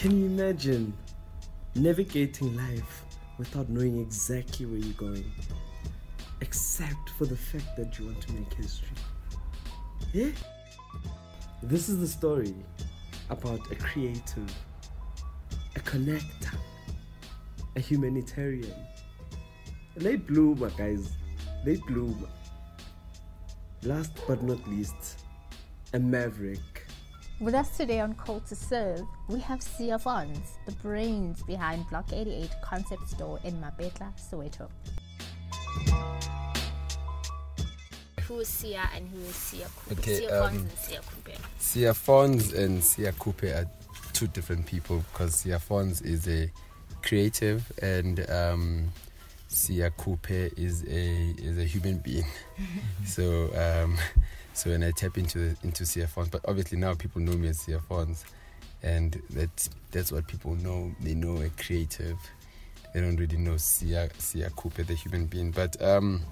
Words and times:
Can 0.00 0.18
you 0.18 0.24
imagine 0.24 0.94
navigating 1.74 2.56
life 2.56 3.04
without 3.36 3.68
knowing 3.68 4.00
exactly 4.00 4.64
where 4.64 4.78
you're 4.78 4.94
going, 4.94 5.30
except 6.40 7.10
for 7.18 7.26
the 7.26 7.36
fact 7.36 7.76
that 7.76 7.98
you 7.98 8.06
want 8.06 8.18
to 8.22 8.32
make 8.32 8.50
history? 8.54 8.96
Yeah? 10.14 10.30
This 11.62 11.90
is 11.90 12.00
the 12.00 12.08
story 12.08 12.54
about 13.28 13.60
a 13.70 13.74
creative, 13.74 14.50
a 15.76 15.80
connector, 15.80 16.56
a 17.76 17.80
humanitarian. 17.80 18.72
Late 19.96 20.26
bloomer, 20.26 20.70
guys. 20.78 21.12
Late 21.66 21.84
bloomer. 21.86 22.30
Last 23.82 24.18
but 24.26 24.42
not 24.42 24.66
least, 24.66 25.26
a 25.92 25.98
maverick. 25.98 26.69
With 27.40 27.54
us 27.54 27.74
today 27.74 28.00
on 28.00 28.12
Call 28.16 28.40
to 28.40 28.54
Serve, 28.54 29.00
we 29.28 29.40
have 29.40 29.62
Sia 29.62 29.98
Fons, 29.98 30.58
the 30.66 30.72
brains 30.72 31.42
behind 31.44 31.88
Block 31.88 32.12
88 32.12 32.50
concept 32.60 33.08
store 33.08 33.40
in 33.44 33.54
Mapetla, 33.54 34.12
Soweto. 34.20 34.68
Who 38.24 38.40
is 38.40 38.48
Sia 38.48 38.90
and 38.94 39.08
who 39.08 39.20
is 39.20 39.34
Sia 39.34 39.66
Coupe? 39.74 39.98
Okay, 40.00 40.16
Sia 40.16 40.28
Fons 40.28 40.54
um, 40.54 40.60
and 40.60 40.78
Sia 40.78 41.00
Coupe. 41.00 41.38
Sia 41.58 41.94
Fons 41.94 42.52
and 42.52 42.84
Sia 42.84 43.12
Coupe 43.12 43.44
are 43.44 43.70
two 44.12 44.26
different 44.26 44.66
people 44.66 45.02
because 45.10 45.36
Sia 45.36 45.58
Fons 45.58 46.02
is 46.02 46.28
a 46.28 46.50
creative 47.00 47.72
and 47.80 48.28
um, 48.28 48.92
Sia 49.50 49.90
Coupe 49.90 50.30
is 50.30 50.84
a 50.84 51.34
is 51.38 51.58
a 51.58 51.64
human 51.64 51.98
being. 51.98 52.24
so 53.04 53.50
um, 53.56 53.98
so 54.52 54.70
when 54.70 54.84
I 54.84 54.92
tap 54.92 55.18
into 55.18 55.56
into 55.64 55.84
Sia 55.84 56.06
Fons, 56.06 56.28
but 56.28 56.40
obviously 56.46 56.78
now 56.78 56.94
people 56.94 57.20
know 57.20 57.32
me 57.32 57.48
as 57.48 57.58
Sia 57.58 57.80
Fons, 57.80 58.24
and 58.82 59.20
that's 59.28 59.68
that's 59.90 60.12
what 60.12 60.28
people 60.28 60.54
know. 60.54 60.94
They 61.00 61.14
know 61.14 61.42
a 61.42 61.48
creative. 61.62 62.16
They 62.94 63.00
don't 63.00 63.16
really 63.16 63.38
know 63.38 63.56
Sia 63.56 64.08
Sia 64.18 64.50
Coupe, 64.50 64.86
the 64.86 64.94
human 64.94 65.26
being. 65.26 65.50
But 65.50 65.82
um, 65.82 66.22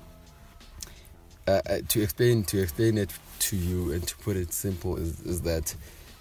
uh, 1.48 1.60
uh, 1.68 1.78
to 1.88 2.02
explain 2.02 2.44
to 2.44 2.62
explain 2.62 2.98
it 2.98 3.12
to 3.40 3.56
you 3.56 3.92
and 3.92 4.06
to 4.06 4.16
put 4.18 4.36
it 4.36 4.52
simple 4.52 4.96
is, 4.96 5.20
is 5.22 5.40
that 5.42 5.74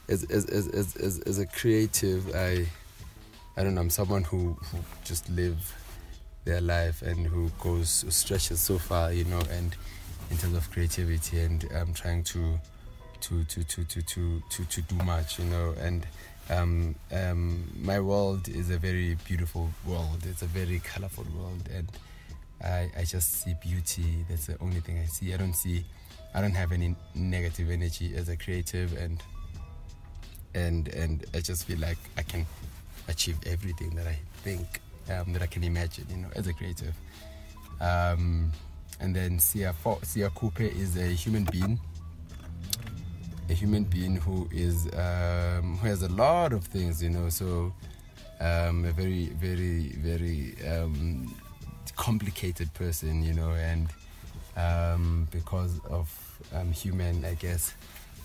as 0.09 0.23
as, 0.31 0.45
as, 0.45 0.67
as, 0.69 0.95
as 0.95 1.19
as 1.19 1.38
a 1.38 1.45
creative 1.45 2.35
I 2.35 2.66
I 3.55 3.63
don't 3.63 3.75
know 3.75 3.81
I'm 3.81 3.91
someone 3.91 4.23
who, 4.23 4.57
who 4.72 4.79
just 5.03 5.29
live 5.29 5.75
their 6.48 6.62
life 6.62 7.02
and 7.02 7.28
who 7.28 7.50
goes 7.59 8.06
stretches 8.09 8.59
so 8.59 8.78
far 8.78 9.12
you 9.12 9.26
know 9.26 9.42
and 9.52 9.76
in 10.31 10.38
terms 10.38 10.56
of 10.56 10.70
creativity 10.72 11.40
and 11.40 11.67
um, 11.76 11.94
trying 11.94 12.23
to 12.23 12.59
to 13.22 13.44
to 13.45 13.64
to 13.64 13.84
to 13.84 14.02
to 14.02 14.42
to, 14.50 14.66
to 14.66 14.81
do 14.81 14.95
much 15.03 15.40
you 15.40 15.45
know 15.45 15.73
and 15.80 16.08
um, 16.50 16.95
um, 17.12 17.70
my 17.81 18.00
world 18.00 18.48
is 18.48 18.70
a 18.70 18.78
very 18.78 19.18
beautiful 19.25 19.70
world 19.86 20.23
it's 20.25 20.42
a 20.42 20.45
very 20.45 20.80
colorful 20.80 21.25
world 21.38 21.70
and 21.73 21.92
I, 22.64 22.90
I 22.98 23.03
just 23.03 23.44
see 23.44 23.56
beauty. 23.62 24.25
That's 24.30 24.48
the 24.48 24.58
only 24.62 24.80
thing 24.80 24.98
I 25.00 25.06
see. 25.06 25.34
I 25.34 25.38
don't 25.38 25.53
see, 25.53 25.86
I 26.34 26.42
don't 26.42 26.56
have 26.56 26.72
any 26.72 26.95
negative 27.14 27.70
energy 27.70 28.14
as 28.16 28.30
a 28.30 28.38
creative, 28.38 28.98
and 28.98 29.22
and 30.56 30.88
and 30.90 31.25
I 31.34 31.40
just 31.40 31.66
feel 31.66 31.80
like 31.80 31.98
I 32.18 32.23
can 32.23 32.45
achieve 33.08 33.38
everything 33.45 33.95
that 33.95 34.08
I 34.08 34.18
think 34.44 34.81
um, 35.09 35.33
that 35.33 35.41
I 35.41 35.47
can 35.47 35.63
imagine. 35.63 36.05
You 36.09 36.17
know, 36.17 36.30
as 36.36 36.47
a 36.47 36.53
creative. 36.53 36.95
Um, 37.80 38.52
and 39.00 39.16
then 39.16 39.39
Sia 39.39 39.73
Sia 40.03 40.30
Coupe 40.31 40.61
is 40.61 40.97
a 40.97 41.08
human 41.08 41.44
being. 41.52 41.80
A 43.50 43.53
human 43.53 43.83
being 43.83 44.17
who 44.17 44.47
is 44.52 44.88
um, 44.94 45.78
who 45.78 45.88
has 45.88 46.02
a 46.02 46.09
lot 46.09 46.52
of 46.53 46.63
things, 46.66 47.01
you 47.01 47.09
know. 47.09 47.29
So 47.29 47.73
um, 48.40 48.85
a 48.85 48.91
very, 48.91 49.28
very, 49.28 49.90
very 49.97 50.56
um, 50.68 51.34
complicated 51.95 52.74
person, 52.74 53.24
you 53.24 53.34
know, 53.34 53.51
and 53.51 53.88
um, 54.56 55.28
because 55.31 55.79
of 55.89 56.09
um, 56.53 56.72
human, 56.72 57.24
I 57.25 57.35
guess, 57.35 57.74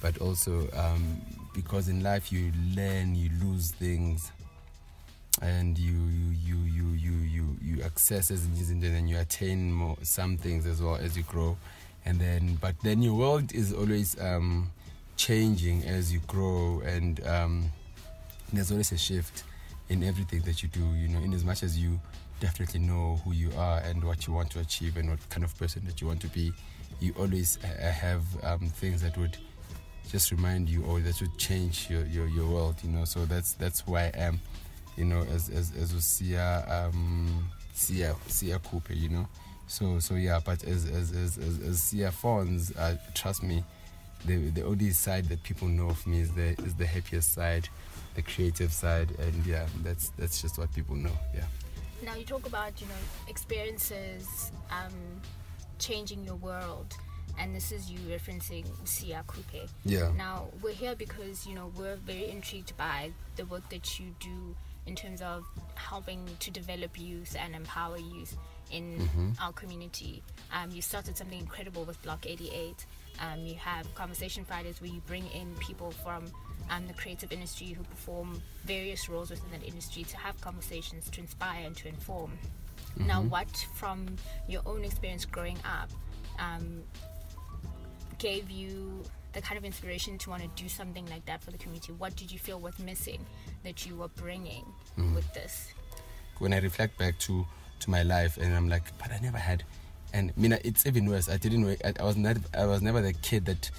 but 0.01 0.19
also 0.19 0.69
because 1.55 1.89
in 1.89 2.03
life 2.03 2.33
you 2.33 2.53
learn, 2.75 3.15
you 3.15 3.31
lose 3.43 3.71
things, 3.71 4.33
and 5.43 5.77
you 5.79 5.99
you 6.47 6.57
you 6.57 6.87
you 6.93 7.17
you 7.17 7.57
you 7.61 7.83
access 7.83 8.31
as 8.31 8.47
and 8.47 8.83
then 8.83 9.09
you 9.09 9.19
attain 9.19 9.73
more 9.73 9.97
some 10.03 10.37
things 10.37 10.67
as 10.67 10.81
well 10.81 10.95
as 10.97 11.17
you 11.17 11.25
grow, 11.25 11.57
and 12.07 12.21
then 12.21 12.57
but 12.61 12.75
then 12.83 13.03
your 13.03 13.15
world 13.15 13.53
is 13.53 13.73
always 13.73 14.19
um, 14.21 14.71
changing 15.17 15.83
as 15.85 16.13
you 16.13 16.21
grow, 16.29 16.81
and 16.87 17.27
um, 17.27 17.65
there's 18.53 18.71
always 18.71 18.93
a 18.93 18.99
shift 18.99 19.43
in 19.89 20.05
everything 20.05 20.41
that 20.43 20.63
you 20.63 20.69
do. 20.69 20.85
You 20.95 21.09
know, 21.09 21.19
in 21.19 21.35
as 21.35 21.45
much 21.45 21.63
as 21.65 21.77
you 21.77 22.01
definitely 22.41 22.81
know 22.81 23.21
who 23.25 23.33
you 23.33 23.51
are 23.57 23.79
and 23.81 24.03
what 24.03 24.27
you 24.27 24.33
want 24.33 24.51
to 24.51 24.61
achieve 24.61 24.97
and 24.97 25.11
what 25.11 25.29
kind 25.29 25.45
of 25.45 25.57
person 25.59 25.85
that 25.87 26.01
you 26.01 26.07
want 26.07 26.21
to 26.21 26.29
be, 26.29 26.53
you 27.01 27.15
always 27.19 27.57
have 27.63 28.23
um, 28.45 28.61
things 28.69 29.03
that 29.03 29.17
would 29.19 29.37
just 30.09 30.31
remind 30.31 30.69
you 30.69 30.85
or 30.85 31.01
that 31.01 31.21
would 31.21 31.37
change 31.39 31.89
your, 31.89 32.05
your, 32.07 32.27
your 32.29 32.49
world, 32.49 32.77
you 32.83 32.91
know. 32.91 33.05
So 33.05 33.25
that's 33.27 33.55
that's 33.55 33.81
who 33.81 33.97
I 33.97 34.11
am, 34.15 34.41
you 34.97 35.05
know, 35.05 35.23
as 35.35 35.49
as 35.49 35.73
as 35.77 35.93
Usia 35.93 36.69
um 36.71 37.51
Sia 37.75 38.15
Sia 38.27 38.59
Coupe, 38.59 38.91
you 38.91 39.09
know. 39.09 39.29
So 39.67 39.99
so 39.99 40.15
yeah, 40.15 40.41
but 40.45 40.63
as 40.65 40.89
as 40.89 41.13
as 41.13 41.39
as, 41.39 41.59
as 41.59 42.15
Fons, 42.15 42.77
uh, 42.77 42.97
trust 43.15 43.43
me, 43.43 43.65
the 44.27 44.51
the 44.51 44.63
only 44.63 44.91
side 44.91 45.29
that 45.29 45.43
people 45.43 45.69
know 45.69 45.89
of 45.89 46.07
me 46.07 46.21
is 46.21 46.33
the 46.33 46.51
is 46.65 46.75
the 46.75 46.87
happiest 46.87 47.33
side, 47.33 47.69
the 48.15 48.23
creative 48.23 48.73
side, 48.73 49.11
and 49.19 49.47
yeah, 49.47 49.67
that's 49.83 50.11
that's 50.11 50.43
just 50.43 50.59
what 50.59 50.73
people 50.75 50.95
know. 50.97 51.17
Yeah. 51.35 51.45
Now 52.05 52.17
you 52.17 52.25
talk 52.25 52.47
about 52.47 52.81
you 52.81 52.87
know 52.89 53.03
experiences 53.29 54.53
um, 54.71 54.93
changing 55.79 56.25
your 56.25 56.37
world, 56.37 56.95
and 57.39 57.55
this 57.55 57.73
is 57.73 57.91
you 57.91 57.99
referencing 58.01 58.67
Sia 58.87 59.25
Coupe. 59.27 59.69
Yeah. 59.85 60.13
Now 60.17 60.49
we're 60.63 60.75
here 60.75 60.95
because 60.95 61.47
you 61.47 61.55
know 61.55 61.73
we're 61.77 61.97
very 61.97 62.29
intrigued 62.29 62.77
by 62.77 63.13
the 63.37 63.45
work 63.47 63.69
that 63.71 63.99
you 63.99 64.15
do 64.21 64.55
in 64.87 64.95
terms 64.97 65.23
of 65.23 65.45
helping 65.75 66.27
to 66.41 66.51
develop 66.51 66.99
youth 66.99 67.37
and 67.39 67.55
empower 67.55 67.99
youth 67.99 68.37
in 68.71 68.99
Mm-hmm. 68.99 69.31
our 69.41 69.53
community. 69.53 70.23
Um, 70.53 70.71
you 70.71 70.81
started 70.81 71.17
something 71.17 71.39
incredible 71.39 71.85
with 71.85 72.01
Block 72.03 72.27
88. 72.27 72.87
Um, 73.21 73.41
you 73.47 73.55
have 73.57 73.93
Conversation 73.95 74.45
Fridays 74.45 74.81
where 74.81 74.91
you 74.91 75.03
bring 75.07 75.27
in 75.29 75.55
people 75.57 75.91
from 75.91 76.25
um, 76.71 76.87
the 76.87 76.95
creative 76.95 77.33
industry 77.33 77.69
who 77.69 77.83
perform 77.85 78.41
various 78.65 79.09
roles 79.11 79.29
within 79.31 79.51
that 79.51 79.67
industry 79.67 80.05
to 80.05 80.17
have 80.17 80.41
conversations 80.41 81.11
to 81.11 81.21
inspire 81.21 81.67
and 81.67 81.77
to 81.77 81.89
inform. 81.89 82.33
Now, 82.97 83.21
Mm-hmm. 83.21 83.29
what 83.29 83.67
from 83.75 84.07
your 84.49 84.63
own 84.65 84.85
experience 84.85 85.25
growing 85.27 85.59
up 85.65 85.91
um, 86.39 86.83
gave 88.19 88.51
you 88.51 89.03
the 89.33 89.41
kind 89.43 89.59
of 89.59 89.65
inspiration 89.65 90.19
to 90.19 90.31
want 90.31 90.43
to 90.43 90.63
do 90.63 90.69
something 90.69 91.07
like 91.07 91.25
that 91.27 91.43
for 91.43 91.51
the 91.51 91.59
community? 91.59 91.93
What 91.93 92.17
did 92.17 92.31
you 92.31 92.39
feel 92.39 92.59
was 92.61 92.79
missing 92.79 93.25
that 93.65 93.87
you 93.87 93.97
were 93.97 94.09
bringing 94.09 94.65
Mm. 94.99 95.15
with 95.15 95.33
this? 95.35 95.73
when 96.39 96.53
I 96.53 96.59
reflect 96.59 96.99
back 96.99 97.19
to 97.21 97.47
to 97.81 97.91
my 97.91 98.03
life, 98.03 98.37
and 98.37 98.53
I'm 98.55 98.69
like, 98.69 98.83
but 98.99 99.13
I 99.13 99.19
never 99.21 99.39
had. 99.39 99.63
And 100.13 100.33
I 100.37 100.41
mean, 100.41 100.59
it's 100.65 100.87
even 100.87 101.07
worse. 101.09 101.29
I 101.29 101.37
didn't. 101.37 101.65
I, 101.85 101.93
I 102.01 102.05
was 102.05 102.17
not. 102.17 102.37
I 102.57 102.67
was 102.67 102.83
never 102.83 103.01
the 103.01 103.13
kid 103.13 103.45
that 103.47 103.71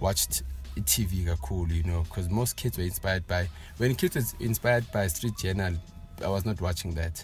watched 0.00 0.42
TV 0.80 1.26
cool, 1.42 1.68
you 1.70 1.82
know, 1.82 2.02
because 2.02 2.28
most 2.28 2.56
kids 2.56 2.78
were 2.78 2.84
inspired 2.84 3.26
by. 3.26 3.48
When 3.78 3.94
kids 3.94 4.16
was 4.16 4.34
inspired 4.40 4.90
by 4.92 5.06
Street 5.08 5.36
Journal, 5.38 5.74
I 6.24 6.28
was 6.28 6.44
not 6.44 6.60
watching 6.60 6.94
that. 6.94 7.22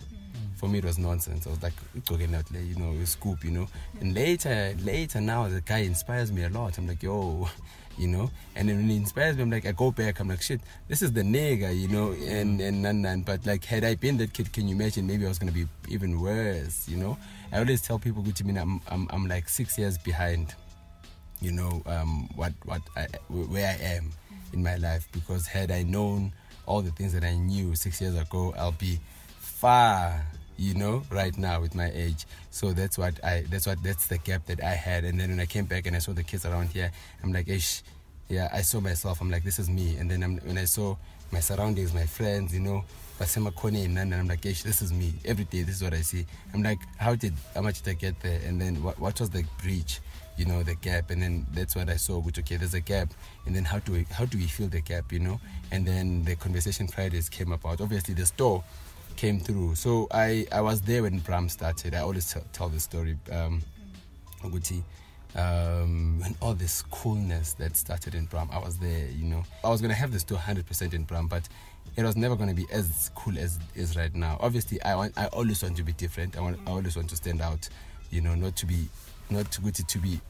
For 0.58 0.68
me, 0.68 0.78
it 0.78 0.84
was 0.84 0.98
nonsense. 0.98 1.46
I 1.46 1.50
was 1.50 1.62
like, 1.62 1.72
talking 2.04 2.34
out 2.34 2.44
you 2.50 2.74
know, 2.76 2.92
scoop, 3.04 3.44
you 3.44 3.50
know. 3.50 3.68
And 4.00 4.14
later, 4.14 4.74
later 4.82 5.20
now, 5.20 5.48
the 5.48 5.60
guy 5.60 5.78
inspires 5.78 6.32
me 6.32 6.44
a 6.44 6.48
lot. 6.48 6.78
I'm 6.78 6.86
like, 6.86 7.02
yo, 7.02 7.48
you 7.96 8.08
know. 8.08 8.30
And 8.56 8.68
then 8.68 8.76
when 8.76 8.88
he 8.88 8.96
inspires 8.96 9.36
me, 9.36 9.42
I'm 9.42 9.50
like, 9.50 9.66
I 9.66 9.72
go 9.72 9.90
back. 9.90 10.18
I'm 10.20 10.28
like, 10.28 10.42
shit, 10.42 10.60
this 10.88 11.00
is 11.00 11.12
the 11.12 11.22
nigga, 11.22 11.78
you 11.78 11.88
know. 11.88 12.12
And 12.12 12.60
and 12.60 12.84
and, 12.84 13.06
and 13.06 13.24
but 13.24 13.46
like, 13.46 13.64
had 13.64 13.84
I 13.84 13.94
been 13.94 14.16
that 14.18 14.32
kid, 14.32 14.52
can 14.52 14.68
you 14.68 14.74
imagine? 14.74 15.06
Maybe 15.06 15.24
I 15.24 15.28
was 15.28 15.38
gonna 15.38 15.52
be 15.52 15.66
even 15.88 16.20
worse, 16.20 16.88
you 16.88 16.96
know. 16.96 17.16
I 17.52 17.60
always 17.60 17.80
tell 17.80 17.98
people, 17.98 18.22
good 18.22 18.36
to 18.36 18.44
me, 18.44 18.58
I'm 18.58 18.80
I'm 18.88 19.06
I'm 19.10 19.28
like 19.28 19.48
six 19.48 19.78
years 19.78 19.96
behind 19.96 20.54
you 21.40 21.52
know 21.52 21.82
um, 21.86 22.28
what 22.34 22.52
what 22.64 22.82
I, 22.96 23.06
where 23.28 23.68
I 23.68 23.84
am 23.84 24.10
in 24.52 24.62
my 24.62 24.76
life 24.76 25.06
because 25.12 25.46
had 25.46 25.70
I 25.70 25.82
known 25.82 26.32
all 26.66 26.82
the 26.82 26.90
things 26.90 27.12
that 27.14 27.24
I 27.24 27.34
knew 27.36 27.74
six 27.74 28.00
years 28.00 28.14
ago, 28.16 28.54
I'll 28.58 28.72
be 28.72 29.00
far 29.38 30.26
you 30.58 30.74
know 30.74 31.02
right 31.10 31.38
now 31.38 31.60
with 31.60 31.74
my 31.74 31.90
age. 31.94 32.26
So 32.50 32.72
that's 32.72 32.98
what 32.98 33.24
i 33.24 33.44
that's 33.48 33.66
what 33.66 33.82
that's 33.82 34.08
the 34.08 34.18
gap 34.18 34.44
that 34.46 34.62
i 34.62 34.74
had. 34.74 35.04
And 35.04 35.18
then 35.18 35.30
when 35.30 35.40
i 35.40 35.46
came 35.46 35.64
back 35.64 35.86
and 35.86 35.94
i 35.94 36.00
saw 36.00 36.12
the 36.12 36.24
kids 36.24 36.44
around 36.44 36.70
here 36.70 36.90
i'm 37.22 37.32
like 37.32 37.48
ish 37.48 37.82
yeah 38.28 38.48
i 38.52 38.60
saw 38.62 38.80
myself. 38.80 39.20
I'm 39.20 39.30
like 39.30 39.44
this 39.44 39.58
is 39.58 39.70
me. 39.70 39.96
And 39.96 40.10
then 40.10 40.22
I'm, 40.22 40.36
when 40.38 40.58
i 40.58 40.64
saw 40.64 40.96
my 41.30 41.40
surroundings 41.40 41.94
my 41.94 42.06
friends 42.06 42.52
you 42.52 42.60
know 42.60 42.84
nani 43.20 43.84
and 43.84 44.14
i'm 44.14 44.28
like 44.28 44.44
Ish, 44.44 44.62
this 44.62 44.82
is 44.82 44.92
me. 44.92 45.12
Every 45.24 45.44
day 45.44 45.62
this 45.62 45.76
is 45.76 45.82
what 45.82 45.94
i 45.94 46.00
see. 46.02 46.26
I'm 46.52 46.62
like 46.62 46.80
how 46.98 47.14
did 47.14 47.34
how 47.54 47.62
much 47.62 47.82
did 47.82 47.90
i 47.92 47.94
get 47.94 48.20
there? 48.20 48.40
And 48.44 48.60
then 48.60 48.82
what, 48.82 48.98
what 48.98 49.18
was 49.20 49.30
the 49.30 49.44
breach 49.62 50.00
you 50.36 50.44
know 50.44 50.62
the 50.62 50.74
gap? 50.76 51.10
And 51.10 51.22
then 51.22 51.46
that's 51.52 51.76
what 51.76 51.88
i 51.88 51.96
saw 51.96 52.18
which 52.18 52.38
okay 52.40 52.56
there's 52.56 52.74
a 52.74 52.80
gap. 52.80 53.14
And 53.46 53.54
then 53.54 53.64
how 53.64 53.78
do 53.78 53.92
we 53.92 54.06
how 54.10 54.24
do 54.24 54.38
we 54.38 54.46
fill 54.46 54.68
the 54.68 54.80
gap 54.80 55.12
you 55.12 55.20
know? 55.20 55.40
And 55.70 55.86
then 55.86 56.24
the 56.24 56.34
conversation 56.34 56.88
fridays 56.88 57.28
came 57.28 57.52
about. 57.52 57.80
Obviously 57.80 58.14
the 58.14 58.26
store 58.26 58.64
came 59.18 59.38
through 59.40 59.74
so 59.74 60.06
i 60.12 60.46
i 60.52 60.60
was 60.60 60.80
there 60.82 61.02
when 61.02 61.18
Braam 61.18 61.48
started 61.48 61.92
i 61.94 61.98
always 61.98 62.32
tell, 62.32 62.44
tell 62.52 62.68
the 62.68 62.80
story 62.80 63.16
um 63.32 63.60
ukuthi 64.44 64.82
um, 65.34 66.20
and 66.24 66.34
all 66.40 66.54
this 66.54 66.82
coolness 66.90 67.52
that 67.54 67.76
started 67.76 68.14
in 68.14 68.24
Braam. 68.26 68.48
I 68.50 68.58
was 68.58 68.78
there, 68.78 69.06
you 69.16 69.24
know. 69.24 69.44
I 69.62 69.68
was 69.68 69.80
going 69.80 69.90
to 69.90 69.96
have 69.96 70.12
this 70.12 70.24
to 70.24 70.34
100% 70.34 70.94
in 70.94 71.04
Braam, 71.04 71.28
but 71.28 71.48
it 71.96 72.02
was 72.02 72.16
never 72.16 72.34
going 72.34 72.48
to 72.48 72.54
be 72.54 72.66
as 72.72 73.10
cool 73.14 73.38
as 73.38 73.56
it 73.56 73.80
is 73.80 73.96
right 73.96 74.14
now. 74.14 74.38
Obviously, 74.40 74.82
I 74.82 74.96
want, 74.96 75.16
I 75.16 75.26
always 75.26 75.62
want 75.62 75.76
to 75.76 75.82
be 75.82 75.92
different. 75.92 76.36
I 76.36 76.40
want, 76.40 76.58
I 76.66 76.70
always 76.70 76.96
want 76.96 77.10
to 77.10 77.16
stand 77.16 77.40
out, 77.40 77.68
you 78.10 78.20
know, 78.20 78.34
not 78.34 78.56
to 78.56 78.66
be, 78.66 78.88
not 79.30 79.50
to 79.52 79.70
to, 79.70 79.86
to 79.86 79.98
be, 79.98 80.20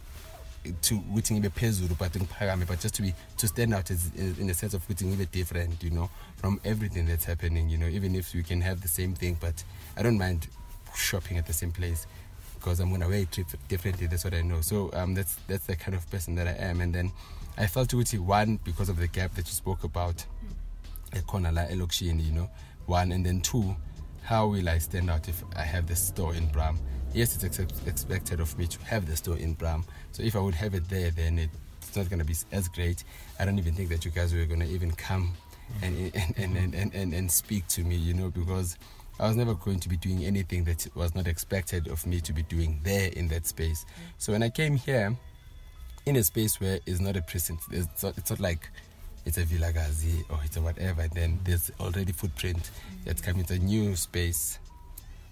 to 0.83 0.95
ukuthi 0.95 1.35
ngibe 1.35 1.51
phezulu 1.51 1.97
but 1.99 2.13
ngiphakame 2.13 2.67
but 2.67 2.81
just 2.81 2.95
to 2.95 3.03
be 3.03 3.15
to 3.37 3.47
stand 3.47 3.73
out 3.73 3.91
as 3.91 4.11
in 4.17 4.47
the 4.47 4.55
sense 4.55 4.75
of 4.75 4.83
ukuthi 4.87 5.07
ngibe 5.07 5.31
different 5.31 5.83
you 5.83 5.91
know 5.91 6.11
from 6.39 6.61
everything 6.65 7.07
that's 7.07 7.25
happening 7.25 7.69
you 7.69 7.77
know 7.77 7.87
even 7.87 8.15
if 8.15 8.35
we 8.35 8.43
can 8.43 8.61
have 8.61 8.81
the 8.81 8.89
same 8.89 9.15
thing 9.15 9.37
but 9.41 9.63
I 9.97 10.03
don't 10.03 10.19
mind 10.19 10.49
shopping 10.95 11.39
at 11.39 11.47
the 11.47 11.53
same 11.53 11.73
place 11.73 12.07
because 12.59 12.81
I'm 12.81 12.91
gonna 12.91 13.09
wear 13.09 13.21
it 13.21 13.39
differently. 13.69 14.07
That's 14.07 14.25
what 14.25 14.35
I 14.35 14.43
know. 14.43 14.61
So 14.61 14.91
um, 14.93 15.15
that's 15.15 15.37
that's 15.47 15.67
the 15.67 15.77
kind 15.77 15.97
of 15.97 16.09
person 16.11 16.35
that 16.37 16.47
I 16.47 16.53
am. 16.53 16.81
And 16.81 16.95
then 16.95 17.13
I 17.57 17.67
felt 17.67 17.93
Uti 17.93 18.19
one 18.19 18.59
because 18.65 18.89
of 18.89 18.99
the 18.99 19.07
gap 19.07 19.35
that 19.35 19.47
you 19.47 19.53
spoke 19.53 19.85
about, 19.85 20.25
a 21.13 21.23
corner 21.23 21.53
like 21.53 21.71
Elokshini, 21.71 22.27
you 22.27 22.33
know, 22.33 22.51
one, 22.87 23.13
and 23.13 23.25
then 23.25 23.41
two, 23.41 23.77
how 24.23 24.49
will 24.49 24.69
I 24.69 24.79
stand 24.79 25.11
out 25.11 25.29
if 25.29 25.43
I 25.57 25.63
have 25.63 25.87
the 25.87 25.97
store 25.97 26.35
in 26.35 26.47
Braam? 26.49 26.79
Yes, 27.15 27.43
it's 27.43 27.59
ex- 27.59 27.87
expected 27.87 28.41
of 28.41 28.57
me 28.59 28.67
to 28.67 28.81
have 28.85 29.07
the 29.07 29.17
store 29.17 29.39
in 29.39 29.55
Braam. 29.55 29.85
So 30.13 30.23
if 30.23 30.37
I 30.37 30.41
would 30.41 30.55
have 30.55 30.75
it 30.75 30.89
there, 30.89 31.11
then 31.11 31.39
it, 31.39 31.51
it's 31.81 31.97
not 31.97 32.11
gonna 32.11 32.25
be 32.25 32.35
as 32.53 32.69
great. 32.69 33.05
I 33.39 33.45
don't 33.45 33.59
even 33.59 33.75
think 33.75 33.89
that 33.91 34.05
you 34.05 34.11
guys 34.11 34.35
were 34.35 34.45
gonna 34.45 34.67
even 34.67 34.91
come 34.93 35.33
and 35.83 36.13
and, 36.15 36.57
and, 36.57 36.75
and, 36.75 36.95
and, 36.95 37.15
and, 37.15 37.31
speak 37.31 37.67
to 37.69 37.83
me, 37.83 37.97
you 37.97 38.15
know, 38.15 38.31
because 38.31 38.77
I 39.21 39.27
was 39.29 39.37
never 39.37 39.55
going 39.55 39.81
to 39.81 39.89
be 39.89 39.97
doing 39.97 40.25
anything 40.25 40.65
that 40.65 40.87
was 40.95 41.15
not 41.15 41.27
expected 41.27 41.89
of 41.89 42.07
me 42.07 42.21
to 42.21 42.33
be 42.33 42.43
doing 42.43 42.81
there 42.85 43.11
in 43.11 43.29
that 43.29 43.47
space. 43.47 43.85
Mm. 43.85 44.03
So 44.19 44.33
when 44.33 44.43
I 44.43 44.49
came 44.51 44.77
here, 44.77 45.17
in 46.07 46.17
a 46.17 46.25
space 46.25 46.61
where 46.61 46.81
it's 46.87 47.01
not 47.01 47.17
a 47.17 47.23
prison, 47.23 47.59
it's 47.71 48.03
not, 48.03 48.17
it's 48.17 48.31
not 48.31 48.41
like 48.41 48.71
it's 49.27 49.37
a 49.37 49.45
villa 49.45 49.73
Vilakazi 49.73 50.25
or 50.31 50.39
it's 50.45 50.57
a 50.57 50.63
whatever, 50.63 51.07
then 51.13 51.39
there's 51.45 51.71
already 51.81 52.13
footprint 52.13 52.59
mm. 52.59 53.05
that's 53.05 53.21
coming. 53.21 53.43
It's 53.43 53.51
a 53.51 53.59
new 53.59 53.95
space. 53.95 54.59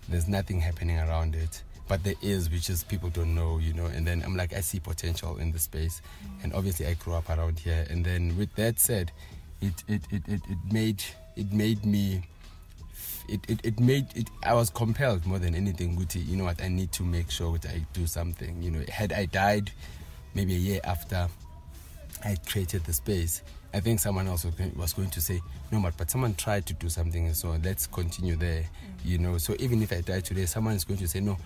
There's 0.08 0.28
nothing 0.28 0.60
happening 0.60 0.98
around 0.98 1.34
it. 1.34 1.62
But 1.88 2.02
there 2.02 2.14
is, 2.20 2.50
which 2.50 2.68
is 2.68 2.82
people 2.82 3.10
don't 3.10 3.34
know, 3.34 3.58
you 3.58 3.72
know. 3.72 3.86
And 3.86 4.06
then 4.06 4.22
I'm 4.24 4.36
like, 4.36 4.52
I 4.52 4.60
see 4.60 4.80
potential 4.80 5.36
in 5.38 5.52
the 5.52 5.58
space. 5.58 6.02
Mm. 6.24 6.44
And 6.44 6.52
obviously 6.54 6.86
I 6.86 6.94
grew 6.94 7.14
up 7.14 7.30
around 7.30 7.60
here. 7.60 7.86
And 7.88 8.04
then 8.04 8.36
with 8.36 8.54
that 8.56 8.78
said, 8.80 9.12
it 9.60 9.84
it, 9.88 10.02
it, 10.10 10.22
it, 10.28 10.40
it 10.48 10.58
made 10.72 11.02
it 11.36 11.52
made 11.52 11.84
me 11.84 12.22
it, 13.28 13.40
it, 13.48 13.64
it 13.64 13.80
made 13.80 14.06
it 14.14 14.28
I 14.44 14.54
was 14.54 14.70
compelled 14.70 15.26
more 15.26 15.38
than 15.38 15.54
anything 15.54 15.96
Guti, 15.96 16.26
you 16.26 16.36
know 16.36 16.44
what 16.44 16.62
I 16.62 16.68
need 16.68 16.92
to 16.92 17.02
make 17.02 17.30
sure 17.30 17.56
that 17.58 17.70
I 17.70 17.84
do 17.92 18.06
something 18.06 18.62
you 18.62 18.70
know 18.70 18.84
had 18.88 19.12
I 19.12 19.26
died 19.26 19.70
maybe 20.34 20.54
a 20.54 20.58
year 20.58 20.80
after 20.84 21.28
I 22.24 22.36
created 22.46 22.84
the 22.84 22.92
space 22.92 23.42
I 23.74 23.80
think 23.80 24.00
someone 24.00 24.26
else 24.26 24.46
was 24.76 24.92
going, 24.94 25.10
to 25.10 25.20
say 25.20 25.40
no 25.70 25.80
but 25.80 25.96
but 25.96 26.10
someone 26.10 26.34
tried 26.34 26.66
to 26.66 26.74
do 26.74 26.88
something 26.88 27.26
and 27.26 27.36
so 27.36 27.58
let's 27.62 27.86
continue 27.86 28.36
there 28.36 28.62
mm-hmm. 28.62 29.08
you 29.08 29.18
know 29.18 29.38
so 29.38 29.54
even 29.58 29.82
if 29.82 29.92
I 29.92 30.00
die 30.00 30.20
today 30.20 30.46
someone 30.46 30.74
is 30.74 30.84
going 30.84 30.98
to 31.00 31.08
say 31.08 31.20
no 31.20 31.36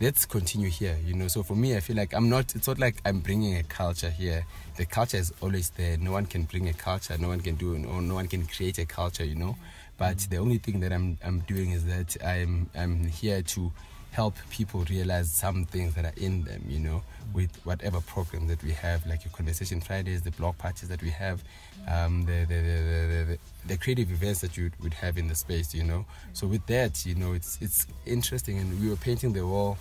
let's 0.00 0.26
continue 0.26 0.68
here 0.68 0.98
you 1.04 1.14
know. 1.14 1.28
So 1.28 1.42
for 1.42 1.54
me 1.54 1.76
i 1.76 1.80
feel 1.80 1.96
like 1.96 2.14
i'm 2.14 2.28
not 2.28 2.54
it's 2.54 2.66
not 2.66 2.78
like 2.78 2.96
i'm 3.04 3.20
bringing 3.20 3.56
a 3.56 3.62
culture 3.62 4.10
here. 4.10 4.44
The 4.76 4.86
culture 4.86 5.18
is 5.18 5.32
always 5.40 5.70
there. 5.70 5.96
No 5.96 6.12
one 6.12 6.26
can 6.26 6.44
bring 6.44 6.68
a 6.68 6.72
culture. 6.72 7.16
No 7.18 7.28
one 7.28 7.40
can 7.40 7.54
do 7.54 7.78
no, 7.78 8.00
no 8.00 8.14
one 8.14 8.26
can 8.28 8.46
create 8.46 8.78
a 8.78 8.86
culture 8.86 9.24
you 9.24 9.36
know. 9.36 9.56
But 9.96 10.18
the 10.30 10.38
only 10.38 10.58
thing 10.58 10.80
that 10.80 10.92
i'm 10.92 11.18
i'm 11.24 11.40
doing 11.40 11.70
is 11.70 11.84
that 11.86 12.16
i'm 12.24 12.68
i'm 12.76 13.04
here 13.04 13.42
to 13.42 13.72
help 14.14 14.34
people 14.50 14.84
realize 14.88 15.30
some 15.30 15.64
things 15.64 15.94
that 15.94 16.04
are 16.04 16.18
in 16.18 16.42
them 16.44 16.62
you 16.68 16.78
know 16.78 17.02
with 17.32 17.50
whatever 17.64 18.00
program 18.02 18.46
that 18.46 18.62
we 18.62 18.70
have 18.70 19.04
like 19.06 19.24
your 19.24 19.32
conversation 19.32 19.80
fridays 19.80 20.22
the 20.22 20.30
blog 20.32 20.56
parties 20.56 20.88
that 20.88 21.02
we 21.02 21.10
have 21.10 21.42
um, 21.88 22.24
the, 22.24 22.46
the, 22.48 22.54
the, 22.54 23.24
the, 23.26 23.38
the 23.66 23.76
creative 23.76 24.10
events 24.10 24.40
that 24.40 24.56
you 24.56 24.70
would 24.82 24.94
have 24.94 25.18
in 25.18 25.28
the 25.28 25.34
space, 25.34 25.74
you 25.74 25.84
know. 25.84 26.06
So 26.32 26.46
with 26.46 26.66
that, 26.66 27.04
you 27.04 27.14
know, 27.14 27.32
it's 27.32 27.58
it's 27.60 27.86
interesting. 28.06 28.58
And 28.58 28.80
we 28.80 28.88
were 28.88 28.96
painting 28.96 29.32
the 29.32 29.46
wall, 29.46 29.76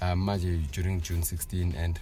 um, 0.00 0.30
during 0.72 1.00
June 1.00 1.22
16, 1.22 1.74
and 1.76 1.98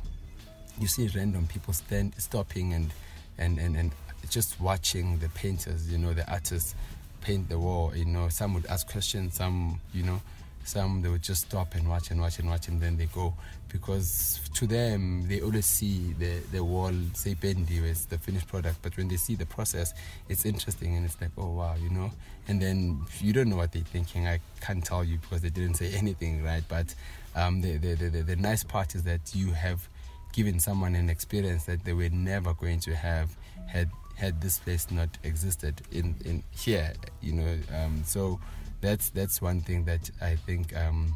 you 0.79 0.87
see 0.87 1.09
random 1.15 1.47
people 1.47 1.73
stand 1.73 2.15
stopping 2.19 2.73
and 2.75 2.93
and 3.39 3.59
and 3.59 3.77
and 3.77 3.93
just 4.31 4.61
watching 4.61 5.19
the 5.19 5.29
painters, 5.31 5.91
you 5.91 5.99
know, 5.99 6.13
the 6.13 6.31
artists 6.31 6.75
paint 7.23 7.49
the 7.49 7.59
wall. 7.59 7.93
You 7.95 8.05
know, 8.05 8.29
some 8.29 8.55
would 8.55 8.67
ask 8.67 8.91
questions, 8.91 9.35
some 9.35 9.81
you 9.95 10.03
know 10.03 10.21
some 10.69 11.03
they 11.03 11.09
would 11.09 11.23
just 11.23 11.47
stop 11.47 11.75
and 11.75 11.89
watch 11.89 12.11
and 12.11 12.21
watch 12.21 12.39
and 12.39 12.49
watch 12.49 12.69
and 12.69 12.81
then 12.81 12.97
they 12.97 13.07
go. 13.07 13.35
Because 13.69 14.41
to 14.55 14.67
them 14.67 15.27
they 15.29 15.41
always 15.41 15.67
see 15.67 16.15
the 16.19 16.41
the 16.53 16.63
wall 16.63 16.93
say 17.15 17.35
bendy 17.35 17.79
as 17.89 18.07
the 18.07 18.19
finished 18.19 18.49
product 18.49 18.79
but 18.83 18.97
when 18.97 19.09
they 19.09 19.17
see 19.17 19.35
the 19.35 19.47
process 19.47 19.93
it's 20.29 20.47
interesting 20.47 20.97
and 20.97 21.05
it's 21.05 21.21
like 21.21 21.31
oh 21.37 21.51
wow 21.51 21.75
you 21.81 21.91
know? 21.91 22.11
And 22.49 22.63
then 22.63 23.05
you 23.21 23.33
don't 23.33 23.51
know 23.51 23.57
what 23.57 23.73
they're 23.73 23.83
thinking. 23.83 24.27
I 24.27 24.41
can't 24.61 24.85
tell 24.85 25.05
you 25.05 25.19
because 25.19 25.43
they 25.43 25.51
didn't 25.51 25.75
say 25.75 25.93
anything 25.95 26.43
right? 26.45 26.65
But 26.69 26.95
um, 27.35 27.61
the, 27.61 27.77
the, 27.77 27.95
the, 27.95 28.09
the, 28.09 28.23
the 28.23 28.37
nice 28.37 28.65
part 28.65 28.95
is 28.95 29.05
that 29.05 29.35
you 29.35 29.53
have 29.53 29.89
given 30.33 30.59
someone 30.61 30.95
an 30.95 31.09
experience 31.09 31.65
that 31.65 31.85
they 31.85 31.93
were 31.93 32.09
never 32.11 32.53
going 32.55 32.81
to 32.81 32.95
have 32.95 33.37
had 33.67 33.91
had 34.15 34.41
this 34.41 34.59
place 34.59 34.91
not 34.91 35.09
existed 35.23 35.81
in 35.93 36.15
in 36.25 36.43
here 36.51 36.93
you 37.21 37.33
know? 37.33 37.59
Um, 37.75 38.03
so 38.05 38.41
that's 38.81 39.11
that's 39.11 39.43
one 39.43 39.61
thing 39.61 39.85
that 39.85 40.11
I 40.21 40.37
think 40.37 40.77
um, 40.77 41.15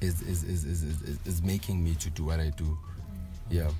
is, 0.00 0.22
is, 0.22 0.44
is, 0.44 0.64
is, 0.64 0.82
is, 0.82 1.18
is 1.24 1.42
making 1.42 1.82
me 1.82 1.94
to 1.96 2.10
do 2.10 2.24
what 2.24 2.40
I 2.40 2.50
do. 2.50 2.78
Yeah. 3.50 3.70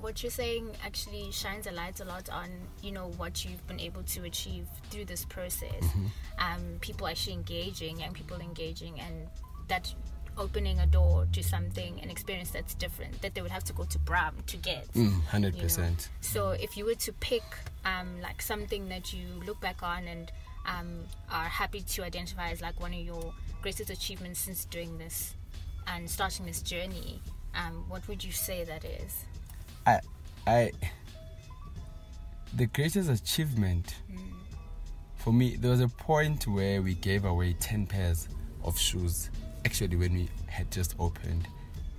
what 0.00 0.22
you're 0.22 0.30
saying 0.30 0.70
actually 0.84 1.30
shines 1.32 1.66
a 1.66 1.72
light 1.72 2.00
a 2.00 2.04
lot 2.04 2.30
on 2.30 2.48
you 2.82 2.92
know 2.92 3.08
what 3.16 3.44
you've 3.44 3.66
been 3.66 3.80
able 3.80 4.02
to 4.04 4.24
achieve 4.24 4.66
through 4.90 5.06
this 5.06 5.24
process. 5.24 5.70
Mm-hmm. 5.80 6.06
Um, 6.38 6.78
people 6.80 7.06
actually 7.06 7.34
engaging, 7.34 8.00
young 8.00 8.12
people 8.12 8.38
engaging, 8.40 9.00
and 9.00 9.28
that 9.68 9.92
opening 10.38 10.80
a 10.80 10.86
door 10.86 11.26
to 11.32 11.42
something, 11.42 12.00
an 12.00 12.10
experience 12.10 12.50
that's 12.50 12.74
different 12.74 13.20
that 13.20 13.34
they 13.34 13.42
would 13.42 13.50
have 13.50 13.64
to 13.64 13.72
go 13.72 13.84
to 13.84 13.98
Braam 13.98 14.34
to 14.46 14.56
get. 14.56 14.90
Mm, 14.94 15.22
hundred 15.24 15.56
mm, 15.56 15.60
percent. 15.60 16.08
So 16.20 16.50
if 16.50 16.76
you 16.76 16.84
were 16.84 16.94
to 16.94 17.12
pick 17.14 17.42
um, 17.84 18.20
like 18.22 18.40
something 18.40 18.88
that 18.88 19.12
you 19.12 19.26
look 19.46 19.60
back 19.60 19.82
on 19.82 20.08
and 20.08 20.32
um, 20.66 21.04
are 21.30 21.44
happy 21.44 21.80
to 21.80 22.04
identify 22.04 22.50
as 22.50 22.60
like 22.60 22.80
one 22.80 22.92
of 22.92 23.00
your 23.00 23.32
greatest 23.60 23.90
achievements 23.90 24.40
since 24.40 24.64
doing 24.66 24.98
this 24.98 25.34
and 25.86 26.08
starting 26.08 26.46
this 26.46 26.62
journey, 26.62 27.20
um, 27.54 27.84
what 27.88 28.06
would 28.08 28.22
you 28.22 28.32
say 28.32 28.64
that 28.64 28.84
is? 28.84 29.24
I, 29.86 30.00
I, 30.46 30.72
the 32.54 32.66
greatest 32.66 33.10
achievement 33.10 33.96
mm. 34.10 34.18
for 35.16 35.32
me, 35.32 35.56
there 35.56 35.70
was 35.70 35.80
a 35.80 35.88
point 35.88 36.46
where 36.46 36.82
we 36.82 36.94
gave 36.94 37.24
away 37.24 37.54
10 37.54 37.86
pairs 37.86 38.28
of 38.64 38.78
shoes. 38.78 39.30
Actually, 39.64 39.96
when 39.96 40.14
we 40.14 40.28
had 40.46 40.70
just 40.70 40.94
opened, 40.98 41.46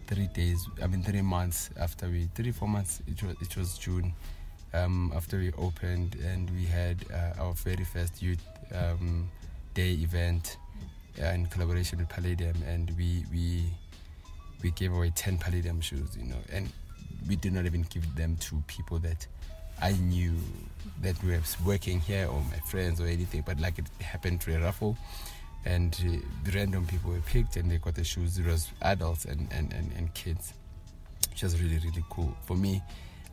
three 0.07 0.27
days, 0.27 0.67
I 0.81 0.87
mean, 0.87 1.03
three 1.03 1.21
months 1.21 1.69
after 1.77 2.07
we, 2.07 2.29
three, 2.35 2.51
four 2.51 2.67
months, 2.67 3.01
it 3.07 3.21
was, 3.23 3.35
it 3.41 3.57
was 3.57 3.77
June. 3.77 4.13
Um, 4.73 5.13
after 5.15 5.37
we 5.37 5.51
opened 5.53 6.15
and 6.15 6.49
we 6.51 6.65
had 6.65 7.05
uh, 7.13 7.41
our 7.43 7.53
very 7.53 7.83
first 7.83 8.21
youth 8.21 8.43
um, 8.73 9.29
day 9.75 9.91
event 9.91 10.57
uh, 11.21 11.27
in 11.27 11.45
collaboration 11.45 11.99
with 11.99 12.09
Palladium, 12.09 12.55
and 12.67 12.91
we 12.97 13.23
we 13.31 13.65
we 14.63 14.71
gave 14.71 14.91
away 14.93 15.11
ten 15.15 15.37
Palladium 15.37 15.79
shoes, 15.79 16.17
you 16.17 16.25
know, 16.25 16.39
and 16.51 16.71
we 17.27 17.35
did 17.35 17.53
not 17.53 17.65
even 17.65 17.83
give 17.83 18.15
them 18.15 18.35
to 18.37 18.63
people 18.67 18.97
that 18.99 19.27
I 19.81 19.91
knew 19.93 20.33
that 21.01 21.21
we 21.23 21.31
were 21.31 21.41
working 21.65 21.99
here 21.99 22.27
or 22.27 22.41
my 22.49 22.57
friends 22.65 22.99
or 22.99 23.05
anything, 23.05 23.43
but 23.45 23.59
like 23.59 23.77
it 23.79 23.85
happened 24.01 24.41
to 24.41 24.55
a 24.55 24.59
raffle. 24.59 24.97
And 25.65 25.97
uh, 26.05 26.51
random 26.53 26.85
people 26.85 27.11
were 27.11 27.21
picked 27.21 27.55
and 27.55 27.71
they 27.71 27.77
got 27.77 27.95
the 27.95 28.03
shoes. 28.03 28.37
It 28.37 28.45
was 28.45 28.69
adults 28.81 29.23
and, 29.25 29.47
and, 29.51 29.71
and, 29.71 29.91
and 29.97 30.13
kids, 30.13 30.53
which 31.29 31.43
was 31.43 31.61
really, 31.61 31.77
really 31.77 32.03
cool. 32.09 32.35
For 32.45 32.55
me, 32.55 32.81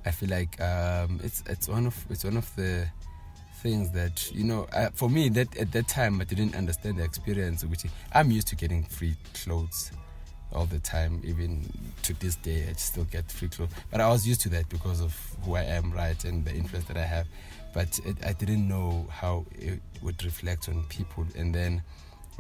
I 0.07 0.11
feel 0.11 0.30
like 0.30 0.61
um, 0.61 1.21
it's 1.23 1.42
it's 1.47 1.69
one 1.69 1.87
of 1.87 1.97
it's 2.11 2.25
one 2.25 2.37
of 2.37 2.54
the 2.57 2.87
things 3.62 3.90
that 3.90 4.30
you 4.33 4.45
know 4.45 4.66
uh, 4.73 4.88
for 4.95 5.11
me 5.11 5.28
that 5.28 5.54
at 5.59 5.71
that 5.71 5.87
time 5.87 6.19
i 6.19 6.25
didn't 6.25 6.57
understand 6.57 6.97
the 6.97 7.04
experience 7.04 7.62
which 7.62 7.85
i'm 8.14 8.30
used 8.30 8.49
to 8.49 8.57
getting 8.57 8.83
free 8.85 9.14
clothes 9.35 9.92
all 10.52 10.66
the 10.66 10.78
time. 10.78 11.21
Even 11.25 11.64
to 12.02 12.14
this 12.14 12.37
day, 12.37 12.66
I 12.69 12.73
still 12.75 13.04
get 13.04 13.30
free 13.30 13.49
clothes. 13.49 13.71
But 13.90 14.00
I 14.00 14.09
was 14.09 14.26
used 14.26 14.40
to 14.42 14.49
that 14.50 14.69
because 14.69 15.00
of 15.00 15.16
who 15.42 15.54
I 15.54 15.62
am, 15.62 15.92
right, 15.92 16.23
and 16.25 16.45
the 16.45 16.52
influence 16.52 16.87
that 16.88 16.97
I 16.97 17.04
have. 17.04 17.26
But 17.73 17.99
it, 18.04 18.16
I 18.25 18.33
didn't 18.33 18.66
know 18.66 19.07
how 19.11 19.47
it 19.52 19.80
would 20.02 20.23
reflect 20.25 20.69
on 20.69 20.85
people. 20.85 21.26
And 21.37 21.54
then 21.54 21.83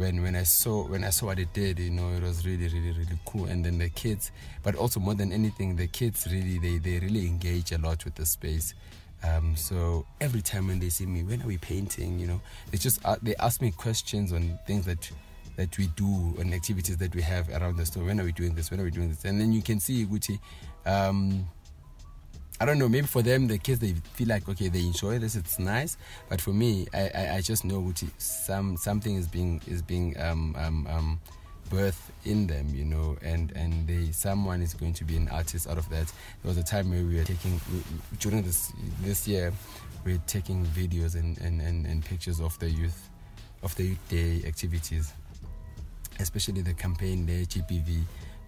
when 0.00 0.22
when 0.22 0.34
I 0.34 0.42
saw 0.42 0.86
when 0.86 1.04
I 1.04 1.10
saw 1.10 1.26
what 1.26 1.38
it 1.38 1.52
did, 1.52 1.78
you 1.78 1.90
know, 1.90 2.10
it 2.12 2.22
was 2.22 2.44
really 2.46 2.68
really 2.68 2.92
really 2.92 3.18
cool. 3.26 3.44
And 3.44 3.64
then 3.64 3.78
the 3.78 3.90
kids, 3.90 4.32
but 4.62 4.74
also 4.74 4.98
more 4.98 5.14
than 5.14 5.32
anything, 5.32 5.76
the 5.76 5.86
kids 5.86 6.26
really 6.30 6.58
they 6.58 6.78
they 6.78 6.98
really 6.98 7.26
engage 7.26 7.72
a 7.72 7.78
lot 7.78 8.04
with 8.04 8.14
the 8.14 8.26
space. 8.26 8.74
Um, 9.22 9.54
so 9.54 10.06
every 10.20 10.40
time 10.40 10.68
when 10.68 10.78
they 10.80 10.88
see 10.88 11.04
me, 11.04 11.22
when 11.22 11.42
are 11.42 11.46
we 11.46 11.58
painting? 11.58 12.18
You 12.18 12.26
know, 12.26 12.40
they 12.70 12.78
just 12.78 13.04
uh, 13.04 13.16
they 13.22 13.36
ask 13.36 13.60
me 13.60 13.70
questions 13.70 14.32
on 14.32 14.58
things 14.66 14.86
that 14.86 15.10
that 15.56 15.76
we 15.76 15.88
do 15.88 16.34
and 16.38 16.54
activities 16.54 16.96
that 16.96 17.14
we 17.14 17.20
have 17.22 17.50
around 17.50 17.76
the 17.76 17.84
store. 17.84 18.04
When 18.04 18.18
are 18.18 18.24
we 18.24 18.32
doing 18.32 18.54
this? 18.54 18.70
When 18.70 18.80
are 18.80 18.84
we 18.84 18.90
doing 18.90 19.10
this? 19.10 19.24
And 19.24 19.38
then 19.40 19.52
you 19.52 19.62
can 19.62 19.78
see 19.78 20.06
Gucci. 20.06 20.38
Um, 20.86 21.46
I 22.60 22.66
don't 22.66 22.78
know. 22.78 22.88
Maybe 22.88 23.06
for 23.06 23.22
them, 23.22 23.48
the 23.48 23.56
kids 23.56 23.78
they 23.78 23.94
feel 24.12 24.28
like 24.28 24.48
okay, 24.48 24.68
they 24.68 24.80
enjoy 24.80 25.18
this. 25.18 25.34
It's 25.34 25.58
nice. 25.58 25.96
But 26.28 26.40
for 26.40 26.50
me, 26.50 26.86
I, 26.92 27.10
I, 27.14 27.34
I 27.36 27.40
just 27.40 27.64
know. 27.64 27.92
Some 28.18 28.76
something 28.76 29.16
is 29.16 29.26
being 29.26 29.62
is 29.66 29.80
being 29.80 30.20
um, 30.20 30.54
um, 30.58 30.86
um, 30.86 31.20
birth 31.70 32.12
in 32.24 32.46
them, 32.46 32.68
you 32.74 32.84
know, 32.84 33.16
and 33.22 33.50
and 33.52 33.86
they 33.86 34.12
someone 34.12 34.60
is 34.60 34.74
going 34.74 34.92
to 34.94 35.04
be 35.04 35.16
an 35.16 35.28
artist 35.30 35.68
out 35.68 35.78
of 35.78 35.88
that. 35.88 36.06
There 36.42 36.48
was 36.48 36.58
a 36.58 36.62
time 36.62 36.90
where 36.90 37.02
we 37.02 37.16
were 37.16 37.24
taking 37.24 37.58
during 38.18 38.42
this 38.42 38.72
this 39.00 39.26
year, 39.26 39.52
we 40.04 40.14
are 40.14 40.22
taking 40.26 40.64
videos 40.66 41.14
and, 41.14 41.38
and, 41.38 41.60
and, 41.60 41.86
and 41.86 42.04
pictures 42.04 42.40
of 42.40 42.58
the 42.58 42.70
youth, 42.70 43.08
of 43.62 43.74
the 43.76 43.84
youth 43.84 44.08
day 44.08 44.42
activities, 44.46 45.12
especially 46.18 46.62
the 46.62 46.74
campaign, 46.74 47.26
the 47.26 47.44
GBV, 47.46 48.02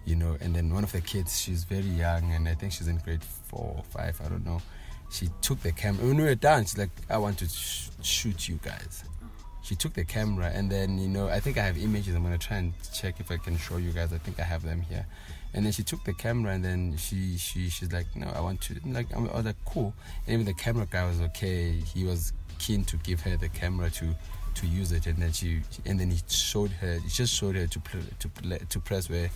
you 0.05 0.15
know. 0.15 0.37
And 0.41 0.55
then 0.55 0.73
one 0.73 0.83
of 0.83 0.91
the 0.91 1.01
kids, 1.01 1.39
she's 1.39 1.63
very 1.63 1.81
young, 1.81 2.31
and 2.33 2.47
I 2.47 2.55
think 2.55 2.73
she's 2.73 2.87
in 2.87 2.97
grade 2.97 3.23
four 3.23 3.75
or 3.77 3.83
five, 3.83 4.19
I 4.23 4.29
don't 4.29 4.45
know. 4.45 4.61
She 5.11 5.29
took 5.41 5.61
the 5.61 5.71
camera. 5.71 6.05
When 6.05 6.17
we 6.17 6.23
were 6.23 6.35
done, 6.35 6.63
she's 6.63 6.77
like, 6.77 6.89
"I 7.09 7.17
want 7.17 7.37
to 7.39 7.47
sh- 7.47 7.89
shoot 8.01 8.49
you 8.49 8.59
guys." 8.63 9.03
she 9.63 9.75
took 9.75 9.93
the 9.93 10.03
camera 10.03 10.51
and 10.53 10.69
then 10.69 10.97
you 10.99 11.07
know 11.07 11.29
i 11.29 11.39
think 11.39 11.57
i 11.57 11.63
have 11.63 11.77
images 11.77 12.13
i'm 12.15 12.21
going 12.21 12.37
to 12.37 12.47
try 12.47 12.57
and 12.57 12.73
check 12.93 13.19
if 13.19 13.31
i 13.31 13.37
can 13.37 13.57
show 13.57 13.77
you 13.77 13.91
guys 13.91 14.13
i 14.13 14.17
think 14.17 14.39
i 14.39 14.43
have 14.43 14.61
them 14.61 14.81
here 14.81 15.05
and 15.53 15.65
then 15.65 15.71
she 15.71 15.83
took 15.83 16.03
the 16.03 16.13
camera 16.13 16.51
and 16.51 16.63
then 16.63 16.95
she 16.97 17.37
she 17.37 17.69
she's 17.69 17.91
like 17.91 18.05
no 18.15 18.27
i 18.35 18.41
want 18.41 18.59
to 18.61 18.75
like 18.87 19.07
i 19.15 19.19
was 19.19 19.45
like 19.45 19.55
cool 19.65 19.93
and 20.27 20.33
even 20.33 20.45
the 20.45 20.53
camera 20.53 20.85
guy 20.91 21.05
was 21.05 21.21
okay 21.21 21.71
he 21.71 22.03
was 22.03 22.33
keen 22.59 22.83
to 22.83 22.97
give 22.97 23.21
her 23.21 23.37
the 23.37 23.49
camera 23.49 23.89
to 23.89 24.13
to 24.53 24.67
use 24.67 24.91
it 24.91 25.07
and 25.07 25.17
then 25.17 25.31
she 25.31 25.61
and 25.85 25.99
then 25.99 26.11
he 26.11 26.19
showed 26.27 26.69
her 26.69 26.99
he 26.99 27.09
just 27.09 27.33
showed 27.33 27.55
her 27.55 27.65
to 27.65 27.81
to 28.19 28.59
to 28.69 28.79
press 28.79 29.09
where 29.09 29.29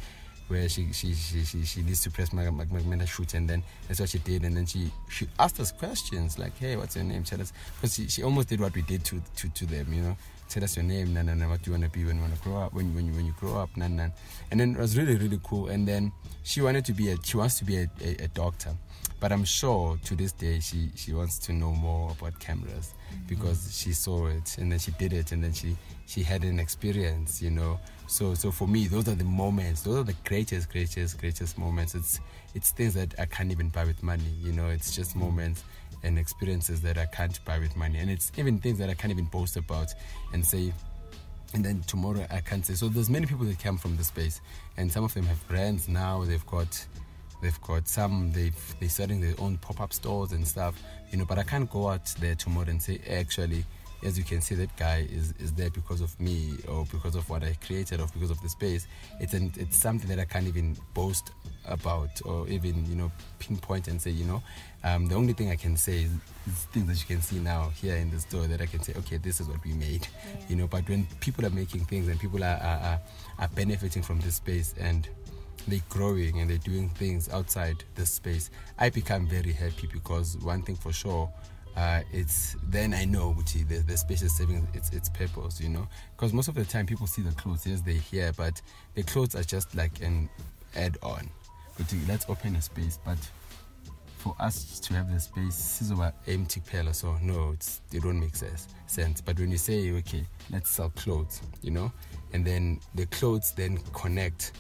where 0.48 0.68
she 0.70 0.92
she, 0.94 1.14
she, 1.14 1.44
she, 1.44 1.64
she 1.64 1.82
needs 1.82 2.02
to 2.04 2.12
press 2.12 2.32
my, 2.32 2.50
my, 2.50 2.66
my 2.66 3.06
shoot 3.06 3.34
and 3.34 3.50
then 3.50 3.64
that's 3.88 4.00
what 4.00 4.10
she 4.10 4.20
did 4.20 4.44
and 4.44 4.56
then 4.56 4.66
she 4.66 4.92
she 5.10 5.28
asked 5.40 5.60
us 5.60 5.72
questions 5.72 6.40
like 6.40 6.58
hey 6.58 6.76
what's 6.76 6.96
your 6.96 7.06
name? 7.06 7.24
Tell 7.24 7.42
us. 7.42 7.54
Because 7.76 7.96
she, 7.96 8.08
she 8.08 8.24
almost 8.24 8.50
did 8.50 8.60
what 8.60 8.74
we 8.74 8.82
did 8.82 9.04
to, 9.06 9.22
to, 9.38 9.50
to 9.50 9.66
them 9.66 9.92
you 9.92 10.02
know. 10.02 10.18
Tell 10.50 10.64
us 10.64 10.78
your 10.78 10.86
name 10.86 11.14
nah, 11.14 11.22
nah, 11.22 11.50
what 11.50 11.62
do 11.62 11.72
you 11.72 11.78
want 11.78 11.84
to 11.84 11.90
be 11.90 12.06
when 12.06 12.16
you 12.16 12.22
want 12.22 12.36
to 12.36 12.42
grow 12.42 12.58
up 12.58 12.74
when, 12.74 12.96
when, 12.96 13.06
you, 13.06 13.14
when 13.14 13.26
you 13.26 13.34
grow 13.38 13.58
up 13.58 13.70
nah, 13.76 13.88
nah. 13.88 14.08
and 14.50 14.60
then 14.60 14.72
it 14.72 14.78
was 14.78 14.98
really 14.98 15.18
really 15.18 15.40
cool 15.44 15.68
and 15.68 15.88
then 15.88 16.12
she 16.44 16.62
wanted 16.62 16.86
to 16.86 16.94
be 16.94 17.12
a 17.12 17.18
she 17.24 17.36
wants 17.36 17.60
to 17.60 17.66
be 17.66 17.78
a, 17.78 17.90
a, 18.02 18.24
a 18.24 18.28
doctor 18.30 18.74
but 19.20 19.32
I'm 19.32 19.44
sure 19.44 19.98
to 20.06 20.16
this 20.16 20.32
day 20.32 20.60
she 20.60 20.90
she 20.96 21.14
wants 21.14 21.40
to 21.40 21.54
know 21.54 21.72
more 21.72 22.12
about 22.12 22.40
cameras 22.40 22.94
mm-hmm. 23.12 23.28
because 23.28 23.76
she 23.76 23.92
saw 23.94 24.28
it 24.28 24.58
and 24.58 24.72
then 24.72 24.80
she 24.80 24.92
did 24.92 25.14
it 25.14 25.32
and 25.32 25.44
then 25.44 25.54
she 25.54 25.76
she 26.06 26.24
had 26.24 26.44
an 26.44 26.60
experience 26.60 27.42
you 27.42 27.50
know. 27.50 27.80
So 28.08 28.34
so 28.36 28.52
for 28.52 28.68
me 28.68 28.88
those 28.88 29.08
are 29.08 29.16
the 29.16 29.24
moments. 29.24 29.82
Those 29.82 29.98
are 29.98 30.04
the 30.04 30.16
greatest 30.26 30.70
greatest 30.70 31.20
greatest 31.20 31.58
moments. 31.58 31.96
It's 31.96 32.20
it's 32.54 32.72
things 32.72 32.94
that 32.94 33.16
I 33.20 33.26
can't 33.26 33.52
even 33.52 33.70
buy 33.70 33.86
with 33.86 34.04
money 34.04 34.32
you 34.42 34.52
know. 34.52 34.68
It's 34.68 34.96
just 34.96 35.12
mm-hmm. 35.12 35.22
moments 35.22 35.64
and 36.04 36.20
experiences 36.20 36.82
that 36.82 36.98
I 36.98 37.06
can't 37.08 37.44
buy 37.44 37.58
with 37.58 37.76
money. 37.76 37.98
And 37.98 38.12
it's 38.12 38.32
even 38.38 38.60
things 38.60 38.78
that 38.78 38.90
I 38.90 38.94
can't 38.94 39.12
even 39.12 39.26
boast 39.26 39.58
about 39.58 39.94
and 40.32 40.46
say 40.46 40.74
and 41.54 41.64
then 41.66 41.82
tomorrow 41.88 42.28
I 42.30 42.42
can't 42.42 42.64
say. 42.64 42.76
So 42.76 42.88
there's 42.88 43.10
many 43.10 43.26
people 43.26 43.46
that 43.46 43.58
come 43.58 43.78
from 43.78 43.98
the 43.98 44.04
space 44.04 44.42
and 44.78 44.92
some 44.92 45.04
of 45.04 45.14
them 45.16 45.26
have 45.26 45.48
brands 45.48 45.88
now. 45.88 46.24
They've 46.24 46.46
got 46.46 46.86
They've 47.42 47.62
got 47.62 47.88
some. 47.88 48.32
They've 48.32 48.76
they're 48.80 48.90
starting 48.90 49.22
their 49.22 49.36
own 49.40 49.58
pop-up 49.58 49.94
stores 49.94 50.32
and 50.32 50.48
stuff. 50.48 50.82
You 51.12 51.20
know, 51.20 51.26
but 51.26 51.38
I 51.38 51.44
can't 51.44 51.70
go 51.70 51.90
out 51.90 52.06
there 52.20 52.36
tomorrow 52.36 52.68
and 52.70 52.82
say 52.82 53.00
actually, 53.10 53.64
as 54.04 54.18
you 54.18 54.24
can 54.24 54.42
see, 54.42 54.56
that 54.56 54.76
guy 54.78 55.08
is, 55.12 55.34
is 55.40 55.54
there 55.54 55.70
because 55.70 56.02
of 56.02 56.20
me 56.20 56.54
or 56.68 56.86
because 56.92 57.16
of 57.16 57.30
what 57.30 57.44
I 57.44 57.58
created 57.66 58.00
or 58.00 58.08
because 58.14 58.32
of 58.32 58.42
the 58.42 58.50
space. 58.50 58.88
It's 59.20 59.34
an, 59.34 59.52
it's 59.58 59.78
something 59.78 60.10
that 60.10 60.20
I 60.20 60.26
can't 60.26 60.48
even 60.48 60.78
boast 60.94 61.32
about 61.66 62.22
or 62.24 62.48
even 62.48 62.86
you 62.90 62.96
know 62.96 63.12
pinpoint 63.40 63.88
and 63.88 64.02
say 64.02 64.12
you 64.12 64.26
know. 64.26 64.42
Um, 64.84 65.08
the 65.08 65.16
only 65.16 65.34
thing 65.34 65.50
I 65.50 65.56
can 65.56 65.76
say 65.76 66.04
is, 66.04 66.12
is, 66.48 66.66
things 66.72 66.88
that 66.88 67.00
you 67.00 67.16
can 67.16 67.22
see 67.22 67.40
now 67.40 67.72
here 67.82 67.96
in 67.96 68.10
the 68.10 68.20
store 68.20 68.48
that 68.48 68.62
I 68.62 68.68
can 68.68 68.82
say 68.82 68.94
okay 69.00 69.18
this 69.18 69.40
is 69.42 69.48
what 69.48 69.64
we 69.64 69.74
made. 69.74 70.08
Yeah. 70.26 70.46
You 70.50 70.56
know, 70.58 70.68
but 70.68 70.88
when 70.88 71.08
people 71.20 71.46
are 71.46 71.50
making 71.50 71.86
things 71.86 72.08
and 72.08 72.20
people 72.20 72.44
are, 72.44 72.58
are, 72.58 72.80
are, 72.80 73.00
are 73.40 73.48
benefiting 73.50 74.04
from 74.04 74.20
this 74.22 74.36
space 74.36 74.74
and 74.80 75.08
they're 75.68 75.80
growing 75.90 76.40
and 76.40 76.50
they're 76.50 76.58
doing 76.58 76.90
things 76.90 77.30
outside 77.30 77.84
the 77.96 78.06
space, 78.06 78.50
I 78.80 78.90
become 78.90 79.28
very 79.28 79.52
happy 79.52 79.88
because 79.92 80.38
one 80.38 80.62
thing 80.64 80.76
for 80.76 80.94
sure, 80.94 81.30
uh, 81.76 82.02
it's 82.12 82.56
then 82.64 82.94
I 82.94 83.06
know 83.06 83.34
which 83.34 83.54
the, 83.54 83.64
the 83.64 83.98
space 83.98 84.24
is 84.24 84.36
serving 84.36 84.68
its 84.74 84.90
its 84.90 85.10
purpose, 85.10 85.62
you 85.62 85.70
know. 85.70 85.88
Because 86.16 86.34
most 86.34 86.48
of 86.48 86.56
the 86.56 86.66
time 86.66 86.86
people 86.88 87.06
see 87.06 87.22
the 87.22 87.32
clothes, 87.34 87.68
yes, 87.68 87.82
they're 87.82 87.94
here, 87.94 88.32
but 88.36 88.60
the 88.96 89.04
clothes 89.04 89.36
are 89.36 89.44
just 89.44 89.76
like 89.76 90.02
an 90.02 90.30
add-on. 90.76 91.30
But 91.78 91.94
let's 92.08 92.28
open 92.30 92.56
a 92.56 92.62
space, 92.62 92.98
but 93.06 93.20
for 94.18 94.36
us 94.40 94.80
to 94.80 94.94
have 94.96 95.14
the 95.14 95.20
space, 95.20 95.82
is 95.82 95.92
our 95.92 96.12
empty 96.28 96.62
pillar, 96.66 96.94
so 96.94 97.16
no, 97.22 97.52
it's 97.52 97.82
it 97.94 98.02
don't 98.02 98.20
make 98.20 98.36
sense. 98.36 98.68
Sense. 98.88 99.22
But 99.22 99.40
when 99.40 99.52
you 99.52 99.58
say 99.58 99.92
okay, 99.92 100.26
let's 100.50 100.72
sell 100.72 100.90
clothes, 100.90 101.42
you 101.62 101.72
know, 101.72 101.92
and 102.34 102.44
then 102.44 102.80
the 102.96 103.06
clothes 103.08 103.54
then 103.56 103.78
connect 103.94 104.54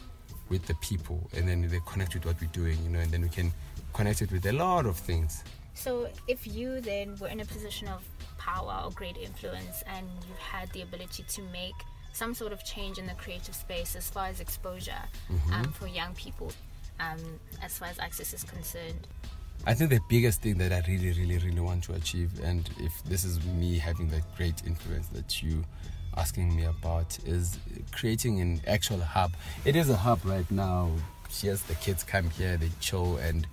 with 0.49 0.65
the 0.65 0.75
people 0.75 1.29
and 1.35 1.47
then 1.47 1.67
they 1.67 1.79
connect 1.85 2.13
with 2.13 2.25
what 2.25 2.39
we're 2.41 2.47
doing, 2.47 2.77
you 2.83 2.89
know, 2.89 2.99
and 2.99 3.11
then 3.11 3.21
we 3.21 3.29
can 3.29 3.51
connect 3.93 4.21
it 4.21 4.31
with 4.31 4.45
a 4.45 4.53
lot 4.53 4.85
of 4.85 4.95
things. 4.95 5.43
So 5.73 6.09
if 6.27 6.47
you 6.47 6.81
then 6.81 7.17
were 7.17 7.27
in 7.27 7.39
a 7.39 7.45
position 7.45 7.87
of 7.87 8.03
power 8.37 8.81
or 8.85 8.91
great 8.91 9.17
influence 9.17 9.83
and 9.87 10.07
you 10.27 10.33
had 10.39 10.71
the 10.71 10.81
ability 10.81 11.23
to 11.27 11.41
make 11.53 11.75
some 12.13 12.33
sort 12.33 12.51
of 12.51 12.63
change 12.63 12.97
in 12.97 13.05
the 13.05 13.13
creative 13.13 13.53
space 13.53 13.95
as 13.95 14.09
far 14.09 14.25
as 14.25 14.39
exposure 14.39 15.03
mm-hmm. 15.31 15.53
um, 15.53 15.71
for 15.71 15.87
young 15.87 16.13
people, 16.15 16.51
um, 16.99 17.19
as 17.61 17.77
far 17.77 17.89
as 17.89 17.99
access 17.99 18.33
is 18.33 18.43
concerned? 18.43 19.07
I 19.65 19.73
think 19.73 19.89
the 19.89 19.99
biggest 20.09 20.41
thing 20.41 20.57
that 20.57 20.71
I 20.71 20.81
really, 20.87 21.11
really, 21.11 21.37
really 21.37 21.59
want 21.59 21.83
to 21.85 21.93
achieve, 21.93 22.31
and 22.43 22.69
if 22.79 23.03
this 23.03 23.23
is 23.23 23.43
me 23.45 23.77
having 23.77 24.09
that 24.09 24.23
great 24.35 24.65
influence 24.65 25.07
that 25.09 25.43
you 25.43 25.63
asking 26.17 26.55
me 26.55 26.65
about 26.65 27.17
is 27.25 27.57
creating 27.91 28.41
an 28.41 28.61
actual 28.67 28.99
hub. 28.99 29.33
It 29.63 29.75
is 29.75 29.89
a 29.89 29.95
hub 29.95 30.19
right 30.25 30.49
now. 30.51 30.91
Yes, 31.41 31.61
the 31.61 31.75
kids 31.75 32.03
come 32.03 32.29
here, 32.31 32.57
they 32.57 32.71
chill, 32.79 33.17
and 33.17 33.45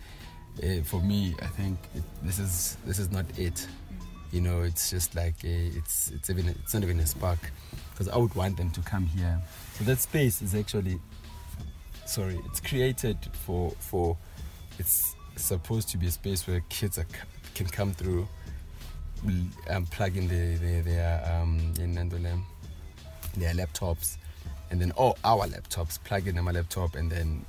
uh, 0.63 0.83
for 0.85 1.01
me, 1.01 1.35
I 1.43 1.47
think 1.47 1.79
it, 1.95 2.03
this 2.23 2.39
is 2.39 2.77
this 2.87 2.99
is 2.99 3.11
not 3.11 3.27
it. 3.39 3.67
You 4.33 4.41
know, 4.41 4.63
it's 4.63 4.91
just 4.91 5.15
like 5.15 5.45
a, 5.45 5.67
it's 5.77 6.11
it's 6.11 6.31
even 6.31 6.49
it's 6.49 6.73
not 6.73 6.83
even 6.83 6.99
a 7.01 7.07
spark, 7.07 7.39
because 7.91 8.09
I 8.09 8.17
would 8.17 8.35
want 8.35 8.57
them 8.57 8.71
to 8.71 8.81
come 8.81 9.07
here. 9.07 9.43
So 9.75 9.85
that 9.85 9.99
space 9.99 10.41
is 10.41 10.55
actually, 10.55 10.99
sorry, 12.07 12.39
it's 12.47 12.61
created 12.61 13.19
for 13.33 13.71
for, 13.79 14.17
it's 14.79 15.15
supposed 15.37 15.89
to 15.91 15.99
be 15.99 16.07
a 16.07 16.11
space 16.11 16.47
where 16.47 16.63
kids 16.69 16.97
are, 16.99 17.07
can 17.55 17.67
come 17.67 17.93
through 17.93 18.27
um, 19.69 19.87
plug 19.87 20.17
in 20.17 20.29
the, 20.29 20.57
the, 20.57 20.81
their 20.81 21.41
um, 21.41 21.73
in 21.79 21.95
their 23.37 23.55
laptops, 23.55 24.17
and 24.71 24.81
then 24.81 24.93
oh, 24.97 25.15
our 25.25 25.47
laptops, 25.47 26.03
plug 26.05 26.27
in 26.27 26.43
my 26.43 26.53
laptop, 26.53 26.95
and 26.95 27.11
then 27.11 27.45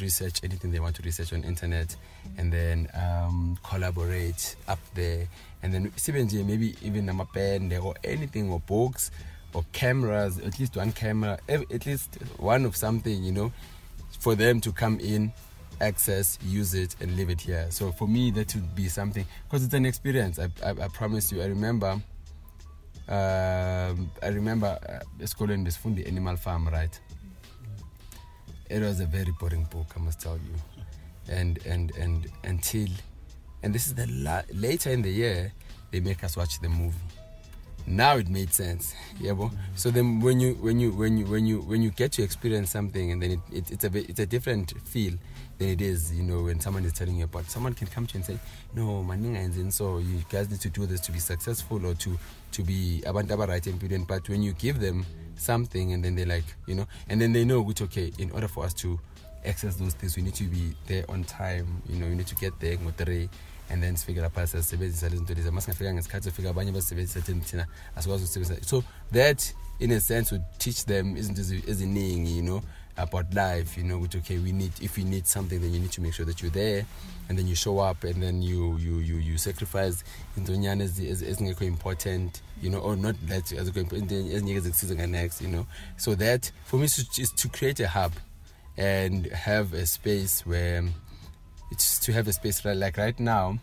research 0.00 0.40
anything 0.44 0.70
they 0.70 0.80
want 0.80 0.96
to 0.96 1.02
research 1.02 1.32
on 1.32 1.42
internet, 1.44 1.94
and 2.38 2.52
then 2.52 2.88
um, 2.94 3.58
collaborate 3.62 4.56
up 4.68 4.78
there, 4.94 5.26
and 5.62 5.74
then 5.74 5.92
maybe 6.44 6.76
even 6.82 7.08
a 7.08 7.24
pen 7.26 7.72
or 7.72 7.94
anything 8.04 8.50
or 8.50 8.60
books 8.60 9.10
or 9.52 9.64
cameras, 9.72 10.38
at 10.38 10.58
least 10.58 10.76
one 10.76 10.92
camera, 10.92 11.38
at 11.48 11.86
least 11.86 12.18
one 12.36 12.64
of 12.64 12.76
something, 12.76 13.22
you 13.24 13.32
know, 13.32 13.52
for 14.18 14.34
them 14.34 14.60
to 14.60 14.72
come 14.72 15.00
in, 15.00 15.32
access, 15.80 16.38
use 16.42 16.74
it, 16.74 16.96
and 17.00 17.16
leave 17.16 17.30
it 17.30 17.40
here. 17.40 17.66
So 17.70 17.92
for 17.92 18.06
me, 18.08 18.30
that 18.32 18.54
would 18.54 18.74
be 18.74 18.88
something 18.88 19.24
because 19.44 19.64
it's 19.64 19.74
an 19.74 19.86
experience. 19.86 20.38
I, 20.38 20.48
I, 20.64 20.70
I 20.70 20.88
promise 20.88 21.32
you. 21.32 21.42
I 21.42 21.46
remember 21.46 22.00
um, 23.08 24.10
I 24.22 24.28
remember 24.28 24.78
uh, 24.88 25.26
school 25.26 25.50
in 25.50 25.64
the 25.64 26.04
Animal 26.06 26.36
Farm, 26.36 26.68
right? 26.68 26.98
It 28.68 28.80
was 28.80 29.00
a 29.00 29.06
very 29.06 29.32
boring 29.40 29.64
book, 29.64 29.86
I 29.96 30.00
must 30.00 30.20
tell 30.20 30.36
you. 30.36 30.54
And 31.28 31.58
and 31.66 31.90
and 31.96 32.28
until, 32.44 32.88
and 33.62 33.74
this 33.74 33.88
is 33.88 33.94
the 33.94 34.06
la- 34.06 34.42
later 34.54 34.90
in 34.90 35.02
the 35.02 35.10
year, 35.10 35.52
they 35.90 35.98
make 36.00 36.22
us 36.22 36.36
watch 36.36 36.60
the 36.60 36.68
movie. 36.68 36.96
now 37.86 38.16
it 38.16 38.28
made 38.28 38.52
sense 38.52 38.94
yeah 39.20 39.32
bo? 39.32 39.50
so 39.74 39.90
then 39.90 40.20
when 40.20 40.38
you 40.38 40.54
when 40.60 40.78
you 40.78 40.92
when 40.92 41.18
you 41.18 41.24
when 41.26 41.46
you 41.46 41.60
when 41.62 41.82
you 41.82 41.90
get 41.90 42.12
to 42.12 42.22
experience 42.22 42.70
something 42.70 43.10
and 43.10 43.22
then 43.22 43.30
it, 43.32 43.40
it, 43.52 43.70
it's 43.70 43.84
a 43.84 43.90
bit, 43.90 44.08
it's 44.08 44.20
a 44.20 44.26
different 44.26 44.72
feel 44.84 45.14
than 45.60 45.68
it 45.68 45.80
is 45.80 46.12
you 46.12 46.22
know 46.22 46.42
when 46.42 46.58
someone 46.58 46.84
is 46.84 46.92
telling 46.92 47.16
you 47.16 47.24
about 47.24 47.44
someone 47.44 47.74
can 47.74 47.86
come 47.86 48.06
to 48.06 48.14
you 48.14 48.18
and 48.18 48.24
say 48.24 48.38
no 48.74 49.04
maninga 49.04 49.38
and 49.44 49.72
so 49.72 49.98
you 49.98 50.22
guys 50.30 50.50
need 50.50 50.60
to 50.60 50.70
do 50.70 50.86
this 50.86 51.00
to 51.00 51.12
be 51.12 51.18
successful 51.18 51.84
or 51.86 51.94
to 51.94 52.18
to 52.50 52.62
be 52.62 53.02
abantu 53.06 53.46
right 53.46 53.66
and 53.66 54.06
but 54.06 54.28
when 54.28 54.42
you 54.42 54.52
give 54.54 54.80
them 54.80 55.04
something 55.36 55.92
and 55.92 56.04
then 56.04 56.14
they 56.14 56.24
like 56.24 56.44
you 56.66 56.74
know 56.74 56.86
and 57.08 57.20
then 57.20 57.32
they 57.32 57.44
know 57.44 57.60
which 57.60 57.82
okay 57.82 58.10
in 58.18 58.30
order 58.32 58.48
for 58.48 58.64
us 58.64 58.74
to 58.74 58.98
access 59.44 59.76
those 59.76 59.94
things 59.94 60.16
we 60.16 60.22
need 60.22 60.34
to 60.34 60.44
be 60.44 60.74
there 60.86 61.04
on 61.08 61.24
time 61.24 61.82
you 61.88 61.98
know 61.98 62.06
you 62.06 62.14
need 62.14 62.26
to 62.26 62.34
get 62.36 62.58
there 62.60 62.76
and 63.70 63.82
then 63.82 63.96
sifike 63.96 64.20
lapha 64.20 64.46
siyasebenzisa 64.46 65.08
lezi 65.08 65.16
zinto 65.16 65.34
lezi 65.34 65.50
masingafika 65.50 65.94
ngesikhathi 65.94 66.24
sofika 66.24 66.50
abanye 66.50 66.72
basebenzisa 66.72 67.20
thina 67.20 67.40
thina 67.40 67.66
asikwazi 67.96 68.24
ukusebenzisa. 68.24 68.68
So 68.68 68.84
that 69.12 69.54
in 69.78 69.92
a 69.92 70.00
sense 70.00 70.34
would 70.34 70.44
teach 70.58 70.84
them 70.84 71.16
izinto 71.16 71.70
eziningi 71.70 72.36
you 72.36 72.42
know 72.42 72.62
about 73.02 73.32
life 73.34 73.76
you 73.76 73.84
know 73.84 74.06
okay 74.14 74.38
we 74.38 74.52
need 74.52 74.72
if 74.80 74.98
you 74.98 75.04
need 75.04 75.26
something 75.26 75.60
then 75.60 75.72
you 75.72 75.80
need 75.80 75.92
to 75.92 76.00
make 76.00 76.14
sure 76.14 76.26
that 76.26 76.40
you're 76.42 76.50
there 76.50 76.84
and 77.30 77.38
then 77.38 77.46
you 77.46 77.54
show 77.54 77.78
up 77.78 78.02
and 78.02 78.20
then 78.20 78.42
you 78.42 78.76
you 78.78 78.98
you, 78.98 79.16
you 79.16 79.38
sacrifice. 79.38 80.02
Intonyana 80.36 80.82
ezingekho 80.84 81.62
important 81.62 82.42
you 82.60 82.68
know 82.68 82.80
or 82.80 82.96
not 82.96 83.14
that 83.28 83.44
ezingeke 83.44 84.60
zikusize 84.60 85.08
next 85.08 85.40
you 85.40 85.46
know. 85.46 85.64
So 85.96 86.16
that 86.16 86.50
for 86.64 86.76
me 86.76 86.86
is 86.86 87.32
to 87.36 87.48
create 87.48 87.78
a 87.78 87.86
hub 87.86 88.12
and 88.76 89.26
have 89.26 89.72
a 89.74 89.86
space 89.86 90.44
where 90.44 90.82
it's 91.70 92.00
to 92.00 92.12
have 92.12 92.26
a 92.26 92.32
space 92.32 92.64
like 92.64 92.96
right 92.96 93.18
now 93.20 93.60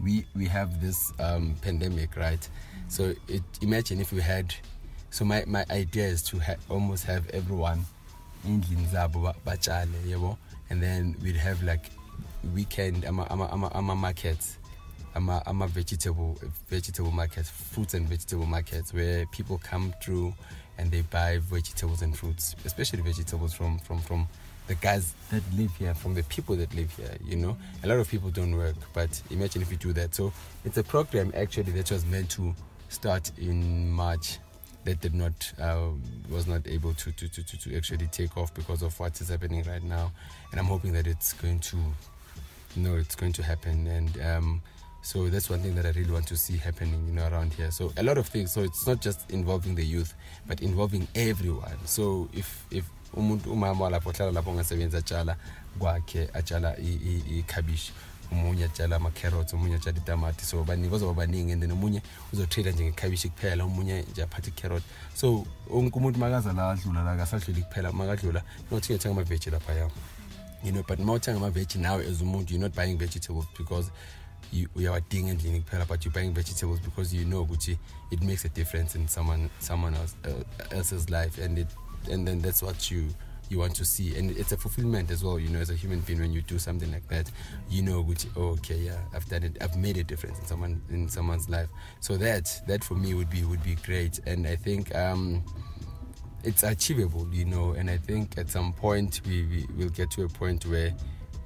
we 0.00 0.24
we 0.36 0.46
have 0.46 0.80
this 0.80 1.12
um, 1.18 1.56
pandemic 1.60 2.16
right? 2.16 2.48
So 2.86 3.12
it, 3.26 3.42
imagine 3.60 4.00
if 4.00 4.12
we 4.12 4.20
had 4.20 4.54
so 5.10 5.24
my, 5.24 5.44
my 5.46 5.64
idea 5.68 6.06
is 6.06 6.22
to 6.24 6.38
ha- 6.38 6.62
almost 6.68 7.04
have 7.06 7.28
everyone 7.30 7.86
endlini 8.46 8.86
zabo 8.86 9.34
batshale 9.44 9.98
yebo 10.06 10.36
and 10.70 10.82
then 10.82 11.16
we'd 11.22 11.36
have 11.36 11.62
like 11.62 11.90
weekend 12.54 13.04
ama 13.04 13.30
ama 13.30 13.50
ama, 13.50 13.74
ama 13.74 13.96
markets 13.96 14.58
ama 15.14 15.46
ama 15.46 15.66
vegetable 15.66 16.34
vegetable 16.70 17.10
markets 17.10 17.50
fruits 17.50 17.94
and 17.94 18.08
vegetable 18.08 18.46
markets 18.46 18.94
where 18.94 19.26
people 19.26 19.58
come 19.58 19.92
through 20.00 20.32
and 20.78 20.90
they 20.90 21.02
buy 21.02 21.38
vegetables 21.38 22.02
and 22.02 22.14
fruits 22.16 22.54
especially 22.64 23.02
vegetables 23.02 23.52
from 23.54 23.78
from 23.78 24.00
from 24.00 24.28
the 24.68 24.74
guys 24.76 25.14
that 25.30 25.42
live 25.56 25.74
here, 25.76 25.94
from 25.94 26.14
the 26.14 26.22
people 26.24 26.54
that 26.54 26.72
live 26.74 26.94
here. 26.94 27.16
You 27.24 27.36
know, 27.36 27.56
a 27.82 27.88
lot 27.88 27.98
of 27.98 28.08
people 28.08 28.30
don't 28.30 28.54
work, 28.54 28.76
but 28.92 29.20
imagine 29.30 29.62
if 29.62 29.70
you 29.70 29.78
do 29.78 29.92
that. 29.94 30.14
So 30.14 30.32
it's 30.64 30.76
a 30.76 30.84
program 30.84 31.32
actually 31.34 31.72
that 31.72 31.90
was 31.90 32.04
meant 32.04 32.30
to 32.32 32.54
start 32.90 33.32
in 33.38 33.90
March 33.90 34.38
that 34.84 35.00
did 35.00 35.14
not 35.14 35.52
uh, 35.60 35.88
was 36.30 36.46
not 36.46 36.66
able 36.66 36.94
to, 36.94 37.12
to, 37.12 37.28
to, 37.28 37.42
to 37.42 37.76
actually 37.76 38.06
take 38.06 38.36
off 38.36 38.52
because 38.54 38.82
of 38.82 38.98
what 38.98 39.20
is 39.20 39.28
happening 39.28 39.62
right 39.64 39.82
now. 39.82 40.12
And 40.50 40.60
i'm 40.60 40.66
hoping 40.66 40.92
that 40.92 41.06
it's 41.06 41.32
going 41.34 41.60
to 41.60 41.76
you 42.76 42.82
know 42.82 42.96
it's 42.96 43.14
going 43.14 43.32
to 43.34 43.42
happen. 43.42 43.86
And 43.86 44.20
um, 44.22 44.62
so 45.02 45.28
that's 45.28 45.48
one 45.48 45.60
thing 45.60 45.74
that 45.76 45.86
i 45.86 45.90
really 45.90 46.10
want 46.10 46.26
to 46.28 46.36
see 46.36 46.56
happening 46.56 47.04
you 47.08 47.14
know 47.14 47.28
around 47.28 47.52
here. 47.52 47.70
So 47.70 47.92
a 47.96 48.02
lot 48.02 48.18
of 48.18 48.26
things 48.28 48.52
so 48.52 48.62
it's 48.62 48.86
not 48.86 49.00
just 49.00 49.30
involving 49.30 49.74
the 49.74 49.84
youth 49.84 50.14
but 50.46 50.62
involving 50.62 51.06
everyone. 51.14 51.76
So 51.84 52.28
if 52.32 52.64
if 52.70 52.84
umuntu 53.16 53.50
umama 53.52 53.84
walapho 53.84 54.10
ohlala 54.10 54.32
lapho 54.32 54.50
ongasebenzi 54.50 54.96
atshala 54.96 55.36
kwakhe 55.78 56.28
atshala 56.34 56.76
ikhabishi 56.78 57.92
omunye 58.32 58.64
atshala 58.64 58.96
ama-carrots 58.96 59.54
omunye 59.54 59.74
atshala 59.74 59.98
itamati. 59.98 60.44
So 60.44 60.64
baningi 60.64 60.88
bazoba 60.88 61.14
baningi 61.14 61.52
and 61.52 61.62
then 61.62 61.70
omunye 61.70 62.02
uzotrade 62.32 62.72
njengekhabishi 62.72 63.28
kuphela 63.28 63.64
omunye 63.64 64.04
nje 64.10 64.22
aphathe 64.22 64.48
icarrot. 64.50 64.82
So 65.14 65.46
wonke 65.70 65.98
umuntu 65.98 66.18
makaza 66.18 66.52
la 66.52 66.70
adlula 66.70 67.04
la 67.04 67.16
kasadluli 67.16 67.62
kuphela 67.62 67.92
makadlula 67.92 68.42
nothi 68.70 68.92
ngiyothenga 68.92 69.20
amaveji 69.20 69.50
laphaya. 69.50 69.90
You 70.64 70.72
know 70.72 70.82
but 70.82 70.98
uma 70.98 71.12
uthenga 71.12 71.38
amaveji 71.38 71.78
nawe 71.78 72.06
as 72.06 72.22
umuntu 72.22 72.50
you're 72.50 72.62
not 72.62 72.74
buying 72.74 72.98
vegetables 72.98 73.46
because 73.58 73.90
uyawadinga 74.74 75.30
endlini 75.30 75.60
kuphela 75.60 75.84
but 75.84 76.04
you're 76.04 76.14
buying 76.20 76.34
vegetables 76.34 76.80
because 76.80 77.16
you 77.16 77.24
know 77.24 77.42
ukuthi 77.42 77.78
it 78.10 78.22
makes 78.22 78.44
a 78.44 78.48
difference 78.48 78.98
in 78.98 79.08
someone 79.08 79.48
someone 79.60 79.94
else, 79.96 80.16
uh, 80.24 80.76
else's 80.76 81.10
life 81.10 81.38
and 81.44 81.58
it 81.58 81.68
and 82.10 82.26
then 82.26 82.40
that's 82.40 82.62
what 82.62 82.90
you 82.90 83.04
you 83.48 83.58
want 83.58 83.74
to 83.76 83.84
see. 83.84 84.16
And 84.16 84.30
it's 84.36 84.52
a 84.52 84.56
fulfillment 84.56 85.10
as 85.10 85.24
well 85.24 85.38
you 85.38 85.48
know 85.48 85.58
as 85.58 85.70
a 85.70 85.74
human 85.74 86.00
being 86.00 86.20
when 86.20 86.32
you 86.32 86.42
do 86.42 86.58
something 86.58 86.90
like 86.92 87.06
that 87.08 87.30
you 87.68 87.82
know 87.82 88.00
which 88.00 88.26
oh, 88.36 88.48
okay 88.50 88.76
yeah 88.76 88.98
i've 89.14 89.26
done 89.26 89.42
it. 89.42 89.56
I've 89.60 89.76
made 89.76 89.96
a 89.96 90.04
difference 90.04 90.38
in 90.38 90.46
someone 90.46 90.80
in 90.90 91.08
someone's 91.08 91.48
life. 91.48 91.68
So 92.00 92.16
that 92.18 92.50
that 92.66 92.84
for 92.84 92.94
me 92.94 93.14
would 93.14 93.30
be 93.30 93.44
would 93.44 93.62
be 93.62 93.76
great. 93.76 94.18
And 94.26 94.46
i 94.46 94.56
think 94.56 94.94
um 94.94 95.42
it's 96.44 96.62
achievable 96.62 97.28
you 97.32 97.44
know. 97.44 97.72
And 97.72 97.90
i 97.90 97.96
think 97.96 98.38
at 98.38 98.48
some 98.50 98.72
point 98.72 99.20
we, 99.26 99.66
we 99.76 99.84
will 99.84 99.90
get 99.90 100.10
to 100.12 100.24
a 100.24 100.28
point 100.28 100.66
where 100.66 100.94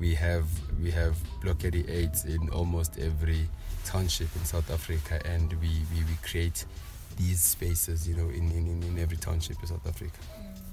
we 0.00 0.14
have 0.14 0.46
we 0.82 0.90
have 0.90 1.16
block 1.42 1.64
88 1.64 2.24
in 2.26 2.48
almost 2.50 2.98
every 2.98 3.48
township 3.84 4.28
in 4.34 4.44
south 4.44 4.68
africa 4.72 5.20
and 5.24 5.52
we 5.54 5.68
we, 5.94 6.02
we 6.04 6.14
create 6.22 6.64
these 7.16 7.40
spaces 7.40 8.08
you 8.08 8.16
know 8.16 8.28
in, 8.28 8.50
in, 8.50 8.82
in 8.82 8.98
every 8.98 9.16
township 9.16 9.60
in 9.60 9.66
south 9.68 9.86
africa 9.86 10.18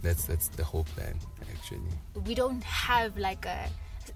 that's 0.02 0.26
that's 0.26 0.48
the 0.50 0.64
whole 0.64 0.84
plan 0.96 1.16
actually 1.54 1.80
we 2.26 2.34
don't 2.36 2.64
have 2.64 3.18
like 3.18 3.46
a 3.46 3.70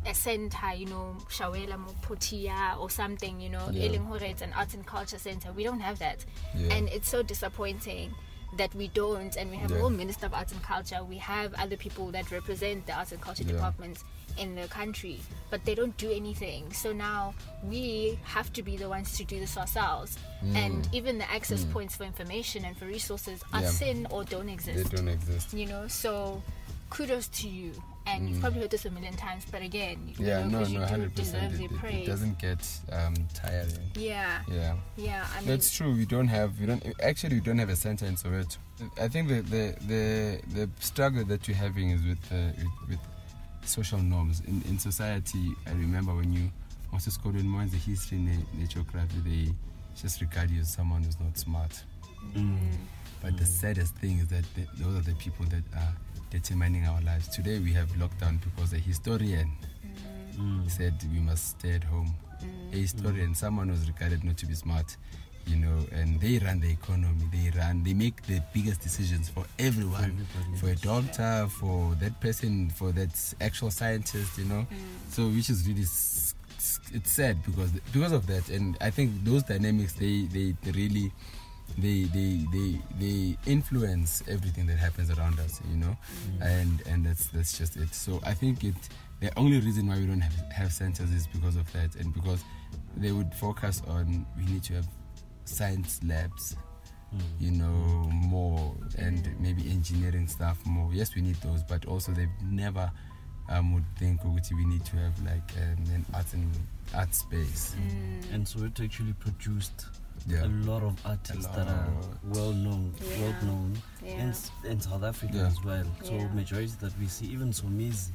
a 0.05 0.13
center, 0.13 0.73
you 0.75 0.85
know, 0.87 1.15
Shawela 1.29 1.77
Mopotia 1.77 2.77
or 2.79 2.89
something, 2.89 3.39
you 3.39 3.49
know, 3.49 3.69
yeah. 3.71 3.91
it's 3.91 4.41
an 4.41 4.51
arts 4.53 4.73
and 4.73 4.85
culture 4.85 5.17
center. 5.17 5.51
We 5.51 5.63
don't 5.63 5.79
have 5.79 5.99
that. 5.99 6.25
Yeah. 6.55 6.73
And 6.73 6.89
it's 6.89 7.07
so 7.07 7.23
disappointing 7.23 8.13
that 8.57 8.73
we 8.75 8.87
don't 8.89 9.35
and 9.35 9.49
we 9.49 9.57
have 9.57 9.71
yeah. 9.71 9.77
a 9.77 9.79
whole 9.79 9.89
minister 9.89 10.25
of 10.27 10.33
arts 10.33 10.51
and 10.51 10.61
culture 10.61 11.03
we 11.03 11.17
have 11.17 11.53
other 11.55 11.75
people 11.75 12.11
that 12.11 12.29
represent 12.31 12.85
the 12.85 12.93
arts 12.93 13.11
and 13.11 13.21
culture 13.21 13.43
yeah. 13.43 13.53
departments 13.53 14.03
in 14.37 14.55
the 14.55 14.67
country 14.67 15.19
but 15.49 15.63
they 15.65 15.75
don't 15.75 15.95
do 15.97 16.11
anything 16.11 16.71
so 16.71 16.91
now 16.91 17.33
we 17.63 18.17
have 18.23 18.51
to 18.53 18.63
be 18.63 18.77
the 18.77 18.87
ones 18.87 19.17
to 19.17 19.23
do 19.23 19.39
this 19.39 19.57
ourselves 19.57 20.17
mm. 20.43 20.55
and 20.55 20.89
even 20.91 21.17
the 21.17 21.31
access 21.31 21.63
mm. 21.63 21.71
points 21.71 21.95
for 21.95 22.03
information 22.03 22.65
and 22.65 22.77
for 22.77 22.85
resources 22.85 23.43
are 23.53 23.61
yeah. 23.61 23.69
thin 23.69 24.07
or 24.09 24.23
don't 24.23 24.49
exist 24.49 24.89
they 24.89 24.97
don't 24.97 25.07
exist 25.07 25.53
you 25.53 25.65
know 25.65 25.87
so 25.87 26.41
kudos 26.89 27.27
to 27.27 27.47
you 27.47 27.71
and 28.05 28.23
mm. 28.23 28.29
you've 28.29 28.41
probably 28.41 28.61
heard 28.61 28.71
this 28.71 28.85
a 28.85 28.91
million 28.91 29.15
times, 29.15 29.45
but 29.49 29.61
again, 29.61 30.13
yeah, 30.19 30.43
know, 30.43 30.63
no, 30.63 30.79
no, 30.79 30.85
hundred 30.85 31.15
percent. 31.15 31.53
It, 31.59 31.71
it, 31.71 32.05
doesn't 32.05 32.37
get 32.37 32.59
um, 32.91 33.15
tiring. 33.33 33.67
Yeah, 33.95 34.41
yeah, 34.51 34.75
yeah. 34.97 35.25
I 35.33 35.39
mean, 35.39 35.49
that's 35.49 35.75
true. 35.75 35.93
We 35.93 36.05
don't 36.05 36.27
have, 36.27 36.59
we 36.59 36.65
don't 36.65 36.83
actually, 37.01 37.35
we 37.35 37.41
don't 37.41 37.59
have 37.59 37.69
a 37.69 37.75
center 37.75 38.05
in 38.05 38.15
Soweto. 38.15 38.57
I 38.99 39.07
think 39.07 39.29
the 39.29 39.41
the 39.41 39.75
the, 39.87 40.41
the 40.53 40.69
struggle 40.79 41.23
that 41.25 41.47
you're 41.47 41.57
having 41.57 41.91
is 41.91 42.03
with, 42.03 42.31
uh, 42.31 42.51
with, 42.57 42.89
with 42.89 42.99
social 43.65 43.99
norms 43.99 44.41
in 44.47 44.61
in 44.69 44.79
society. 44.79 45.51
I 45.67 45.71
remember 45.71 46.13
when 46.15 46.31
you 46.33 46.51
also 46.91 47.09
scored 47.09 47.35
in 47.35 47.51
the 47.51 47.77
history 47.77 48.17
and 48.19 48.45
the 48.59 48.67
geography, 48.67 49.19
they 49.25 49.53
just 49.99 50.21
regard 50.21 50.49
you 50.49 50.61
as 50.61 50.71
someone 50.71 51.03
who's 51.03 51.19
not 51.19 51.37
smart. 51.37 51.83
Mm. 52.35 52.57
But 53.21 53.33
mm. 53.33 53.39
the 53.39 53.45
saddest 53.45 53.95
thing 53.95 54.19
is 54.19 54.27
that 54.27 54.45
those 54.77 54.97
are 54.97 55.01
the 55.01 55.15
people 55.15 55.45
that 55.47 55.63
are 55.75 55.93
determining 56.29 56.85
our 56.85 57.01
lives. 57.01 57.27
Today 57.29 57.59
we 57.59 57.73
have 57.73 57.89
lockdown 57.93 58.39
because 58.43 58.73
a 58.73 58.77
historian 58.77 59.51
mm. 60.37 60.69
said 60.69 60.93
we 61.11 61.19
must 61.19 61.59
stay 61.59 61.73
at 61.73 61.83
home. 61.83 62.13
Mm. 62.41 62.73
A 62.73 62.77
historian, 62.77 63.35
someone 63.35 63.69
was 63.69 63.87
regarded 63.87 64.23
not 64.23 64.37
to 64.37 64.45
be 64.45 64.53
smart, 64.53 64.97
you 65.45 65.57
know, 65.57 65.85
and 65.91 66.19
they 66.19 66.39
run 66.39 66.59
the 66.59 66.71
economy. 66.71 67.25
They 67.31 67.57
run, 67.57 67.83
they 67.83 67.93
make 67.93 68.23
the 68.23 68.41
biggest 68.53 68.81
decisions 68.81 69.29
for 69.29 69.45
everyone, 69.59 70.25
for, 70.55 70.67
for 70.67 70.71
a 70.71 70.75
doctor, 70.75 71.47
for 71.49 71.95
that 71.95 72.19
person, 72.21 72.69
for 72.69 72.91
that 72.91 73.33
actual 73.41 73.71
scientist, 73.71 74.37
you 74.37 74.45
know. 74.45 74.65
Mm. 74.71 74.77
So 75.09 75.27
which 75.27 75.49
is 75.49 75.67
really 75.67 75.85
it's 76.93 77.11
sad 77.11 77.43
because 77.45 77.71
because 77.91 78.11
of 78.11 78.27
that, 78.27 78.49
and 78.49 78.77
I 78.81 78.89
think 78.89 79.11
those 79.23 79.43
dynamics 79.43 79.93
they 79.93 80.27
they 80.31 80.55
really 80.71 81.11
they 81.77 82.03
they 82.03 82.45
they 82.51 82.81
they 82.99 83.37
influence 83.45 84.23
everything 84.27 84.67
that 84.67 84.77
happens 84.77 85.09
around 85.17 85.39
us 85.39 85.59
you 85.71 85.77
know 85.77 85.97
mm. 85.97 86.41
and 86.41 86.83
and 86.87 87.05
that's 87.05 87.27
that's 87.27 87.57
just 87.57 87.77
it 87.77 87.93
so 87.93 88.19
i 88.25 88.33
think 88.33 88.63
it 88.63 88.75
the 89.21 89.31
only 89.39 89.59
reason 89.59 89.87
why 89.87 89.97
we 89.97 90.05
don't 90.05 90.21
have, 90.21 90.51
have 90.51 90.71
centers 90.71 91.09
is 91.11 91.25
because 91.27 91.55
of 91.55 91.71
that 91.73 91.95
and 91.95 92.13
because 92.13 92.43
they 92.97 93.11
would 93.11 93.33
focus 93.33 93.81
on 93.87 94.25
we 94.37 94.45
need 94.45 94.61
to 94.63 94.73
have 94.73 94.87
science 95.45 95.99
labs 96.05 96.55
mm. 97.13 97.21
you 97.39 97.51
know 97.51 98.09
more 98.11 98.75
and 98.97 99.29
maybe 99.39 99.69
engineering 99.69 100.27
stuff 100.27 100.57
more 100.65 100.89
yes 100.93 101.15
we 101.15 101.21
need 101.21 101.35
those 101.37 101.63
but 101.63 101.85
also 101.85 102.11
they've 102.11 102.29
never 102.43 102.91
um, 103.49 103.73
would 103.73 103.85
think 103.97 104.23
we 104.23 104.65
need 104.65 104.85
to 104.85 104.95
have 104.95 105.21
like 105.23 105.51
um, 105.57 105.83
an 105.93 106.05
art 106.13 106.31
and 106.33 106.49
art 106.95 107.13
space 107.13 107.75
mm. 107.75 108.33
and 108.33 108.47
so 108.47 108.59
it 108.63 108.79
actually 108.79 109.13
produced 109.13 109.87
yeah. 110.27 110.45
a 110.45 110.47
lot 110.47 110.83
of 110.83 110.99
artists 111.05 111.45
lot. 111.45 111.55
that 111.55 111.67
are 111.67 111.87
well 112.25 112.51
known, 112.51 112.93
yeah. 113.01 113.21
well 113.21 113.43
known 113.43 113.77
yeah. 114.03 114.11
in, 114.11 114.33
in 114.71 114.79
South 114.79 115.03
Africa 115.03 115.37
as 115.37 115.63
well. 115.63 115.85
So 116.03 116.13
majority 116.29 116.71
that 116.81 116.97
we 116.99 117.07
see, 117.07 117.25
even 117.27 117.49
Somizi 117.49 118.09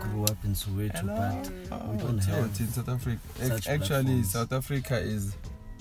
grew 0.00 0.24
up 0.24 0.36
in 0.44 0.52
Soweto, 0.52 1.06
but 1.06 1.50
oh, 1.72 1.90
we 1.90 1.98
don't 1.98 2.18
have 2.18 2.60
in 2.60 2.68
South 2.68 2.88
Africa. 2.88 3.18
Actually, 3.40 3.78
platforms. 3.78 4.32
South 4.32 4.52
Africa 4.52 4.98
is 4.98 5.34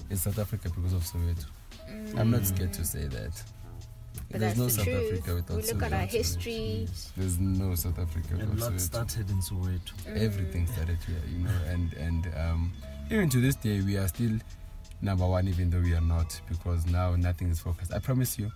is 0.10 0.22
South 0.24 0.40
Africa 0.40 0.70
because 0.76 0.94
of 0.94 1.04
Soweto. 1.04 1.46
I'm 2.18 2.32
not 2.32 2.46
scared 2.46 2.74
to 2.74 2.86
say 2.86 3.06
that. 3.08 3.44
But 4.30 4.40
There's 4.42 4.56
that's 4.56 4.58
no 4.58 4.66
the 4.66 4.72
South 4.72 4.84
truth. 4.86 5.12
Africa 5.14 5.36
without 5.36 5.58
We 5.58 5.74
look 5.74 5.84
at 5.84 5.94
our 5.94 6.00
history. 6.06 6.88
There's 7.16 7.40
no 7.40 7.76
South 7.76 8.00
Africa 8.00 8.28
And 8.32 8.50
without 8.50 8.72
lot 8.72 8.74
Soweto. 8.74 8.80
started 8.82 9.30
in 9.30 9.38
Soweto. 9.38 9.92
Everything 10.18 10.68
started 10.68 10.98
here, 11.08 11.22
you 11.32 11.40
know, 11.44 11.52
and 11.70 11.94
and 11.94 12.28
um, 12.38 12.74
even 13.10 13.30
to 13.30 13.40
this 13.42 13.56
day 13.56 13.82
we 13.82 13.96
are 13.98 14.08
still 14.08 14.32
number 15.02 15.26
one, 15.28 15.48
even 15.48 15.70
though 15.70 15.80
we 15.80 15.94
are 15.94 16.02
not, 16.02 16.40
because 16.50 16.86
now 16.88 17.16
nothing 17.16 17.50
is 17.50 17.60
focused. 17.60 17.94
I 17.94 18.00
promise 18.00 18.38
you, 18.40 18.52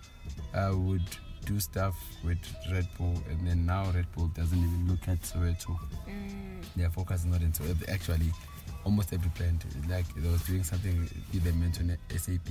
I 0.52 0.70
would 0.70 1.02
do 1.46 1.58
stuff 1.58 1.96
with 2.24 2.38
Red 2.70 2.86
Bull, 2.98 3.14
and 3.30 3.46
then 3.46 3.64
now 3.64 3.90
Red 3.94 4.10
Bull 4.12 4.26
doesn't 4.28 4.58
even 4.58 4.88
look 4.88 5.08
at 5.08 5.22
Soweto. 5.22 5.78
Mm, 6.08 6.62
Their 6.76 6.90
focus 6.90 7.20
is 7.20 7.26
not 7.26 7.40
in 7.40 7.52
Soweto. 7.52 7.88
Actually, 7.88 8.30
almost 8.84 9.12
every 9.12 9.30
plant, 9.30 9.64
like 9.88 10.06
they 10.14 10.28
was 10.28 10.42
doing 10.42 10.64
something, 10.64 11.08
they 11.32 11.52
mentioned 11.52 11.96
SAP 12.16 12.48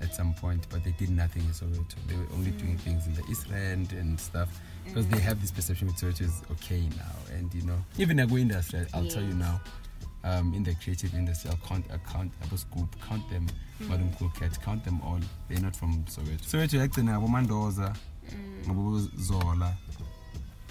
at 0.00 0.14
some 0.14 0.34
point, 0.34 0.66
but 0.70 0.84
they 0.84 0.92
did 0.92 1.10
nothing 1.10 1.42
in 1.42 1.48
Soweto. 1.50 1.94
They 2.06 2.16
were 2.16 2.26
only 2.34 2.50
doing 2.52 2.76
mm. 2.76 2.80
things 2.80 3.06
in 3.06 3.14
the 3.14 3.22
East 3.30 3.46
End 3.52 3.92
and 3.92 4.18
stuff 4.18 4.48
because 4.84 5.06
they 5.08 5.20
have 5.20 5.40
this 5.40 5.50
perception 5.50 5.88
with 5.88 5.96
Soweto 5.96 6.22
is 6.22 6.42
okay 6.52 6.82
now. 6.96 7.36
And 7.36 7.52
you 7.54 7.62
know, 7.62 7.78
even 7.98 8.20
agro 8.20 8.36
industry, 8.38 8.84
I'll 8.92 9.06
tell 9.06 9.22
you 9.22 9.34
now, 9.34 9.60
um, 10.24 10.54
in 10.54 10.62
the 10.62 10.74
creative 10.74 11.14
industry, 11.14 11.50
I'll 11.50 11.68
count, 11.68 11.86
I 11.92 11.98
count, 12.10 12.32
Abu 12.42 12.56
Scoop, 12.56 12.94
count 13.08 13.28
them, 13.30 13.46
Madam 13.80 14.10
Cool 14.18 14.30
Cat, 14.38 14.58
count 14.62 14.84
them 14.84 15.00
all. 15.02 15.20
They're 15.48 15.60
not 15.60 15.76
from 15.76 16.04
Soweto. 16.04 16.42
Soweto, 16.42 16.82
actually, 16.82 17.08
Abu 17.08 17.26
Mandoza, 17.26 17.96
mm. 18.30 18.70
Abu 18.70 19.08
Zola, 19.18 19.74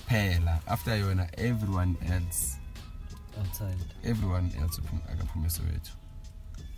Pela. 0.07 0.61
After 0.67 0.91
yona, 0.91 1.29
everyone 1.37 1.97
else 2.09 2.57
Outside. 3.39 3.77
everyone 4.03 4.51
else 4.61 4.79
uphum- 4.79 5.01
akaphuma 5.11 5.47
esoweto 5.47 5.91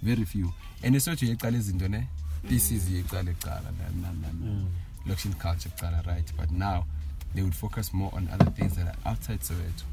very 0.01 0.25
few 0.25 0.53
and 0.83 0.95
isoweto 0.95 1.25
yeqala 1.25 1.57
izinto 1.57 1.87
ne 1.89 2.07
this 2.47 2.71
is 2.71 2.89
yeqala 2.89 3.31
eqala 3.35 3.61
nani, 3.79 4.01
nani, 4.01 4.19
nani. 4.21 4.45
Mm. 4.45 4.67
location 5.05 5.33
culture 5.33 5.69
kuqala 5.69 6.05
right 6.07 6.31
but 6.37 6.51
now 6.51 6.85
they 7.33 7.41
would 7.43 7.55
focus 7.55 7.93
more 7.93 8.11
on 8.15 8.27
other 8.33 8.51
things 8.51 8.75
that 8.75 8.87
are 8.87 9.11
outside 9.11 9.39
soweto 9.41 9.83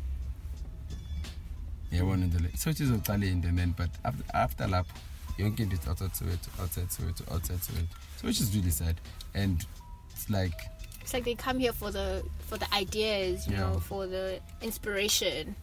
yabona 1.92 2.25
into 2.25 2.38
le 2.38 2.48
isoweto 2.48 2.85
izoqala 2.85 3.25
into 3.27 3.48
and 3.48 3.59
then 3.59 3.75
but 3.77 3.90
after, 4.05 4.25
after 4.35 4.66
lapho 4.68 4.94
yonke 5.38 5.61
into 5.61 5.77
is 5.77 5.87
outside 5.88 6.11
soweto 6.14 6.48
outside 6.62 6.88
soweto 6.88 7.33
outside 7.35 7.59
soweto 7.61 7.87
so 8.20 8.27
which 8.27 8.40
is 8.40 8.55
really 8.55 8.70
sad 8.70 8.96
and 9.35 9.66
it's 10.12 10.29
like 10.31 10.55
It's 11.03 11.12
like 11.14 11.25
they 11.25 11.35
come 11.35 11.59
here 11.59 11.72
for 11.72 11.90
the 11.90 12.22
for 12.48 12.57
the 12.59 12.72
ideas, 12.72 13.46
you 13.48 13.55
Yeah. 13.55 13.61
know, 13.72 13.81
for 13.81 14.07
the 14.07 14.38
inspiration, 14.62 15.57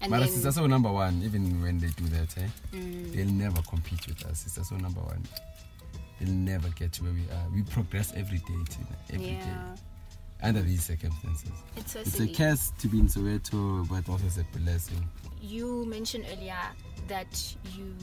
and 0.00 0.10
but 0.10 0.20
then 0.20 0.28
it's 0.28 0.44
also 0.46 0.66
number 0.66 0.90
one 0.92 1.22
even 1.24 1.60
when 1.62 1.78
they 1.78 1.88
do 1.88 2.04
that 2.04 2.36
eh? 2.38 2.46
Mm, 2.72 3.12
they'll 3.14 3.26
never 3.26 3.60
compete 3.62 4.06
with 4.06 4.24
us. 4.26 4.46
It's 4.46 4.58
also 4.58 4.76
number 4.76 5.00
one. 5.00 5.22
They'll 6.20 6.32
never 6.34 6.68
get 6.70 6.92
to 6.94 7.04
where 7.04 7.12
we 7.12 7.22
are. 7.30 7.46
We 7.54 7.62
progress 7.62 8.12
every 8.16 8.38
day, 8.38 8.54
Tina. 8.68 8.96
Every 9.12 9.26
day. 9.26 9.38
yeah, 9.40 9.76
Under 10.42 10.62
these 10.62 10.84
circumstances. 10.84 11.50
it's 11.76 11.92
so 11.92 12.00
It's 12.00 12.08
a 12.14 12.16
silly. 12.18 12.34
curse 12.34 12.72
to 12.78 12.88
be 12.88 12.98
in 13.00 13.06
Soweto, 13.06 13.88
but 13.88 14.08
also 14.08 14.26
it's 14.26 14.38
a 14.38 14.44
blessing. 14.58 15.08
you 15.40 15.84
mentioned 15.86 16.24
earlier 16.32 16.56
that 17.06 17.54
you 17.76 17.94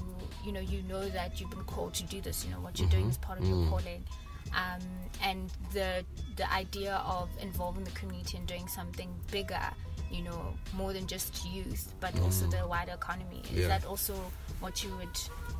you 0.46 0.52
know 0.54 0.62
you 0.62 0.82
know 0.84 1.08
that 1.10 1.40
you've 1.40 1.50
been 1.52 1.64
called 1.66 1.94
to 1.94 2.04
do 2.06 2.22
this 2.22 2.46
you 2.46 2.52
know 2.52 2.60
what 2.62 2.80
you're 2.80 2.90
doing 2.90 3.08
is 3.10 3.18
part 3.18 3.38
of 3.40 3.46
your 3.48 3.58
Mm. 3.58 3.70
calling 3.70 4.04
um, 4.54 4.82
and 5.22 5.52
the 5.74 6.04
the 6.38 6.48
idea 6.54 6.96
of 7.06 7.30
involving 7.42 7.84
the 7.84 7.92
community 7.92 8.38
and 8.38 8.48
doing 8.48 8.68
something 8.70 9.10
bigger 9.32 9.60
you 10.16 10.24
know 10.24 10.54
more 10.74 10.94
than 10.94 11.06
just 11.08 11.46
youth 11.46 11.84
but 12.00 12.14
also 12.22 12.46
the 12.48 12.62
wider 12.68 12.94
economy 12.94 13.42
is 13.46 13.50
Mm. 13.52 13.62
Yeah. 13.62 13.68
that 13.68 13.86
also 13.86 14.14
what 14.60 14.84
you 14.84 14.92
would 14.98 15.20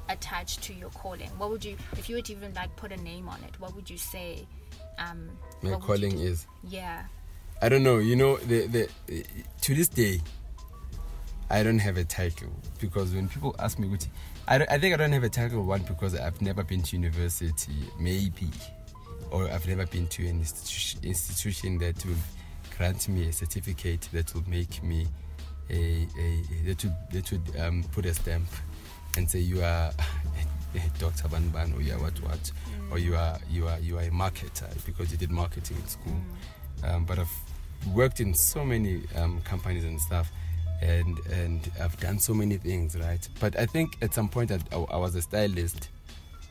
attach 0.10 0.58
to 0.66 0.74
your 0.74 0.90
calling 0.92 1.30
what 1.38 1.50
would 1.52 1.64
you 1.66 1.76
if 1.98 2.10
you 2.10 2.22
to 2.22 2.32
even 2.32 2.54
like 2.54 2.76
put 2.76 2.92
a 2.92 2.98
name 2.98 3.28
on 3.28 3.40
it 3.48 3.60
what 3.60 3.76
would 3.76 3.90
you 3.90 3.98
say 3.98 4.46
um 4.98 5.30
My 5.62 5.72
would 5.72 5.82
calling 5.82 6.20
is 6.20 6.48
yeah 6.64 7.04
I 7.62 7.70
don't 7.70 7.84
know, 7.84 8.00
you 8.00 8.18
know, 8.18 8.36
the, 8.52 8.68
the 8.68 8.90
to 9.62 9.74
this 9.74 9.88
day 9.88 10.20
I 11.50 11.64
don't 11.64 11.80
have 11.80 11.96
a 11.98 12.04
title 12.04 12.52
because 12.82 13.14
when 13.16 13.30
people 13.30 13.56
ask 13.60 13.80
me 13.80 13.88
which 13.88 14.06
I, 14.48 14.56
I 14.70 14.78
think 14.78 14.94
I 14.94 14.98
don't 14.98 15.14
have 15.14 15.24
a 15.24 15.30
title 15.30 15.64
one 15.64 15.82
because 15.84 16.16
I've 16.16 16.42
never 16.42 16.64
been 16.64 16.82
to 16.84 16.96
university, 16.98 17.74
maybe, 18.00 18.50
or 19.32 19.50
I've 19.50 19.66
never 19.68 19.86
been 19.88 20.06
to 20.08 20.28
an 20.28 20.40
institution, 20.40 21.00
institution 21.04 21.78
that 21.80 22.04
will 22.06 22.16
grant 22.78 23.08
me 23.08 23.28
a 23.30 23.34
certificate 23.34 24.08
that 24.12 24.34
will 24.34 24.48
make 24.48 24.84
me 24.84 25.08
a, 25.70 26.08
a 26.20 26.44
that 26.66 26.84
would 26.84 26.96
that 27.12 27.32
would 27.32 27.60
um, 27.60 27.84
put 27.92 28.06
a 28.06 28.14
stamp 28.14 28.48
and 29.18 29.30
say 29.30 29.40
you 29.40 29.62
are 29.62 29.92
a 30.76 31.00
Dr. 31.00 31.28
Banban 31.28 31.76
or 31.76 31.82
you 31.82 31.94
are 31.94 32.00
what 32.00 32.18
what 32.22 32.52
or 32.92 33.00
you 33.00 33.16
are 33.16 33.40
you 33.50 33.68
are 33.68 33.80
you 33.80 33.98
are 33.98 34.04
a 34.04 34.10
marketer 34.10 34.86
because 34.86 35.12
you 35.12 35.18
did 35.18 35.32
marketing 35.32 35.78
in 35.78 35.88
school. 35.88 36.22
Um, 36.84 37.06
but 37.06 37.20
I've 37.20 37.32
worked 37.94 38.20
in 38.20 38.34
so 38.34 38.66
many 38.66 39.04
um, 39.16 39.42
companies 39.42 39.86
and 39.86 40.00
stuff, 40.02 40.32
and 40.82 41.18
and 41.32 41.72
I've 41.82 41.98
done 42.00 42.20
so 42.20 42.34
many 42.34 42.58
things, 42.58 42.96
right? 42.98 43.28
But 43.40 43.58
I 43.58 43.66
think 43.66 43.98
at 44.02 44.14
some 44.14 44.30
point 44.30 44.52
I, 44.52 44.60
I, 44.72 44.78
I 44.78 44.98
was 44.98 45.16
a 45.16 45.22
stylist, 45.22 45.90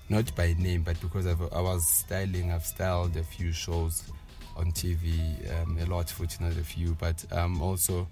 not 0.08 0.34
by 0.34 0.54
name, 0.58 0.82
but 0.82 1.00
because 1.00 1.26
I've, 1.26 1.42
I 1.52 1.60
was 1.60 1.86
styling. 1.86 2.50
I've 2.50 2.64
styled 2.64 3.16
a 3.16 3.22
few 3.22 3.52
shows 3.52 4.10
on 4.56 4.72
TV, 4.72 5.62
um, 5.62 5.78
a 5.78 5.86
lot, 5.86 6.10
for 6.10 6.26
not 6.40 6.52
a 6.52 6.64
few, 6.64 6.94
but 6.94 7.24
um, 7.32 7.60
also. 7.62 8.06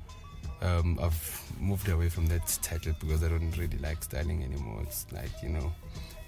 Um, 0.61 0.97
I've 1.03 1.53
moved 1.61 1.89
away 1.89 2.09
from 2.09 2.27
that 2.27 2.47
title 2.63 2.95
because 3.01 3.25
I 3.25 3.29
don't 3.29 3.57
really 3.59 3.79
like 3.79 4.03
styling 4.03 4.45
anymore. 4.45 4.81
It's 4.83 5.07
like 5.13 5.31
you 5.43 5.49
know, 5.49 5.73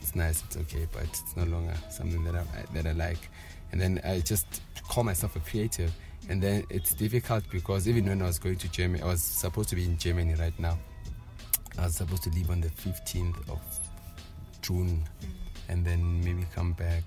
it's 0.01 0.17
nice, 0.17 0.43
it's 0.45 0.57
okay, 0.57 0.89
but 0.93 1.05
it's 1.05 1.37
no 1.37 1.45
longer 1.45 1.75
something 1.89 2.25
that 2.25 2.35
I 2.35 2.45
that 2.75 2.87
I 2.87 2.93
like. 2.93 3.31
And 3.71 3.81
then 3.81 4.01
I 4.05 4.21
just 4.21 4.61
call 4.89 5.05
myself 5.05 5.37
a 5.37 5.41
creative. 5.41 5.93
And 6.29 6.43
then 6.43 6.65
it's 6.71 6.95
difficult 6.95 7.45
because 7.51 7.87
even 7.89 8.07
when 8.07 8.23
I 8.23 8.27
was 8.27 8.39
going 8.39 8.57
to 8.57 8.69
Germany, 8.69 9.03
I 9.03 9.07
was 9.07 9.23
supposed 9.23 9.69
to 9.71 9.77
be 9.77 9.85
in 9.85 9.99
Germany 9.99 10.35
right 10.35 10.59
now. 10.59 10.79
I 11.79 11.85
was 11.85 11.97
supposed 11.97 12.23
to 12.25 12.31
leave 12.31 12.51
on 12.51 12.61
the 12.61 12.69
15th 12.69 13.49
of 13.51 13.61
June 14.63 15.03
and 15.69 15.85
then 15.85 16.23
maybe 16.25 16.47
come 16.55 16.73
back 16.73 17.03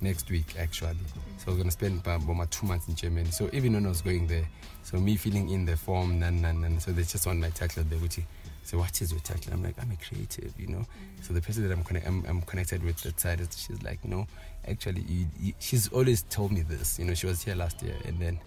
next 0.00 0.30
week 0.30 0.54
actually. 0.58 0.96
So 1.38 1.46
I 1.46 1.50
was 1.50 1.58
gonna 1.58 1.70
spend 1.70 2.00
about 2.00 2.50
two 2.50 2.66
months 2.66 2.88
in 2.88 2.94
Germany. 2.94 3.30
So 3.30 3.48
even 3.52 3.74
when 3.74 3.86
I 3.86 3.88
was 3.88 4.02
going 4.02 4.26
there, 4.26 4.48
so 4.82 4.98
me 4.98 5.16
filling 5.16 5.48
in 5.48 5.64
the 5.64 5.76
form, 5.76 6.18
nan, 6.18 6.40
nan, 6.40 6.60
nan, 6.60 6.80
so 6.80 6.92
they 6.92 7.02
just 7.02 7.26
want 7.26 7.40
my 7.40 7.50
title 7.50 7.84
there, 7.84 7.98
which 7.98 8.18
so 8.64 8.78
what 8.78 9.00
is 9.02 9.12
your 9.12 9.20
title? 9.20 9.52
I'm 9.52 9.62
like, 9.62 9.74
I'm 9.80 9.90
a 9.90 9.96
creative, 9.96 10.54
you 10.58 10.68
know. 10.68 10.86
So 11.20 11.34
the 11.34 11.40
person 11.42 11.68
that 11.68 11.76
I'm, 11.76 11.84
conne- 11.84 12.02
I'm, 12.06 12.24
I'm 12.26 12.40
connected 12.42 12.82
with 12.82 12.96
that 13.02 13.20
side, 13.20 13.40
she's 13.54 13.82
like, 13.82 14.02
no, 14.06 14.26
actually, 14.66 15.02
you, 15.02 15.26
you, 15.38 15.52
she's 15.58 15.88
always 15.88 16.22
told 16.22 16.50
me 16.50 16.62
this. 16.62 16.98
You 16.98 17.04
know, 17.04 17.12
she 17.12 17.26
was 17.26 17.42
here 17.42 17.54
last 17.54 17.82
year, 17.82 17.94
and 18.06 18.18
then 18.18 18.40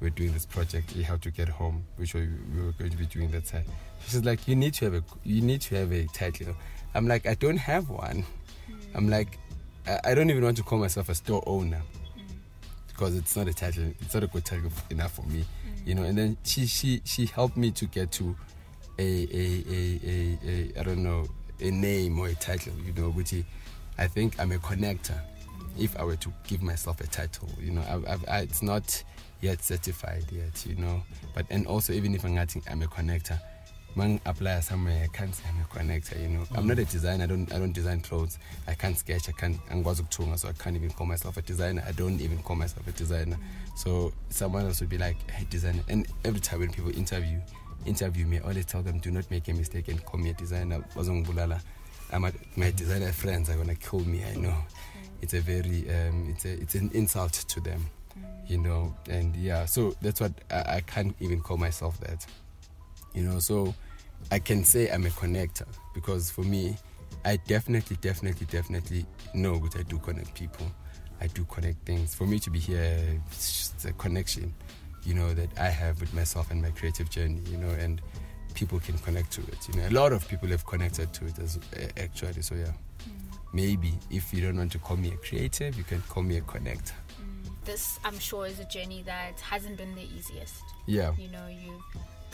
we're 0.00 0.10
doing 0.10 0.32
this 0.32 0.44
project, 0.44 0.92
how 1.02 1.16
to 1.18 1.30
get 1.30 1.48
home, 1.48 1.84
which 1.96 2.14
we, 2.14 2.28
we 2.52 2.62
were 2.62 2.72
going 2.72 2.90
to 2.90 2.96
be 2.96 3.06
doing 3.06 3.30
that 3.30 3.46
side. 3.46 3.64
She's 4.08 4.24
like, 4.24 4.48
you 4.48 4.56
need 4.56 4.74
to 4.74 4.86
have 4.86 4.94
a, 4.94 5.04
you 5.22 5.40
need 5.40 5.60
to 5.62 5.76
have 5.76 5.92
a 5.92 6.04
title. 6.06 6.54
I'm 6.94 7.06
like, 7.06 7.26
I 7.26 7.34
don't 7.34 7.58
have 7.58 7.90
one. 7.90 8.24
I'm 8.96 9.08
like, 9.08 9.38
I, 9.86 10.00
I 10.04 10.14
don't 10.14 10.30
even 10.30 10.44
want 10.44 10.56
to 10.58 10.62
call 10.62 10.78
myself 10.78 11.08
a 11.08 11.14
store 11.14 11.42
owner 11.46 11.82
because 12.88 13.16
it's 13.16 13.36
not 13.36 13.48
a 13.48 13.54
title. 13.54 13.84
It's 14.00 14.14
not 14.14 14.24
a 14.24 14.26
good 14.26 14.44
title 14.44 14.70
enough 14.90 15.12
for 15.12 15.22
me, 15.22 15.40
mm. 15.40 15.86
you 15.86 15.94
know. 15.94 16.02
And 16.02 16.16
then 16.18 16.36
she 16.44 16.66
she 16.66 17.00
she 17.04 17.26
helped 17.26 17.56
me 17.56 17.70
to 17.72 17.86
get 17.86 18.12
to 18.12 18.36
a 18.98 19.02
a 19.02 19.64
a 19.70 20.00
a, 20.04 20.38
a 20.46 20.80
I 20.80 20.82
don't 20.82 21.02
know 21.02 21.26
a 21.60 21.70
name 21.70 22.18
or 22.18 22.28
a 22.28 22.34
title, 22.34 22.72
you 22.84 22.92
know, 22.92 23.10
which 23.10 23.34
I- 23.98 24.06
think 24.06 24.38
I'm 24.40 24.50
a 24.52 24.58
connector. 24.58 25.18
Mm. 25.18 25.84
If 25.84 25.98
I 25.98 26.04
were 26.04 26.16
to 26.16 26.32
give 26.46 26.62
myself 26.62 27.00
a 27.00 27.06
title, 27.06 27.48
you 27.60 27.70
know, 27.70 27.82
I've, 27.88 28.06
I've, 28.08 28.28
I, 28.28 28.40
it's 28.40 28.62
not 28.62 29.02
yet 29.42 29.62
certified 29.62 30.24
yet, 30.30 30.64
you 30.66 30.74
know. 30.76 31.02
But 31.34 31.46
and 31.50 31.66
also 31.66 31.92
even 31.92 32.14
if 32.14 32.24
I'm 32.24 32.34
not, 32.34 32.54
I'm 32.70 32.82
a 32.82 32.86
connector. 32.86 33.38
Man 33.96 34.20
apply 34.24 34.60
somewhere, 34.60 35.02
I 35.02 35.08
can't 35.08 35.34
say 35.34 35.42
I'm 35.48 35.60
a 35.60 35.64
connector, 35.64 36.20
you 36.22 36.28
know. 36.28 36.44
I'm 36.54 36.68
not 36.68 36.78
a 36.78 36.84
designer, 36.84 37.24
I 37.24 37.26
don't 37.26 37.52
I 37.52 37.58
don't 37.58 37.72
design 37.72 38.00
clothes. 38.00 38.38
I 38.68 38.74
can't 38.74 38.96
sketch, 38.96 39.28
I 39.28 39.32
can't 39.32 39.58
angwazi 39.68 40.02
ukuthunga, 40.02 40.38
so 40.38 40.48
I 40.48 40.52
can't 40.52 40.76
even 40.76 40.90
call 40.90 41.06
myself 41.06 41.36
a 41.36 41.42
designer. 41.42 41.82
I 41.86 41.92
don't 41.92 42.20
even 42.20 42.38
call 42.38 42.54
myself 42.54 42.86
a 42.86 42.92
designer. 42.92 43.36
So 43.74 44.12
someone 44.28 44.64
else 44.66 44.80
would 44.80 44.90
be 44.90 44.98
like, 44.98 45.16
hey 45.30 45.44
designer 45.50 45.82
and 45.88 46.06
every 46.24 46.40
time 46.40 46.60
when 46.60 46.70
people 46.70 46.96
interview 46.96 47.40
interview 47.84 48.26
me, 48.26 48.38
I 48.38 48.42
always 48.42 48.66
tell 48.66 48.82
them 48.82 48.98
do 49.00 49.10
not 49.10 49.28
make 49.28 49.48
a 49.48 49.52
mistake 49.52 49.88
and 49.88 50.04
call 50.04 50.20
me 50.20 50.30
a 50.30 50.34
designer. 50.34 50.84
I'm 52.12 52.24
a, 52.24 52.32
my 52.56 52.70
designer 52.70 53.12
friends 53.12 53.50
are 53.50 53.56
gonna 53.56 53.74
kill 53.74 54.00
me, 54.00 54.24
I 54.24 54.36
know. 54.36 54.56
It's 55.20 55.34
a 55.34 55.40
very 55.40 55.88
um, 55.90 56.28
it's 56.30 56.44
a 56.44 56.52
it's 56.52 56.74
an 56.76 56.90
insult 56.94 57.32
to 57.32 57.60
them. 57.60 57.86
You 58.46 58.58
know, 58.58 58.94
and 59.08 59.34
yeah, 59.36 59.64
so 59.64 59.94
that's 60.02 60.20
what 60.20 60.32
I, 60.50 60.76
I 60.76 60.80
can't 60.80 61.14
even 61.20 61.40
call 61.40 61.56
myself 61.56 62.00
that 62.00 62.26
you 63.14 63.22
know 63.22 63.38
so 63.38 63.74
i 64.30 64.38
can 64.38 64.64
say 64.64 64.90
i'm 64.90 65.06
a 65.06 65.10
connector 65.10 65.66
because 65.94 66.30
for 66.30 66.42
me 66.42 66.76
i 67.24 67.36
definitely 67.46 67.96
definitely 68.00 68.46
definitely 68.46 69.06
know 69.34 69.58
that 69.58 69.76
i 69.76 69.82
do 69.82 69.98
connect 69.98 70.34
people 70.34 70.66
i 71.20 71.26
do 71.28 71.44
connect 71.44 71.84
things 71.86 72.14
for 72.14 72.26
me 72.26 72.38
to 72.38 72.50
be 72.50 72.58
here 72.58 72.98
it's 73.26 73.58
just 73.58 73.84
a 73.84 73.92
connection 73.94 74.54
you 75.04 75.14
know 75.14 75.32
that 75.34 75.48
i 75.58 75.68
have 75.68 76.00
with 76.00 76.12
myself 76.14 76.50
and 76.50 76.60
my 76.62 76.70
creative 76.70 77.10
journey 77.10 77.40
you 77.50 77.56
know 77.56 77.70
and 77.70 78.00
people 78.54 78.80
can 78.80 78.98
connect 78.98 79.32
to 79.32 79.40
it. 79.42 79.68
You 79.68 79.80
know, 79.80 79.88
a 79.88 79.90
lot 79.90 80.12
of 80.12 80.26
people 80.28 80.48
have 80.48 80.66
connected 80.66 81.12
to 81.14 81.26
it 81.26 81.38
as 81.38 81.58
uh, 81.76 81.86
actually. 81.96 82.42
So 82.42 82.54
yeah, 82.54 82.72
maybe 83.52 83.94
if 84.10 84.32
you 84.32 84.42
don't 84.42 84.56
want 84.56 84.72
to 84.72 84.78
call 84.78 84.96
me 84.96 85.08
a 85.12 85.16
creative, 85.16 85.76
you 85.76 85.84
can 85.84 86.02
call 86.02 86.22
me 86.22 86.38
a 86.38 86.42
connector. 86.42 86.92
This, 87.64 87.98
I'm 88.04 88.18
sure, 88.18 88.46
is 88.46 88.58
a 88.58 88.64
journey 88.64 89.02
that 89.06 89.38
hasn't 89.40 89.76
been 89.76 89.94
the 89.94 90.06
easiest. 90.16 90.62
Yeah. 90.86 91.12
You 91.18 91.28
know, 91.28 91.46
you 91.46 91.82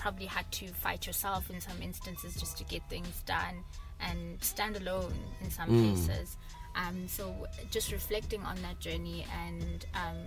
probably 0.07 0.27
had 0.27 0.49
to 0.53 0.69
fight 0.69 1.05
yourself 1.05 1.51
in 1.51 1.61
some 1.61 1.83
instances 1.83 2.37
just 2.37 2.57
to 2.57 2.63
get 2.65 2.81
things 2.89 3.23
done 3.27 3.57
and 3.99 4.41
stand 4.41 4.77
alone 4.77 5.13
in 5.41 5.51
some 5.51 5.69
Mm. 5.69 5.83
cases. 5.83 6.37
Um, 6.77 7.09
so 7.09 7.49
just 7.73 7.91
reflecting 7.91 8.41
on 8.45 8.55
that 8.63 8.79
journey 8.79 9.27
and, 9.45 9.85
um, 9.95 10.19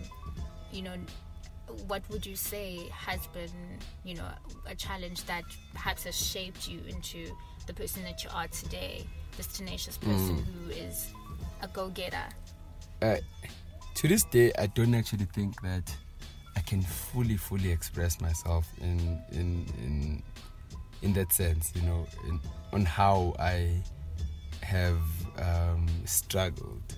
you 0.74 0.82
know, 0.82 0.98
what 1.88 2.02
would 2.10 2.26
you 2.26 2.36
say 2.36 2.90
has 2.92 3.26
been, 3.28 3.80
you 4.04 4.16
know, 4.16 4.30
a 4.66 4.76
challenge 4.76 5.24
that 5.32 5.46
perhaps 5.72 6.04
has 6.04 6.18
shaped 6.34 6.68
you 6.68 6.82
into 6.94 7.34
the 7.66 7.74
person 7.74 8.04
that 8.04 8.22
you 8.22 8.30
are 8.34 8.50
today, 8.50 9.08
this 9.38 9.48
tenacious 9.48 9.98
person 9.98 10.36
who 10.44 10.72
is 10.72 11.08
a 11.62 11.70
go-getter? 11.70 12.28
uh, 13.02 13.16
to 13.96 14.08
this 14.10 14.26
day, 14.26 14.52
I 14.60 14.68
don't 14.68 14.94
actually 14.94 15.28
think 15.34 15.62
that 15.62 15.96
I 16.60 16.62
can 16.62 16.82
fully, 16.82 17.38
fully 17.38 17.72
express 17.72 18.20
myself 18.20 18.68
in 18.82 19.18
in 19.32 19.66
in 19.86 20.24
in 21.02 21.14
that 21.14 21.32
sense. 21.32 21.72
You 21.74 21.84
know, 21.84 22.06
in, 22.28 22.40
on 22.74 22.84
how 22.84 23.34
I 23.40 23.82
have 24.62 25.00
um, 25.38 25.88
struggled 26.04 26.98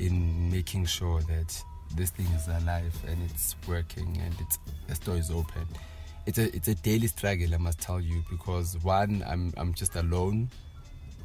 in 0.00 0.50
making 0.50 0.86
sure 0.86 1.20
that 1.22 1.62
this 1.94 2.10
thing 2.10 2.26
is 2.34 2.48
alive 2.48 2.94
and 3.06 3.22
it's 3.30 3.54
working 3.68 4.20
and 4.24 4.34
it's 4.40 4.58
the 4.88 4.96
store 4.96 5.16
is 5.16 5.30
open. 5.30 5.66
It's 6.26 6.38
a 6.38 6.54
it's 6.56 6.66
a 6.66 6.74
daily 6.74 7.06
struggle, 7.06 7.54
I 7.54 7.58
must 7.58 7.80
tell 7.80 8.00
you, 8.00 8.24
because 8.30 8.76
one, 8.82 9.24
I'm 9.28 9.52
I'm 9.56 9.74
just 9.74 9.94
alone. 9.94 10.50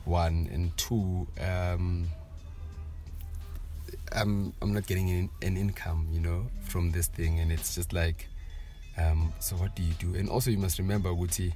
One 0.05 0.47
and 0.53 0.77
two, 0.77 1.27
um, 1.41 2.07
I'm 4.13 4.53
I'm 4.61 4.73
not 4.73 4.87
getting 4.87 5.09
an, 5.09 5.29
an 5.41 5.57
income, 5.57 6.07
you 6.11 6.19
know, 6.19 6.47
from 6.61 6.91
this 6.91 7.07
thing, 7.07 7.39
and 7.39 7.51
it's 7.51 7.75
just 7.75 7.93
like, 7.93 8.27
um, 8.97 9.33
so 9.39 9.55
what 9.55 9.75
do 9.75 9.83
you 9.83 9.93
do? 9.93 10.15
And 10.15 10.29
also, 10.29 10.51
you 10.51 10.57
must 10.57 10.79
remember, 10.79 11.09
Guti, 11.09 11.53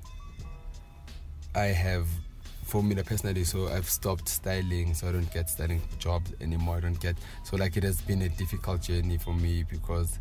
I 1.56 1.66
have 1.66 2.08
formula 2.64 3.04
personally, 3.04 3.44
so 3.44 3.68
I've 3.68 3.90
stopped 3.90 4.30
styling, 4.30 4.94
so 4.94 5.10
I 5.10 5.12
don't 5.12 5.32
get 5.34 5.50
styling 5.50 5.82
jobs 6.00 6.32
anymore. 6.42 6.78
I 6.78 6.80
don't 6.82 7.00
get 7.00 7.18
so 7.44 7.58
like 7.58 7.78
it 7.78 7.84
has 7.84 8.02
been 8.02 8.22
a 8.22 8.30
difficult 8.30 8.82
journey 8.82 9.18
for 9.18 9.34
me 9.34 9.64
because 9.64 10.20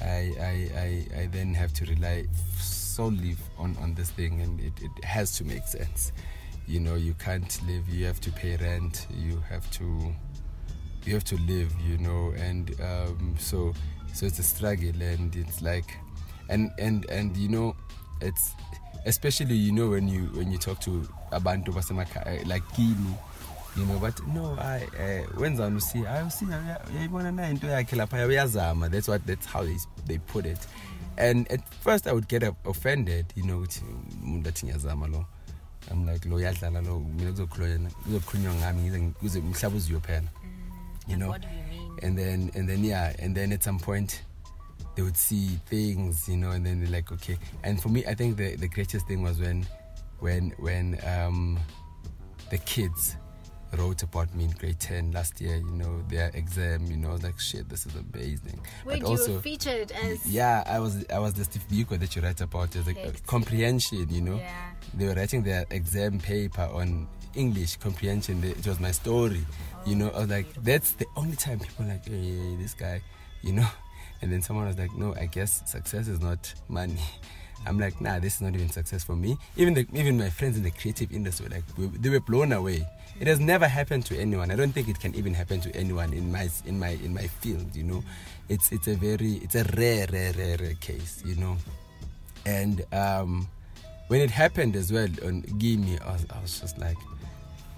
I 0.00 0.32
I 0.40 0.70
I, 1.16 1.20
I 1.22 1.26
then 1.26 1.54
have 1.54 1.72
to 1.74 1.84
rely 1.86 2.26
solely 2.58 3.36
on 3.58 3.76
on 3.80 3.94
this 3.94 4.10
thing, 4.10 4.40
and 4.40 4.60
it, 4.60 4.72
it 4.82 5.04
has 5.04 5.36
to 5.38 5.44
make 5.44 5.66
sense. 5.66 6.12
You 6.66 6.80
know, 6.80 6.94
you 6.94 7.14
can't 7.14 7.60
live. 7.66 7.88
You 7.88 8.06
have 8.06 8.20
to 8.22 8.32
pay 8.32 8.56
rent. 8.56 9.06
You 9.14 9.42
have 9.48 9.70
to 9.72 10.14
you 11.06 11.14
have 11.14 11.24
to 11.24 11.36
live 11.46 11.72
you 11.86 11.98
know 11.98 12.32
and 12.36 12.74
um, 12.80 13.34
so 13.38 13.72
so 14.12 14.26
it's 14.26 14.38
a 14.38 14.42
struggle 14.42 15.02
and 15.02 15.36
it's 15.36 15.62
like 15.62 15.96
and 16.48 16.70
and 16.78 17.04
and 17.10 17.36
you 17.36 17.48
know 17.48 17.74
it's 18.20 18.52
especially 19.06 19.54
you 19.54 19.72
know 19.72 19.90
when 19.90 20.08
you 20.08 20.30
when 20.34 20.50
you 20.50 20.58
talk 20.58 20.80
to 20.80 21.06
abantu 21.32 21.72
basemakhaya 21.72 22.46
like 22.46 22.62
kimi 22.74 23.14
you 23.76 23.84
know 23.86 23.98
but 23.98 24.14
no 24.28 24.56
i 24.60 24.84
uh, 24.84 25.40
wenzani 25.40 25.76
usi 25.76 26.06
ayi 26.06 26.26
usi 26.26 26.44
uyayibona 26.94 27.32
na 27.32 27.50
into 27.50 27.66
yakhe 27.66 27.96
lapha? 27.96 28.26
Uyazama. 28.26 28.88
That's 28.88 29.08
what 29.08 29.26
that's 29.26 29.46
how 29.46 29.64
they, 29.64 29.76
they 30.06 30.18
put 30.18 30.46
it. 30.46 30.58
And 31.16 31.50
at 31.52 31.60
first 31.80 32.06
i 32.06 32.12
would 32.12 32.28
get 32.28 32.42
offended 32.64 33.26
you 33.36 33.42
know 33.42 33.58
ukuthi 33.58 33.82
umuntu 34.22 34.48
athi 34.48 34.66
ngiyazama 34.66 35.06
lo. 35.06 35.26
I'm 35.90 36.06
like 36.06 36.28
lo 36.28 36.36
uyadlala 36.36 36.80
lo 36.80 37.00
mina 37.00 37.30
kuzokhulunywa 37.32 38.54
ngami 38.54 38.82
ngize 38.82 38.98
kuze 39.00 39.38
umhlaba 39.38 39.76
uziyophela 39.76 40.28
you 41.06 41.16
know 41.16 41.34
you 41.34 41.40
mean? 41.70 41.98
and 42.02 42.18
then 42.18 42.50
and 42.54 42.68
then 42.68 42.82
yeah 42.84 43.12
and 43.18 43.34
then 43.36 43.52
at 43.52 43.62
some 43.62 43.78
point 43.78 44.22
they 44.96 45.02
would 45.02 45.16
see 45.16 45.58
things 45.66 46.28
you 46.28 46.36
know 46.36 46.50
and 46.50 46.64
then 46.64 46.80
they're 46.80 46.90
like 46.92 47.10
okay 47.12 47.36
and 47.64 47.80
for 47.82 47.88
me 47.88 48.04
i 48.06 48.14
think 48.14 48.36
the 48.36 48.56
the 48.56 48.68
greatest 48.68 49.06
thing 49.06 49.22
was 49.22 49.38
when 49.40 49.66
when 50.20 50.50
when 50.58 50.98
um 51.06 51.58
the 52.50 52.58
kids 52.58 53.16
wrote 53.76 54.04
about 54.04 54.32
me 54.36 54.44
in 54.44 54.50
grade 54.52 54.78
10 54.78 55.10
last 55.10 55.40
year 55.40 55.56
you 55.56 55.70
know 55.72 56.00
their 56.08 56.30
exam 56.34 56.86
you 56.86 56.96
know 56.96 57.08
I 57.08 57.12
was 57.14 57.22
like 57.24 57.40
shit 57.40 57.68
this 57.68 57.86
is 57.86 57.92
amazing 57.96 58.60
Wait, 58.86 59.00
but 59.00 59.08
you 59.08 59.16
also 59.16 59.32
were 59.34 59.40
featured 59.40 59.90
as 59.90 60.24
yeah 60.24 60.62
i 60.66 60.78
was 60.78 61.04
i 61.12 61.18
was 61.18 61.34
the 61.34 61.42
Steve 61.44 61.66
Biko 61.68 61.98
that 61.98 62.14
you 62.14 62.22
write 62.22 62.40
about 62.40 62.74
as 62.76 62.86
like 62.86 63.02
Correct. 63.02 63.26
comprehension 63.26 64.06
you 64.10 64.20
know 64.20 64.36
Yeah. 64.36 64.70
they 64.94 65.06
were 65.08 65.14
writing 65.14 65.42
their 65.42 65.66
exam 65.72 66.20
paper 66.20 66.62
on 66.72 67.08
English 67.36 67.76
comprehension. 67.76 68.42
It 68.44 68.66
was 68.66 68.80
my 68.80 68.90
story, 68.90 69.44
you 69.86 69.94
know. 69.94 70.10
I 70.10 70.20
was 70.20 70.28
like, 70.28 70.46
that's 70.62 70.92
the 70.92 71.06
only 71.16 71.36
time 71.36 71.58
people 71.58 71.86
like, 71.86 72.06
hey, 72.06 72.56
this 72.56 72.74
guy, 72.74 73.00
you 73.42 73.52
know. 73.52 73.66
And 74.22 74.32
then 74.32 74.40
someone 74.40 74.66
was 74.66 74.78
like, 74.78 74.94
no, 74.94 75.14
I 75.16 75.26
guess 75.26 75.68
success 75.70 76.08
is 76.08 76.20
not 76.20 76.54
money. 76.68 76.96
I'm 77.66 77.78
like, 77.78 78.00
nah, 78.00 78.18
this 78.18 78.36
is 78.36 78.40
not 78.40 78.54
even 78.54 78.70
success 78.70 79.04
for 79.04 79.16
me. 79.16 79.36
Even 79.56 79.74
the, 79.74 79.86
even 79.92 80.16
my 80.18 80.30
friends 80.30 80.56
in 80.56 80.62
the 80.62 80.70
creative 80.70 81.12
industry, 81.12 81.48
like, 81.50 81.64
we, 81.76 81.86
they 81.86 82.08
were 82.08 82.20
blown 82.20 82.52
away. 82.52 82.86
It 83.20 83.26
has 83.26 83.38
never 83.38 83.68
happened 83.68 84.06
to 84.06 84.18
anyone. 84.18 84.50
I 84.50 84.56
don't 84.56 84.72
think 84.72 84.88
it 84.88 84.98
can 84.98 85.14
even 85.14 85.34
happen 85.34 85.60
to 85.60 85.74
anyone 85.76 86.12
in 86.12 86.32
my 86.32 86.48
in 86.66 86.78
my 86.78 86.90
in 87.04 87.14
my 87.14 87.26
field. 87.28 87.74
You 87.76 87.84
know, 87.84 88.04
it's 88.48 88.72
it's 88.72 88.88
a 88.88 88.94
very 88.94 89.34
it's 89.34 89.54
a 89.54 89.64
rare 89.76 90.06
rare 90.12 90.32
rare, 90.32 90.56
rare 90.58 90.74
case. 90.74 91.22
You 91.24 91.36
know, 91.36 91.56
and 92.44 92.84
um, 92.92 93.48
when 94.08 94.20
it 94.20 94.30
happened 94.30 94.74
as 94.74 94.92
well 94.92 95.08
on 95.24 95.42
Gimme, 95.58 95.98
I 96.00 96.18
I 96.30 96.40
was 96.42 96.60
just 96.60 96.76
like, 96.78 96.96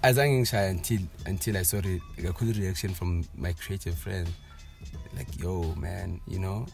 azange 0.03 0.39
ngishaya 0.39 0.69
until 0.69 0.99
until 1.25 1.57
I 1.57 1.63
saw 1.63 1.79
re- 1.83 2.01
a 2.27 2.33
cool 2.33 2.53
reaction 2.53 2.93
from 2.93 3.25
my 3.37 3.53
creative 3.53 3.97
friend, 3.97 4.27
like, 5.15 5.41
yo, 5.41 5.73
man, 5.75 6.21
you 6.27 6.39
know, 6.39 6.65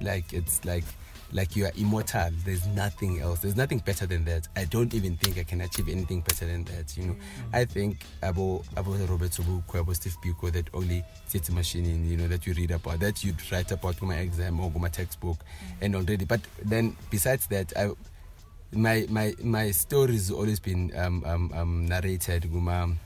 like 0.00 0.32
it's 0.32 0.64
like 0.64 0.84
like 1.32 1.56
you 1.56 1.64
are 1.64 1.72
immortal. 1.76 2.30
There's 2.44 2.66
nothing 2.68 3.20
else. 3.20 3.40
There's 3.40 3.56
nothing 3.56 3.78
better 3.78 4.06
than 4.06 4.24
that. 4.26 4.48
I 4.54 4.64
don't 4.64 4.92
even 4.94 5.16
think 5.16 5.38
I 5.38 5.44
can 5.44 5.62
achieve 5.62 5.88
anything 5.88 6.20
better 6.20 6.46
than 6.46 6.64
that. 6.64 6.96
You 6.96 7.06
know, 7.06 7.12
mm. 7.14 7.18
I 7.54 7.64
think 7.64 8.04
about 8.22 8.64
about 8.76 9.08
Robert 9.08 9.30
Sobukwe, 9.30 9.80
about 9.80 9.96
Steve 9.96 10.16
Biko, 10.24 10.52
that 10.52 10.68
only 10.74 11.04
sits 11.26 11.50
machine, 11.50 11.86
in, 11.86 12.08
you 12.08 12.16
know, 12.16 12.28
that 12.28 12.46
you 12.46 12.52
read 12.54 12.70
about, 12.70 13.00
that 13.00 13.24
you 13.24 13.34
write 13.50 13.72
about 13.72 13.94
for 13.96 14.06
my 14.06 14.16
exam 14.16 14.60
or 14.60 14.70
go 14.70 14.78
my 14.78 14.88
textbook, 14.88 15.38
mm. 15.38 15.82
and 15.82 15.96
already. 15.96 16.24
But 16.24 16.40
then 16.64 16.96
besides 17.10 17.46
that, 17.48 17.72
I 17.76 17.92
my 18.72 19.06
my 19.10 19.34
my 19.42 19.70
story's 19.70 20.30
always 20.30 20.58
been 20.60 20.92
um, 20.96 21.22
um, 21.26 21.52
um, 21.54 21.86
narrated 21.86 22.44
um, 22.52 22.98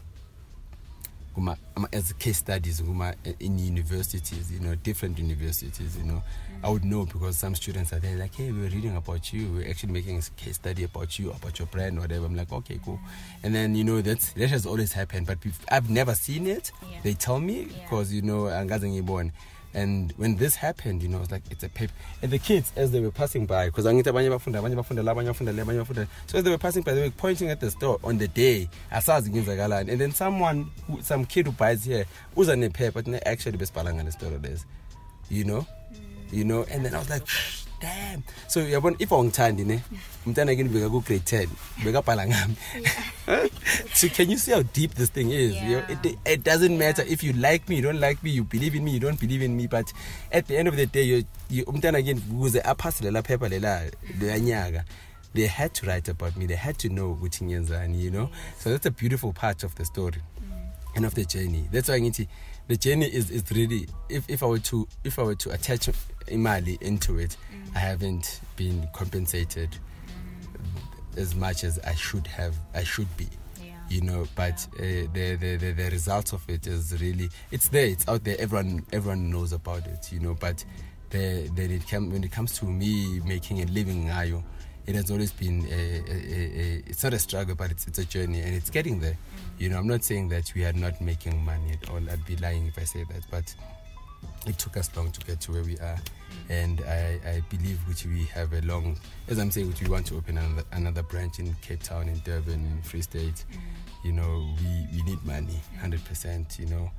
as 1.92 2.12
case 2.14 2.38
studies 2.38 2.80
guma, 2.80 3.14
in 3.40 3.58
universities 3.58 4.50
you 4.50 4.60
know 4.60 4.74
different 4.76 5.18
universities 5.18 5.96
you 5.96 6.04
know. 6.04 6.22
I 6.64 6.70
would 6.70 6.84
know 6.86 7.04
because 7.04 7.36
some 7.36 7.54
students 7.54 7.92
are 7.92 7.98
there 7.98 8.16
like 8.16 8.34
hey 8.34 8.50
we're 8.50 8.70
reading 8.70 8.96
about 8.96 9.32
you. 9.32 9.52
We're 9.52 9.68
actually 9.68 9.92
making 9.92 10.16
a 10.18 10.22
case 10.40 10.54
study 10.54 10.84
about 10.84 11.18
you 11.18 11.30
about 11.30 11.58
your 11.58 11.66
brand 11.66 11.98
whatever. 12.00 12.24
I'm 12.24 12.34
like 12.36 12.50
okay 12.52 12.80
cool. 12.84 12.98
And 13.42 13.54
then 13.54 13.74
you 13.74 13.84
know 13.84 14.00
that's 14.00 14.32
that 14.32 14.48
has 14.48 14.64
always 14.66 14.92
happened 14.92 15.26
but 15.26 15.38
i've 15.70 15.90
never 15.90 16.14
seen 16.14 16.46
it. 16.46 16.72
Yeah. 16.90 16.98
they 17.02 17.12
tell 17.14 17.38
me 17.40 17.64
Yeah. 17.70 17.82
because 17.82 18.12
you 18.12 18.22
know 18.22 18.46
I'm 18.48 18.68
angaze 18.68 18.88
ngiyibone 19.02 19.32
and 19.76 20.12
when 20.16 20.36
this 20.36 20.56
happened 20.56 21.02
you 21.02 21.08
know 21.08 21.20
it's 21.20 21.30
like 21.30 21.42
it's 21.50 21.62
a 21.62 21.68
paper. 21.68 21.92
And 22.22 22.32
the 22.32 22.38
kids 22.38 22.72
as 22.76 22.90
they 22.90 23.00
were 23.00 23.10
passing 23.10 23.44
by 23.44 23.66
because 23.66 23.84
angithi 23.84 24.04
abanye 24.04 24.30
bafunda 24.30 24.60
abanye 24.62 24.74
bafunda 24.74 25.54
la 25.54 26.06
so 26.26 26.38
as 26.38 26.44
they 26.44 26.50
were 26.50 26.58
passing 26.58 26.82
by 26.82 26.94
they 26.94 27.02
were 27.02 27.10
pointing 27.10 27.50
at 27.50 27.60
the 27.60 27.70
store 27.70 28.00
on 28.02 28.16
the 28.16 28.26
day. 28.26 28.70
Asazi 28.90 29.28
ngenzakalani. 29.28 29.92
And 29.92 30.00
then 30.00 30.12
someone 30.12 30.70
who, 30.86 31.02
some 31.02 31.26
kid 31.26 31.46
who 31.46 31.52
buys 31.52 31.84
here 31.84 32.06
uza 32.34 32.52
nephepha 32.52 32.94
but 32.94 33.06
ne 33.06 33.20
actually 33.26 33.58
besibhala 33.58 33.92
ngale 33.92 34.10
store 34.12 34.30
lezi 34.38 34.64
you 35.28 35.44
know? 35.44 35.66
You 36.32 36.44
know? 36.44 36.64
And 36.70 36.84
then 36.84 36.94
i 36.94 36.98
was 36.98 37.10
like 37.10 37.26
damn. 37.80 38.22
So 38.48 38.60
yabona 38.60 38.96
if 38.98 39.10
awungithandi 39.10 39.66
ne 39.66 39.82
umntana 40.26 40.56
kini 40.56 40.68
beka 40.68 40.90
ku 40.90 41.00
grade 41.00 41.24
10 41.24 41.48
bekabhala 41.84 42.26
ngami. 42.26 42.56
So 43.94 44.08
can 44.08 44.30
you 44.30 44.38
see 44.38 44.52
how 44.52 44.62
deep 44.62 44.94
this 44.94 45.10
thing 45.10 45.30
is? 45.30 45.54
You 45.56 45.76
know, 45.76 45.84
it, 45.88 46.18
it 46.24 46.44
doesn't 46.44 46.76
matter 46.78 47.02
if 47.06 47.24
you 47.24 47.32
like 47.32 47.68
me 47.68 47.76
you 47.76 47.82
don't 47.82 48.00
like 48.00 48.22
me 48.22 48.30
you 48.30 48.44
believe 48.44 48.74
in 48.74 48.84
me 48.84 48.92
you 48.92 49.00
don't 49.00 49.18
believe 49.18 49.42
in 49.42 49.56
me 49.56 49.66
but 49.66 49.92
at 50.30 50.46
the 50.46 50.56
end 50.56 50.68
of 50.68 50.76
the 50.76 50.86
day 50.86 51.02
you, 51.02 51.24
you 51.50 51.64
umntana 51.64 52.02
kini 52.02 52.20
ukuze 52.20 52.60
aphase 52.60 53.04
lela 53.04 53.22
phepha 53.22 53.48
lela 53.48 53.90
leyanyaka 54.20 54.84
they 55.34 55.46
had 55.46 55.74
to 55.74 55.86
write 55.86 56.08
about 56.08 56.36
me 56.36 56.46
they 56.46 56.56
had 56.56 56.78
to 56.78 56.88
know 56.88 57.12
ukuthi 57.12 57.44
ngiyenzani 57.44 58.02
you 58.02 58.10
know? 58.10 58.30
So 58.58 58.70
that's 58.70 58.86
a 58.86 58.90
beautiful 58.90 59.32
part 59.32 59.64
of 59.64 59.74
the 59.74 59.84
story 59.84 60.22
mm. 60.40 60.96
and 60.96 61.04
of 61.04 61.14
the 61.14 61.24
journey. 61.24 61.68
That's 61.72 61.88
why 61.88 62.00
ngithi 62.00 62.28
the 62.68 62.76
journey 62.76 63.06
is, 63.06 63.30
is 63.30 63.44
really 63.52 63.86
if, 64.08 64.28
if 64.28 64.42
i 64.42 64.46
were 64.46 64.58
to 64.58 64.86
if 65.04 65.18
i 65.18 65.22
were 65.22 65.34
to 65.36 65.50
attach 65.50 65.88
imali 66.28 66.80
into 66.82 67.18
it 67.18 67.36
i 67.74 67.78
haven't 67.78 68.40
been 68.56 68.86
compensated 68.92 69.70
as 71.16 71.34
much 71.34 71.64
as 71.64 71.78
i 71.80 71.94
should 71.94 72.26
have 72.26 72.54
i 72.74 72.82
should 72.84 73.08
be 73.16 73.26
Yeah. 73.62 73.72
you 73.88 74.00
know 74.02 74.26
but 74.34 74.66
uh, 74.78 74.82
the, 75.12 75.36
the 75.40 75.56
the 75.56 75.72
the 75.72 75.90
result 75.90 76.32
of 76.32 76.42
it 76.48 76.66
is 76.66 77.00
really 77.00 77.28
it's 77.50 77.68
there 77.68 77.86
it's 77.86 78.06
out 78.08 78.24
there 78.24 78.36
everyone 78.38 78.84
everyone 78.92 79.30
knows 79.30 79.52
about 79.52 79.86
it 79.86 80.12
you 80.12 80.20
know 80.20 80.34
but 80.34 80.64
the 81.10 81.48
then 81.54 81.70
it 81.70 81.86
come 81.88 82.10
when 82.10 82.24
it 82.24 82.32
comes 82.32 82.58
to 82.58 82.64
me 82.66 83.20
making 83.24 83.62
a 83.62 83.66
living 83.66 84.06
ngayo 84.06 84.42
it 84.86 84.94
has 84.94 85.10
always 85.10 85.32
been 85.32 85.66
a, 85.70 86.02
a, 86.08 86.14
a, 86.14 86.82
it's 86.86 87.02
not 87.02 87.12
a 87.12 87.18
struggle, 87.18 87.54
but 87.54 87.70
it's 87.70 87.86
it's 87.86 87.98
a 87.98 88.04
journey, 88.04 88.40
and 88.40 88.54
it's 88.54 88.70
getting 88.70 89.00
there. 89.00 89.12
Mm. 89.12 89.60
You 89.60 89.68
know, 89.70 89.78
I'm 89.78 89.88
not 89.88 90.04
saying 90.04 90.28
that 90.28 90.52
we 90.54 90.64
are 90.64 90.72
not 90.72 91.00
making 91.00 91.44
money 91.44 91.72
at 91.72 91.90
all. 91.90 92.00
I'd 92.10 92.24
be 92.24 92.36
lying 92.36 92.66
if 92.66 92.78
I 92.78 92.84
say 92.84 93.04
that, 93.04 93.22
but 93.30 93.54
it 94.46 94.58
took 94.58 94.76
us 94.76 94.94
long 94.96 95.10
to 95.12 95.20
get 95.26 95.40
to 95.42 95.52
where 95.52 95.62
we 95.62 95.76
are, 95.78 95.98
mm. 95.98 96.50
and 96.50 96.80
I, 96.82 97.18
I 97.28 97.42
believe 97.50 97.78
which 97.88 98.06
we 98.06 98.24
have 98.26 98.52
a 98.52 98.60
long, 98.62 98.96
as 99.28 99.38
I'm 99.38 99.50
saying, 99.50 99.68
which 99.68 99.82
we 99.82 99.88
want 99.88 100.06
to 100.06 100.16
open 100.16 100.38
another, 100.38 100.64
another 100.72 101.02
branch 101.02 101.38
in 101.38 101.54
Cape 101.62 101.82
Town, 101.82 102.08
in 102.08 102.20
Durban, 102.24 102.54
in 102.54 102.82
Free 102.82 103.02
State. 103.02 103.44
Mm. 103.52 103.60
You 104.04 104.12
know, 104.12 104.54
we, 104.60 104.98
we 104.98 105.02
need 105.02 105.24
money, 105.24 105.58
hundred 105.80 106.04
percent. 106.04 106.58
You 106.60 106.66
know, 106.66 106.90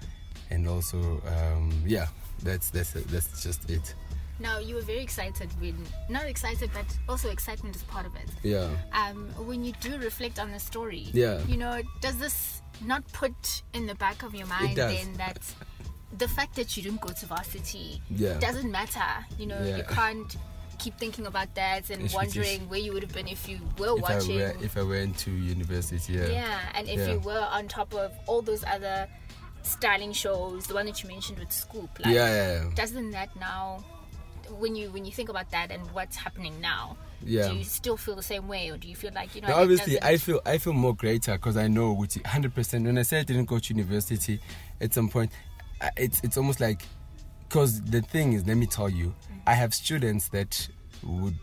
and 0.50 0.68
also, 0.68 1.22
um, 1.26 1.72
yeah, 1.86 2.08
that's 2.44 2.70
that's 2.70 2.92
that's 2.92 3.42
just 3.42 3.70
it. 3.70 3.96
Now 4.40 4.60
you 4.60 4.76
were 4.76 4.82
very 4.82 5.00
excited 5.00 5.50
when 5.60 5.76
not 6.10 6.26
excited, 6.28 6.70
but 6.74 6.86
also 7.10 7.30
excitement 7.30 7.76
is 7.76 7.84
part 7.84 8.06
of 8.06 8.16
it. 8.16 8.30
Yeah. 8.44 8.70
Um, 8.94 9.30
when 9.48 9.64
you 9.64 9.74
do 9.82 9.98
reflect 9.98 10.38
on 10.40 10.52
the 10.52 10.60
story, 10.60 11.08
Yeah. 11.14 11.42
you 11.48 11.58
know, 11.58 11.82
does 12.02 12.18
this 12.18 12.62
not 12.82 13.08
put 13.14 13.64
in 13.74 13.88
the 13.88 13.96
back 13.96 14.22
of 14.24 14.36
your 14.36 14.46
mind 14.48 14.78
then 14.78 15.14
that 15.18 15.40
the 16.18 16.28
fact 16.28 16.56
that 16.56 16.78
you 16.78 16.84
didn't 16.84 17.02
go 17.02 17.10
to 17.10 17.26
varsity 17.26 18.02
Yeah. 18.12 18.38
doesn't 18.40 18.72
matter? 18.72 19.26
You 19.40 19.48
know, 19.48 19.62
you 19.64 19.84
can't 19.90 20.36
keep 20.78 20.96
thinking 21.00 21.26
about 21.26 21.56
that 21.56 21.90
and 21.90 22.04
It's- 22.04 22.14
wondering 22.14 22.70
where 22.70 22.78
you 22.80 22.94
would 22.94 23.02
have 23.02 23.12
been 23.14 23.28
if 23.28 23.50
you 23.50 23.60
were 23.80 23.98
If 23.98 24.04
I 24.04 24.16
watching. 24.18 24.36
were 24.36 24.56
if 24.62 24.78
I 24.78 24.84
went 24.84 25.18
to 25.20 25.32
university, 25.32 26.14
yeah. 26.14 26.28
yeah, 26.28 26.60
and 26.76 26.88
if 26.88 27.00
Yeah. 27.00 27.14
you 27.14 27.20
were 27.20 27.48
on 27.52 27.68
top 27.68 27.96
of 27.96 28.14
all 28.28 28.44
those 28.44 28.64
other 28.64 29.10
styling 29.64 30.14
shows, 30.14 30.68
the 30.68 30.76
one 30.76 30.86
that 30.86 31.02
you 31.02 31.10
mentioned 31.10 31.40
with 31.40 31.52
Scoop, 31.52 31.90
like 32.06 32.14
yeah, 32.14 32.28
yeah, 32.30 32.64
yeah. 32.64 32.70
doesn't 32.76 33.10
that 33.12 33.36
now 33.38 33.84
when 34.60 34.76
you 34.76 34.90
when 34.92 35.06
you 35.06 35.12
think 35.12 35.30
about 35.30 35.50
that 35.52 35.72
and 35.72 35.82
what's 35.92 36.16
happening 36.16 36.60
now 36.62 36.96
Yeah. 37.24 37.50
do 37.50 37.56
you 37.58 37.64
still 37.64 37.98
feel 37.98 38.16
the 38.16 38.24
same 38.24 38.48
way 38.48 38.70
or 38.70 38.78
do 38.78 38.88
you 38.88 38.96
feel 38.96 39.12
like 39.14 39.36
you 39.36 39.42
know 39.42 39.50
Now, 39.50 39.62
obviously, 39.62 40.02
I 40.02 40.18
feel 40.18 40.40
I 40.46 40.58
feel 40.58 40.74
more 40.74 40.96
greater 40.96 41.34
because 41.34 41.58
I 41.58 41.68
know 41.68 41.94
which 41.94 42.16
100%. 42.16 42.86
When 42.86 42.98
I 42.98 43.02
said 43.04 43.20
I 43.22 43.24
didn't 43.24 43.46
go 43.46 43.60
to 43.60 43.74
university, 43.74 44.40
at 44.82 44.94
some 44.94 45.10
point, 45.10 45.32
it's 45.98 46.22
it's 46.24 46.38
almost 46.38 46.60
like 46.60 46.82
because 47.48 47.82
the 47.82 48.02
thing 48.02 48.34
is, 48.34 48.46
let 48.46 48.58
me 48.58 48.66
tell 48.66 48.90
you, 48.90 49.14
I 49.46 49.54
have 49.54 49.74
students 49.74 50.28
that 50.30 50.68
would 51.04 51.38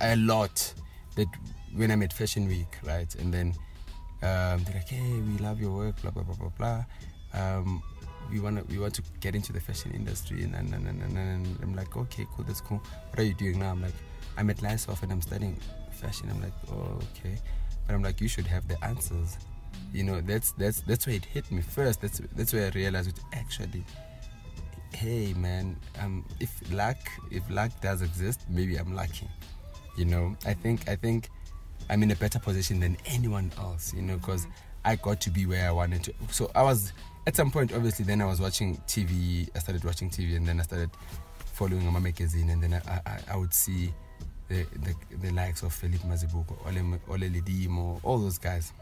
a 0.00 0.14
lot 0.16 0.72
that 1.16 1.26
when 1.74 1.90
I'm 1.90 2.02
at 2.02 2.12
Fashion 2.12 2.46
Week, 2.48 2.76
right, 2.84 3.12
and 3.16 3.32
then 3.34 3.48
um, 4.22 4.62
they're 4.64 4.74
like, 4.74 4.88
hey, 4.88 5.20
we 5.20 5.38
love 5.38 5.60
your 5.60 5.72
work, 5.76 6.00
blah 6.02 6.10
blah 6.10 6.22
blah 6.22 6.36
blah 6.36 6.50
blah. 6.58 6.84
Um, 7.34 7.82
we 8.30 8.40
want 8.40 8.58
to 8.58 8.64
we 8.72 8.78
want 8.78 8.94
to 8.94 9.02
get 9.20 9.34
into 9.34 9.52
the 9.52 9.60
fashion 9.60 9.92
industry, 9.92 10.42
and 10.42 10.54
and, 10.54 10.72
and, 10.74 10.86
and, 10.86 11.16
and, 11.16 11.58
I'm 11.62 11.74
like, 11.74 11.96
okay, 11.96 12.26
cool, 12.34 12.44
that's 12.44 12.60
cool. 12.60 12.82
What 13.10 13.18
are 13.18 13.22
you 13.24 13.34
doing 13.34 13.58
now? 13.58 13.70
I'm 13.70 13.82
like, 13.82 13.94
I'm 14.36 14.50
at 14.50 14.58
LISOF 14.58 15.02
and 15.02 15.12
I'm 15.12 15.22
studying 15.22 15.56
fashion. 15.90 16.28
I'm 16.30 16.40
like, 16.40 16.52
oh, 16.70 16.98
okay, 17.10 17.36
but 17.86 17.94
I'm 17.94 18.02
like, 18.02 18.20
you 18.20 18.28
should 18.28 18.46
have 18.46 18.68
the 18.68 18.82
answers. 18.84 19.38
You 19.92 20.04
know, 20.04 20.20
that's 20.20 20.52
that's 20.52 20.80
that's 20.82 21.06
where 21.06 21.16
it 21.16 21.24
hit 21.24 21.50
me 21.50 21.62
first. 21.62 22.00
That's 22.02 22.20
that's 22.36 22.52
where 22.52 22.66
I 22.66 22.70
realized 22.70 23.08
it 23.08 23.20
actually. 23.32 23.84
Hey 24.94 25.34
man, 25.34 25.76
um, 26.00 26.24
if 26.40 26.50
luck 26.72 26.96
if 27.30 27.48
luck 27.50 27.70
does 27.80 28.02
exist, 28.02 28.40
maybe 28.48 28.76
I'm 28.76 28.94
lucky. 28.94 29.28
You 29.96 30.04
know, 30.04 30.36
I 30.46 30.54
think 30.54 30.88
I 30.88 30.96
think 30.96 31.30
I'm 31.90 32.02
in 32.02 32.10
a 32.10 32.16
better 32.16 32.38
position 32.38 32.80
than 32.80 32.96
anyone 33.06 33.50
else. 33.58 33.94
You 33.94 34.02
know, 34.02 34.16
because 34.16 34.46
I 34.84 34.96
got 34.96 35.20
to 35.22 35.30
be 35.30 35.46
where 35.46 35.66
I 35.66 35.70
wanted 35.70 36.04
to. 36.04 36.14
So 36.30 36.50
I 36.54 36.62
was 36.62 36.92
at 37.26 37.36
some 37.36 37.50
point, 37.50 37.72
obviously. 37.72 38.04
Then 38.04 38.22
I 38.22 38.26
was 38.26 38.40
watching 38.40 38.76
TV. 38.86 39.48
I 39.54 39.58
started 39.58 39.84
watching 39.84 40.10
TV, 40.10 40.36
and 40.36 40.46
then 40.46 40.60
I 40.60 40.62
started 40.62 40.90
following 41.36 41.84
my 41.92 42.00
magazine, 42.00 42.50
and 42.50 42.62
then 42.62 42.74
I 42.74 43.00
I, 43.06 43.18
I 43.32 43.36
would 43.36 43.52
see 43.52 43.92
the, 44.48 44.66
the 44.82 44.94
the 45.20 45.30
likes 45.32 45.62
of 45.62 45.72
Philip 45.72 46.00
Mazibuko, 46.02 46.56
Ole 46.66 46.98
Ole 47.08 47.28
Ledimo, 47.28 48.00
all 48.02 48.18
those 48.18 48.38
guys. 48.38 48.72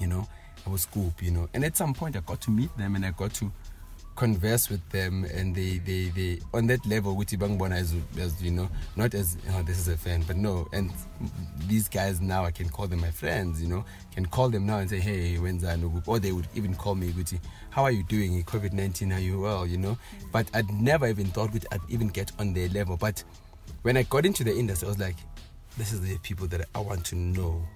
You 0.00 0.06
know, 0.06 0.26
I 0.66 0.70
was 0.70 0.82
Scoop. 0.82 1.22
You 1.22 1.30
know, 1.30 1.48
and 1.54 1.64
at 1.64 1.76
some 1.76 1.94
point 1.94 2.16
I 2.16 2.20
got 2.20 2.40
to 2.42 2.50
meet 2.50 2.76
them, 2.76 2.96
and 2.96 3.04
I 3.04 3.10
got 3.10 3.34
to 3.34 3.50
converse 4.16 4.70
with 4.70 4.88
them 4.90 5.24
and 5.24 5.54
they 5.54 5.78
they 5.78 6.04
they 6.10 6.38
on 6.52 6.66
that 6.68 6.84
level 6.86 7.16
with 7.16 7.28
Ibangbona 7.28 7.76
as, 7.76 7.94
as 8.18 8.40
you 8.40 8.52
know 8.52 8.68
not 8.96 9.12
as 9.12 9.36
oh 9.50 9.62
this 9.62 9.78
is 9.78 9.88
a 9.88 9.96
fan 9.96 10.22
but 10.26 10.36
no. 10.36 10.68
And 10.72 10.92
these 11.66 11.88
guys 11.88 12.20
now 12.20 12.44
I 12.44 12.50
can 12.50 12.68
call 12.68 12.86
them 12.86 13.00
my 13.00 13.10
friends 13.10 13.60
you 13.60 13.68
know. 13.68 13.84
Can 14.12 14.26
call 14.26 14.48
them 14.48 14.66
now 14.66 14.78
and 14.78 14.88
say 14.88 15.00
hey 15.00 15.36
when's 15.36 15.64
I 15.64 15.76
group 15.76 16.06
or 16.06 16.18
they 16.18 16.32
would 16.32 16.46
even 16.54 16.74
call 16.74 16.94
me 16.94 17.10
Guti 17.10 17.40
how 17.70 17.82
are 17.82 17.90
you 17.90 18.04
doing? 18.04 18.40
COVID-19 18.44 19.16
are 19.16 19.20
you 19.20 19.40
well? 19.40 19.66
You 19.66 19.78
know? 19.78 19.98
But 20.30 20.48
I'd 20.54 20.70
never 20.70 21.08
even 21.08 21.26
thought 21.26 21.50
I'd 21.72 21.80
even 21.88 22.06
get 22.06 22.30
on 22.38 22.54
their 22.54 22.68
level. 22.68 22.96
But 22.96 23.24
when 23.82 23.96
I 23.96 24.04
got 24.04 24.24
into 24.24 24.44
the 24.44 24.56
industry 24.56 24.86
I 24.86 24.90
was 24.90 25.00
like 25.00 25.16
this 25.76 25.92
is 25.92 26.00
the 26.00 26.16
people 26.18 26.46
that 26.48 26.68
I 26.74 26.78
want 26.78 27.04
to 27.06 27.16
know. 27.16 27.66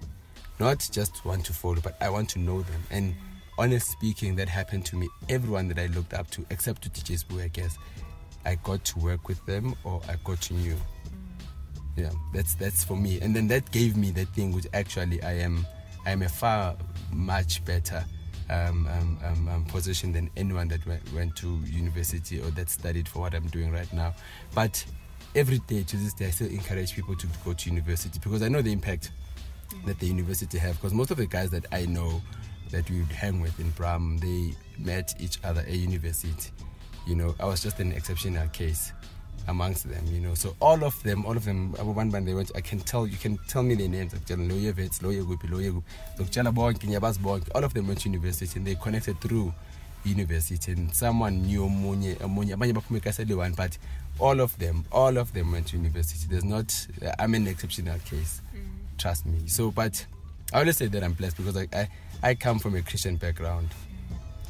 Not 0.57 0.87
just 0.91 1.25
want 1.25 1.45
to 1.45 1.53
follow 1.53 1.81
but 1.83 1.97
I 2.01 2.09
want 2.09 2.29
to 2.29 2.39
know 2.39 2.61
them. 2.61 2.81
And 2.91 3.15
honest 3.59 3.91
speaking, 3.91 4.35
that 4.37 4.47
happened 4.47 4.85
to 4.85 4.95
me. 4.95 5.09
Everyone 5.27 5.67
that 5.67 5.77
I 5.77 5.87
looked 5.87 6.13
up 6.13 6.31
to, 6.31 6.45
except 6.49 6.81
to 6.83 6.89
teachers 6.89 7.25
who 7.29 7.41
I 7.41 7.49
guess, 7.49 7.77
I 8.45 8.55
got 8.55 8.83
to 8.85 8.99
work 8.99 9.27
with 9.27 9.45
them 9.45 9.75
or 9.83 10.01
I 10.07 10.15
got 10.23 10.41
to 10.43 10.53
know. 10.53 10.77
Yeah, 11.97 12.11
that's 12.33 12.55
that's 12.55 12.83
for 12.85 12.95
me. 12.95 13.19
And 13.19 13.35
then 13.35 13.47
that 13.49 13.69
gave 13.71 13.97
me 13.97 14.11
that 14.11 14.29
thing 14.29 14.53
which 14.53 14.65
actually 14.73 15.21
I 15.21 15.33
am 15.33 15.67
I 16.05 16.11
am 16.11 16.21
a 16.21 16.29
far 16.29 16.77
much 17.11 17.63
better 17.65 18.05
um, 18.49 18.87
um, 18.87 19.17
um, 19.25 19.47
um, 19.49 19.65
position 19.65 20.13
than 20.13 20.29
anyone 20.37 20.69
that 20.69 20.85
went, 20.87 21.13
went 21.13 21.35
to 21.35 21.59
university 21.65 22.39
or 22.39 22.49
that 22.51 22.69
studied 22.69 23.07
for 23.07 23.19
what 23.19 23.35
I'm 23.35 23.47
doing 23.47 23.71
right 23.71 23.91
now. 23.91 24.15
But 24.55 24.83
every 25.35 25.59
day 25.59 25.83
to 25.83 25.97
this 25.97 26.13
day, 26.13 26.27
I 26.27 26.29
still 26.31 26.47
encourage 26.47 26.95
people 26.95 27.15
to 27.15 27.27
go 27.43 27.53
to 27.53 27.69
university 27.69 28.19
because 28.23 28.41
I 28.41 28.47
know 28.47 28.61
the 28.61 28.71
impact 28.71 29.11
that 29.85 29.99
the 29.99 30.07
university 30.07 30.57
have. 30.57 30.75
Because 30.77 30.93
most 30.93 31.11
of 31.11 31.17
the 31.17 31.27
guys 31.27 31.51
that 31.51 31.65
I 31.71 31.85
know 31.85 32.21
that 32.71 32.89
we 32.89 32.99
would 32.99 33.11
hang 33.11 33.41
with 33.41 33.59
in 33.59 33.69
Braam, 33.71 34.17
they 34.19 34.53
met 34.77 35.15
each 35.19 35.39
other 35.43 35.61
at 35.61 35.69
university. 35.71 36.51
You 37.07 37.15
know, 37.15 37.35
I 37.39 37.45
was 37.45 37.61
just 37.61 37.79
an 37.79 37.91
exceptional 37.91 38.47
case 38.49 38.91
amongst 39.47 39.89
them, 39.89 40.05
you 40.07 40.19
know. 40.19 40.35
So 40.35 40.55
all 40.59 40.83
of 40.83 41.01
them, 41.03 41.25
all 41.25 41.35
of 41.35 41.45
them, 41.45 41.73
uh, 41.75 41.83
abo 41.83 41.95
bantu 41.95 42.11
bani 42.11 42.25
they 42.27 42.33
went, 42.33 42.51
I 42.55 42.61
can 42.61 42.79
tell, 42.79 43.07
you 43.07 43.17
can 43.17 43.37
tell 43.47 43.63
me 43.63 43.75
their 43.75 43.89
names. 43.89 44.13
Loye 44.13 44.71
Vets, 44.73 44.99
Loye 44.99 45.23
Gupi, 45.23 45.49
Loye 45.49 45.71
Gupi. 45.71 45.83
Dokutshela 46.17 46.53
bonke, 46.53 46.87
ngiyabazi 46.87 47.19
bonke. 47.19 47.49
All 47.55 47.63
of 47.63 47.73
them 47.73 47.87
went 47.87 48.01
to 48.01 48.09
university 48.09 48.59
and 48.59 48.67
they 48.67 48.75
connected 48.75 49.19
through 49.19 49.53
university 50.05 50.71
and 50.71 50.93
someone 50.93 51.41
knew 51.41 51.61
omunye, 51.61 52.15
omunye, 52.17 52.53
abanye 52.55 52.73
baphume 52.73 53.01
kasele 53.01 53.35
one, 53.35 53.53
but 53.53 53.77
all 54.19 54.39
of 54.39 54.57
them, 54.59 54.85
all 54.91 55.17
of 55.17 55.33
them 55.33 55.51
went 55.51 55.67
to 55.67 55.77
university. 55.77 56.27
There's 56.29 56.43
not, 56.43 56.87
uh, 57.05 57.11
I'm 57.19 57.33
an 57.35 57.47
exceptional 57.47 57.97
case. 57.99 58.41
Mm. 58.55 58.97
Trust 58.97 59.25
me. 59.25 59.47
So, 59.47 59.71
but 59.71 60.05
I 60.53 60.59
always 60.59 60.77
say 60.77 60.87
that 60.87 61.03
I'm 61.03 61.13
blessed 61.13 61.37
because 61.37 61.57
I, 61.57 61.67
I, 61.73 61.87
I 62.21 62.35
come 62.35 62.59
from 62.59 62.75
a 62.75 62.81
Christian 62.81 63.15
background. 63.15 63.69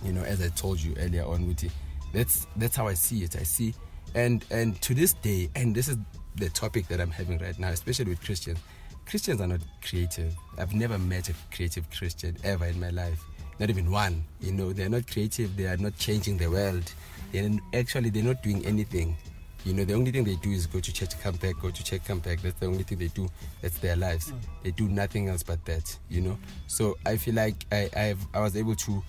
You 0.04 0.14
know, 0.14 0.24
as 0.24 0.42
I 0.42 0.48
told 0.50 0.80
you 0.80 0.96
earlier 0.98 1.24
on, 1.26 1.46
Wuti, 1.46 1.70
that's 2.14 2.48
that's 2.56 2.76
how 2.76 2.88
I 2.88 2.94
see 2.94 3.24
it. 3.24 3.36
I 3.36 3.44
see, 3.44 3.74
and 4.16 4.44
and 4.50 4.82
to 4.82 4.96
this 4.96 5.14
day, 5.14 5.50
and 5.56 5.76
this 5.76 5.88
is 5.88 5.98
the 6.36 6.50
topic 6.50 6.88
that 6.88 7.00
I'm 7.00 7.12
having 7.12 7.38
right 7.40 7.58
now, 7.60 7.70
especially 7.70 8.06
with 8.06 8.24
Christians. 8.24 8.60
Christians 9.06 9.42
are 9.42 9.48
not 9.48 9.62
creative. 9.82 10.36
I've 10.58 10.74
never 10.74 10.98
met 10.98 11.30
a 11.30 11.34
creative 11.54 11.90
Christian 11.90 12.38
ever 12.44 12.66
in 12.66 12.80
my 12.80 12.92
life. 12.92 13.24
Not 13.60 13.70
even 13.70 13.92
one. 13.92 14.24
You 14.40 14.54
know, 14.54 14.72
they're 14.72 14.90
not 14.90 15.08
creative. 15.12 15.58
They 15.58 15.66
are 15.66 15.78
not 15.78 15.98
changing 15.98 16.38
the 16.38 16.50
world. 16.50 16.92
They're 17.32 17.50
actually 17.74 18.10
they're 18.10 18.24
not 18.24 18.42
doing 18.42 18.66
anything. 18.66 19.18
You 19.66 19.74
know, 19.74 19.84
the 19.84 19.94
only 19.94 20.12
thing 20.12 20.24
they 20.24 20.36
do 20.36 20.52
is 20.52 20.66
go 20.68 20.80
to 20.80 20.94
church, 20.94 21.20
come 21.22 21.36
back, 21.36 21.56
go 21.62 21.70
to 21.70 21.84
church, 21.84 22.02
come 22.06 22.20
back. 22.20 22.42
That's 22.42 22.60
the 22.60 22.68
only 22.68 22.84
thing 22.84 22.98
they 22.98 23.08
do. 23.10 23.30
That's 23.62 23.78
their 23.80 23.96
lives. 23.96 24.32
Mm. 24.32 24.40
They 24.64 24.72
do 24.72 24.88
nothing 24.88 25.28
else 25.30 25.44
but 25.44 25.64
that. 25.66 25.98
You 26.10 26.22
know. 26.22 26.38
So 26.68 26.98
I 27.06 27.18
feel 27.18 27.36
like 27.36 27.66
I 27.72 27.90
I've, 27.96 28.26
I 28.34 28.40
was 28.40 28.56
able 28.56 28.76
to 28.76 29.04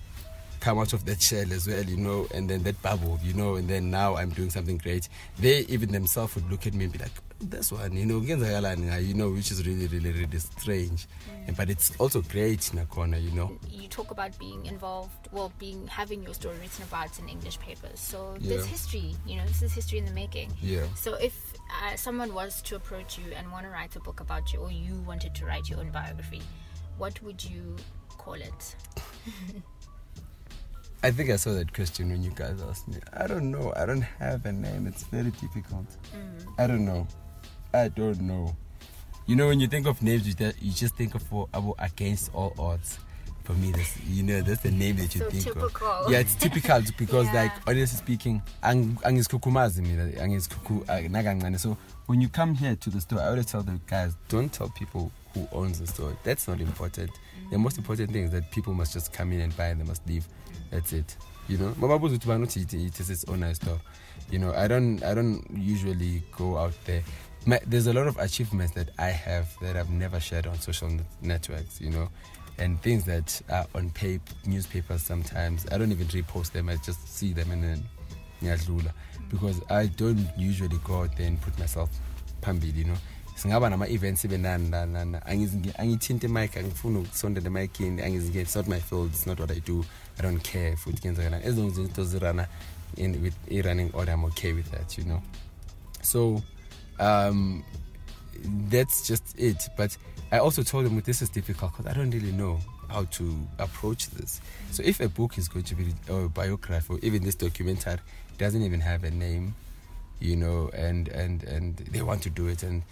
come 0.61 0.77
out 0.77 0.93
of 0.93 1.05
that 1.05 1.21
shell 1.21 1.51
as 1.51 1.67
well, 1.67 1.83
you 1.83 1.97
know, 1.97 2.27
and 2.33 2.49
then 2.49 2.63
that 2.63 2.79
bubble, 2.81 3.19
you 3.23 3.33
know, 3.33 3.55
and 3.55 3.67
then 3.67 3.89
now 3.89 4.15
I'm 4.15 4.29
doing 4.29 4.51
something 4.51 4.77
great. 4.77 5.09
They 5.39 5.61
even 5.61 5.91
themselves 5.91 6.35
would 6.35 6.49
look 6.49 6.67
at 6.67 6.73
me 6.73 6.85
and 6.85 6.93
be 6.93 6.99
like, 6.99 7.11
"This 7.41 7.71
one, 7.71 7.93
you 7.93 8.05
know, 8.05 8.19
you 8.21 9.13
know," 9.13 9.29
which 9.31 9.51
is 9.51 9.65
really, 9.65 9.87
really, 9.87 10.11
really 10.11 10.39
strange, 10.39 11.07
and, 11.47 11.55
but 11.57 11.69
it's 11.69 11.91
also 11.99 12.21
great, 12.21 12.59
Nakona, 12.73 13.21
you 13.21 13.31
know. 13.31 13.57
you 13.69 13.87
talk 13.87 14.11
about 14.11 14.37
being 14.39 14.65
involved 14.65 15.27
well 15.31 15.51
being 15.59 15.87
having 15.87 16.23
your 16.23 16.33
story 16.33 16.55
written 16.61 16.83
about 16.83 17.17
in 17.19 17.27
english 17.29 17.57
papers 17.59 17.99
so 17.99 18.35
there's 18.39 18.65
Yeah. 18.65 18.71
history 18.71 19.15
you 19.25 19.35
know 19.37 19.45
this 19.45 19.61
is 19.61 19.73
history 19.73 19.97
in 19.99 20.05
the 20.05 20.11
making 20.13 20.49
Yeah. 20.61 20.85
so 20.95 21.15
if 21.15 21.53
uh, 21.83 21.95
someone 21.95 22.33
was 22.33 22.61
to 22.63 22.75
approach 22.75 23.17
you 23.17 23.31
and 23.37 23.51
want 23.51 23.65
to 23.65 23.69
write 23.71 23.95
a 23.95 23.99
book 23.99 24.19
about 24.21 24.51
you 24.53 24.59
or 24.59 24.71
you 24.71 24.95
wanted 25.07 25.33
to 25.35 25.45
write 25.45 25.69
your 25.69 25.79
own 25.79 25.89
biography 25.91 26.41
what 26.97 27.21
would 27.23 27.43
you 27.43 27.75
call 28.17 28.33
it 28.35 28.75
I 31.03 31.09
think 31.11 31.29
I 31.31 31.35
saw 31.37 31.53
that 31.53 31.73
question 31.73 32.09
when 32.11 32.21
you 32.21 32.31
guys 32.35 32.61
asked 32.69 32.87
me. 32.87 32.97
I 33.13 33.25
don't 33.25 33.49
know. 33.49 33.73
I 33.75 33.87
don't 33.87 34.03
have 34.19 34.45
a 34.45 34.51
name. 34.51 34.85
It's 34.85 35.01
very 35.05 35.31
difficult. 35.31 35.87
I 36.59 36.67
don't 36.67 36.85
know. 36.85 37.07
I 37.73 37.87
don't 37.89 38.21
know. 38.21 38.55
You 39.27 39.35
know, 39.35 39.47
when 39.47 39.59
you 39.59 39.67
think 39.67 39.87
of 39.87 40.01
names, 40.01 40.27
you, 40.27 40.33
just 40.71 40.95
think 40.95 41.15
of 41.15 41.21
for 41.23 41.47
about 41.53 41.75
against 41.79 42.33
all 42.33 42.53
odds. 42.57 42.99
For 43.43 43.53
me, 43.53 43.71
that's 43.71 43.99
you 44.07 44.21
know 44.23 44.41
that's 44.41 44.61
the 44.61 44.71
name 44.71 44.97
that 44.97 45.15
you 45.15 45.21
So 45.21 45.29
think 45.29 45.43
typical. 45.45 45.87
of. 45.87 46.11
Yeah, 46.11 46.19
it's 46.19 46.35
typical 46.45 46.81
because 46.97 47.25
Yeah. 47.27 47.43
like 47.43 47.51
honestly 47.67 47.97
speaking, 47.97 48.41
ang- 48.61 48.97
angizikhukumazi 49.03 49.81
mina, 49.81 50.11
angizikhuku- 50.21 50.87
uh. 51.53 51.57
So 51.57 51.75
when 52.05 52.21
you 52.21 52.29
come 52.29 52.53
here 52.53 52.75
to 52.75 52.89
the 52.89 53.01
store, 53.01 53.19
I 53.19 53.27
always 53.29 53.47
tell 53.47 53.63
the 53.63 53.79
guys, 53.87 54.15
don't 54.29 54.51
tell 54.53 54.69
people 54.69 55.11
who 55.33 55.47
owns 55.53 55.79
the 55.79 55.87
store. 55.87 56.15
That's 56.23 56.47
not 56.47 56.59
important. 56.61 57.09
The 57.51 57.57
most 57.57 57.77
important 57.77 58.11
thing 58.11 58.25
is 58.25 58.31
that 58.31 58.51
people 58.51 58.73
must 58.73 58.93
just 58.93 59.11
come 59.11 59.31
in 59.31 59.39
and 59.41 59.55
buy 59.57 59.67
and 59.67 59.81
they 59.81 59.85
must 59.85 60.07
leave. 60.07 60.27
That's 60.69 60.93
it. 60.93 61.15
You 61.47 61.57
know, 61.57 61.71
Mababuzu 61.79 62.19
Tubanuti, 62.19 62.61
it 62.61 62.73
it 62.73 62.99
is 62.99 63.09
its 63.09 63.25
own 63.25 63.53
store. 63.55 63.79
You 64.29 64.37
know, 64.39 64.53
I 64.53 64.67
don't, 64.67 65.03
I 65.03 65.13
don't 65.15 65.43
usually 65.51 66.21
go 66.37 66.57
out 66.57 66.73
there. 66.85 67.01
My, 67.45 67.59
there's 67.65 67.87
a 67.87 67.93
lot 67.93 68.07
of 68.07 68.17
achievements 68.17 68.73
that 68.73 68.89
I 68.99 69.07
have 69.07 69.47
that 69.61 69.75
I've 69.75 69.89
never 69.89 70.19
shared 70.19 70.45
on 70.47 70.59
social 70.59 70.89
net- 70.89 71.05
networks. 71.21 71.81
You 71.81 71.89
know, 71.89 72.09
and 72.59 72.79
things 72.81 73.03
that 73.05 73.41
are 73.49 73.65
on 73.73 73.89
paper, 73.91 74.33
newspapers 74.45 75.01
sometimes. 75.01 75.65
I 75.71 75.77
don't 75.77 75.91
even 75.91 76.07
repost 76.07 76.51
them. 76.51 76.69
I 76.69 76.75
just 76.77 77.07
see 77.07 77.33
them 77.33 77.49
and 77.51 77.63
then 77.63 77.83
ngiyadlula 78.43 78.91
because 79.29 79.61
I 79.69 79.87
don't 79.87 80.27
usually 80.37 80.77
go 80.83 81.01
out 81.01 81.15
there 81.17 81.27
and 81.27 81.39
put 81.41 81.57
myself 81.59 81.89
phambili 82.41 82.77
you 82.79 82.85
know 82.85 82.97
singaba 83.35 83.69
nama-events 83.69 84.25
ibe 84.25 84.37
nani 84.39 84.69
nani 84.69 84.93
nani 84.93 85.17
Angizi- 85.17 85.73
angithinte 85.79 86.27
imic 86.27 86.57
angifuni 86.57 86.97
ukusondela 86.99 87.47
emikini 87.47 88.01
angizi- 88.01 88.35
it's 88.41 88.55
not 88.55 88.67
my 88.67 88.79
field 88.79 89.11
it's 89.13 89.27
not 89.27 89.39
what 89.39 89.51
i 89.51 89.59
do 89.59 89.85
i 90.19 90.21
don't 90.23 90.41
care 90.51 90.75
futhi 90.75 91.01
kuyenzakalani 91.01 91.45
as 91.45 91.57
long 91.57 91.67
as 91.71 91.77
izinto 91.77 92.03
zirana 92.03 92.47
in 92.97 93.21
with 93.23 93.33
i-running 93.51 93.89
order 93.93 94.13
i'm 94.13 94.23
okay 94.25 94.53
with 94.53 94.71
that 94.71 94.97
you 94.97 95.03
know 95.03 95.21
so 96.01 96.41
um 97.01 97.63
that's 98.69 99.05
just 99.07 99.37
it. 99.37 99.67
But 99.75 99.97
i 100.31 100.37
also 100.37 100.63
told 100.63 100.85
them 100.85 100.99
this 101.01 101.21
is 101.21 101.29
difficult 101.29 101.73
because 101.73 101.87
i 101.87 101.93
don't 101.93 102.11
really 102.11 102.31
know 102.31 102.57
how 102.89 103.05
to 103.05 103.35
approach 103.59 104.09
this. 104.09 104.41
So 104.71 104.83
if 104.85 104.99
a 104.99 105.07
book 105.07 105.37
is 105.37 105.47
going 105.47 105.63
to 105.65 105.75
be 105.75 105.93
or 106.09 106.25
a 106.25 106.29
biography 106.29 106.93
or 106.93 106.99
even 107.01 107.23
this 107.23 107.35
documentary 107.35 107.99
doesn't 108.37 108.61
even 108.61 108.81
have 108.81 109.03
a 109.03 109.11
name 109.11 109.55
you 110.19 110.35
know 110.35 110.69
and 110.73 111.07
and 111.07 111.43
and 111.43 111.77
they 111.77 112.01
want 112.01 112.21
to 112.23 112.29
do 112.29 112.47
it 112.47 112.63
and 112.63 112.83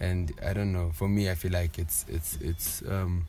and 0.00 0.32
i 0.44 0.52
don't 0.52 0.72
know. 0.72 0.90
For 0.94 1.08
me 1.08 1.30
i 1.30 1.34
feel 1.34 1.52
like 1.52 1.78
it's 1.78 2.04
it's 2.08 2.36
it's 2.40 2.82
um 2.88 3.26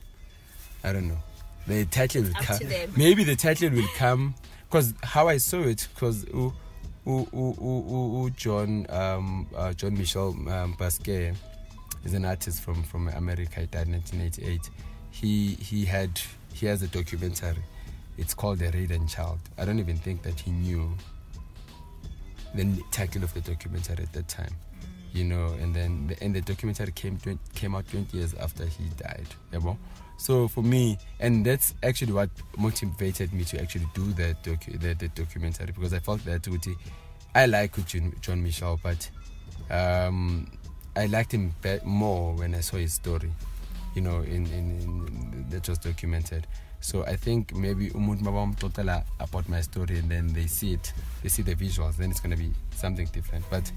i 0.84 0.92
don't 0.94 1.08
know. 1.08 1.22
The 1.68 1.86
title 1.86 2.24
will 2.24 2.36
up 2.38 2.44
come 2.44 2.60
maybe 2.98 3.24
the 3.24 3.36
title 3.36 3.70
will 3.70 3.88
come 3.96 4.36
because 4.70 4.94
how 5.04 5.28
i 5.30 5.38
saw 5.38 5.60
it 5.62 5.88
because 5.94 6.26
u, 7.06 7.12
u, 7.12 7.26
u, 7.34 7.56
u, 7.62 7.84
u, 7.90 8.24
u 8.26 8.30
john 8.38 8.86
um 8.90 9.48
uh, 9.56 9.74
Jean-Michel 9.74 10.30
um, 10.50 10.76
basque 10.80 11.34
is 12.06 12.14
an 12.14 12.26
artist 12.26 12.62
from 12.62 12.84
from 12.84 13.08
america. 13.10 13.62
He 13.62 13.68
died 13.68 13.88
in 13.88 13.94
1988 13.94 14.70
he 15.12 15.56
he 15.56 15.86
had 15.86 16.20
he 16.54 16.66
has 16.68 16.82
a 16.82 16.88
documentary. 16.88 17.64
It's 18.18 18.34
called 18.36 18.60
the 18.60 18.70
Radiant 18.72 19.10
Child. 19.10 19.40
I 19.58 19.66
don't 19.66 19.80
even 19.80 19.98
think 19.98 20.22
that 20.22 20.40
he 20.40 20.52
knew 20.52 20.94
the 22.54 22.80
title 22.92 23.24
of 23.24 23.34
the 23.34 23.42
documentary 23.42 24.04
at 24.04 24.14
that 24.14 24.28
time 24.28 24.56
you 25.14 25.24
know 25.24 25.48
and 25.62 25.76
then 25.76 26.08
the, 26.08 26.24
and 26.24 26.36
the 26.36 26.42
documentary 26.42 26.92
came 26.92 27.18
20, 27.18 27.40
came 27.54 27.76
out 27.76 27.88
20 27.90 28.18
years 28.18 28.34
after 28.36 28.66
he 28.66 28.86
died 28.98 29.28
yabo? 29.52 29.78
so 30.18 30.48
for 30.48 30.62
me 30.64 30.98
and 31.20 31.46
that's 31.46 31.76
actually 31.84 32.12
what 32.12 32.30
motivated 32.58 33.32
me 33.34 33.44
to 33.44 33.62
actually 33.62 33.88
do 33.94 34.12
that 34.14 34.44
docu- 34.44 34.80
the, 34.82 34.94
the 34.96 35.08
documentary 35.10 35.68
because 35.68 35.94
i 35.94 36.00
felt 36.00 36.24
that 36.26 36.42
ukuthi, 36.44 36.76
i 37.36 37.46
like 37.46 37.74
john, 37.86 38.14
Jean-Michel 38.22 38.80
but 38.82 39.10
um, 39.70 40.48
i 40.96 41.06
liked 41.06 41.32
him 41.32 41.54
more 41.84 42.34
when 42.34 42.56
i 42.56 42.60
saw 42.60 42.78
his 42.78 42.94
story 42.94 43.32
you 43.96 44.02
know 44.02 44.22
in, 44.22 44.48
in, 44.48 44.80
in 44.82 45.46
that 45.50 45.68
was 45.70 45.78
documented 45.78 46.48
so 46.80 47.04
i 47.06 47.16
think 47.16 47.54
maybe 47.56 47.90
umut 47.92 48.20
umuntu 48.20 48.24
mabamxoxela 48.24 49.04
about 49.20 49.48
my 49.48 49.62
story 49.62 50.00
and 50.00 50.10
then 50.10 50.34
they 50.34 50.48
see 50.48 50.74
it 50.74 50.94
they 51.22 51.30
see 51.30 51.44
the 51.44 51.56
visuals 51.56 51.96
then 51.98 52.12
it's 52.12 52.22
to 52.22 52.36
be 52.36 52.52
something 52.76 53.06
different 53.14 53.46
but 53.50 53.72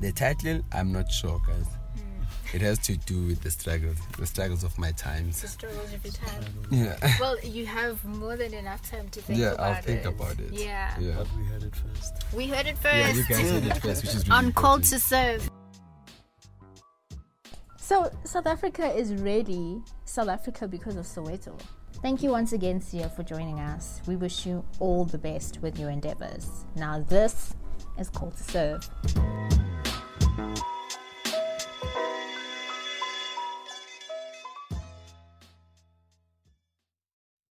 the 0.00 0.12
title 0.12 0.60
i'm 0.72 0.92
not 0.92 1.10
sure 1.10 1.40
guys 1.46 1.66
it 2.54 2.60
has 2.60 2.78
to 2.78 2.96
do 2.98 3.26
with 3.26 3.42
the 3.42 3.50
struggles 3.50 3.96
the 4.18 4.26
struggles 4.26 4.62
of 4.62 4.78
my 4.78 4.92
The 4.92 4.96
times 4.98 5.50
struggles 5.50 5.92
every 5.92 6.10
time. 6.10 6.44
yeah 6.70 6.96
Well, 7.20 7.36
you 7.40 7.66
have 7.66 8.02
more 8.04 8.36
than 8.36 8.54
enough 8.54 8.88
time 8.88 9.08
to 9.08 9.20
think 9.20 9.40
yeah 9.40 9.52
about 9.52 9.58
it. 9.58 9.60
Yeah, 9.60 9.76
i'll 9.76 9.82
think 9.82 10.00
it. 10.00 10.06
about 10.06 10.38
it 10.38 10.52
Yeah. 10.52 10.98
yeah 11.00 11.14
But 11.18 11.26
we 11.36 11.44
heard 11.44 11.62
it 11.64 11.74
first. 11.74 12.14
We 12.32 12.46
heard 12.46 12.66
it 12.66 12.78
first. 12.78 12.94
yeah 12.94 13.12
you 13.12 13.24
guys 13.28 13.50
heard 13.50 13.64
it 13.66 13.76
first 13.82 14.02
which 14.04 14.14
is 14.14 14.28
really 14.28 14.38
on 14.46 14.52
call 14.52 14.78
to 14.78 15.00
serve. 15.00 15.50
So 17.78 18.10
South 18.24 18.46
Africa 18.46 18.92
is 18.94 19.12
really 19.14 19.82
South 20.04 20.28
Africa 20.28 20.66
because 20.68 20.96
of 20.96 21.04
Soweto. 21.04 21.58
Thank 22.02 22.22
you 22.22 22.30
once 22.30 22.52
again, 22.52 22.80
Sia, 22.80 23.08
for 23.08 23.22
joining 23.24 23.58
us. 23.60 24.00
We 24.06 24.16
wish 24.16 24.46
you 24.46 24.64
all 24.78 25.04
the 25.04 25.18
best 25.18 25.60
with 25.62 25.78
your 25.78 25.90
endeavors. 25.90 26.64
Now, 26.76 27.00
this 27.08 27.54
is 27.98 28.08
Call 28.10 28.30
to 28.32 28.42
Serve. 28.44 28.88
Thank 30.36 30.58
you. 30.58 30.75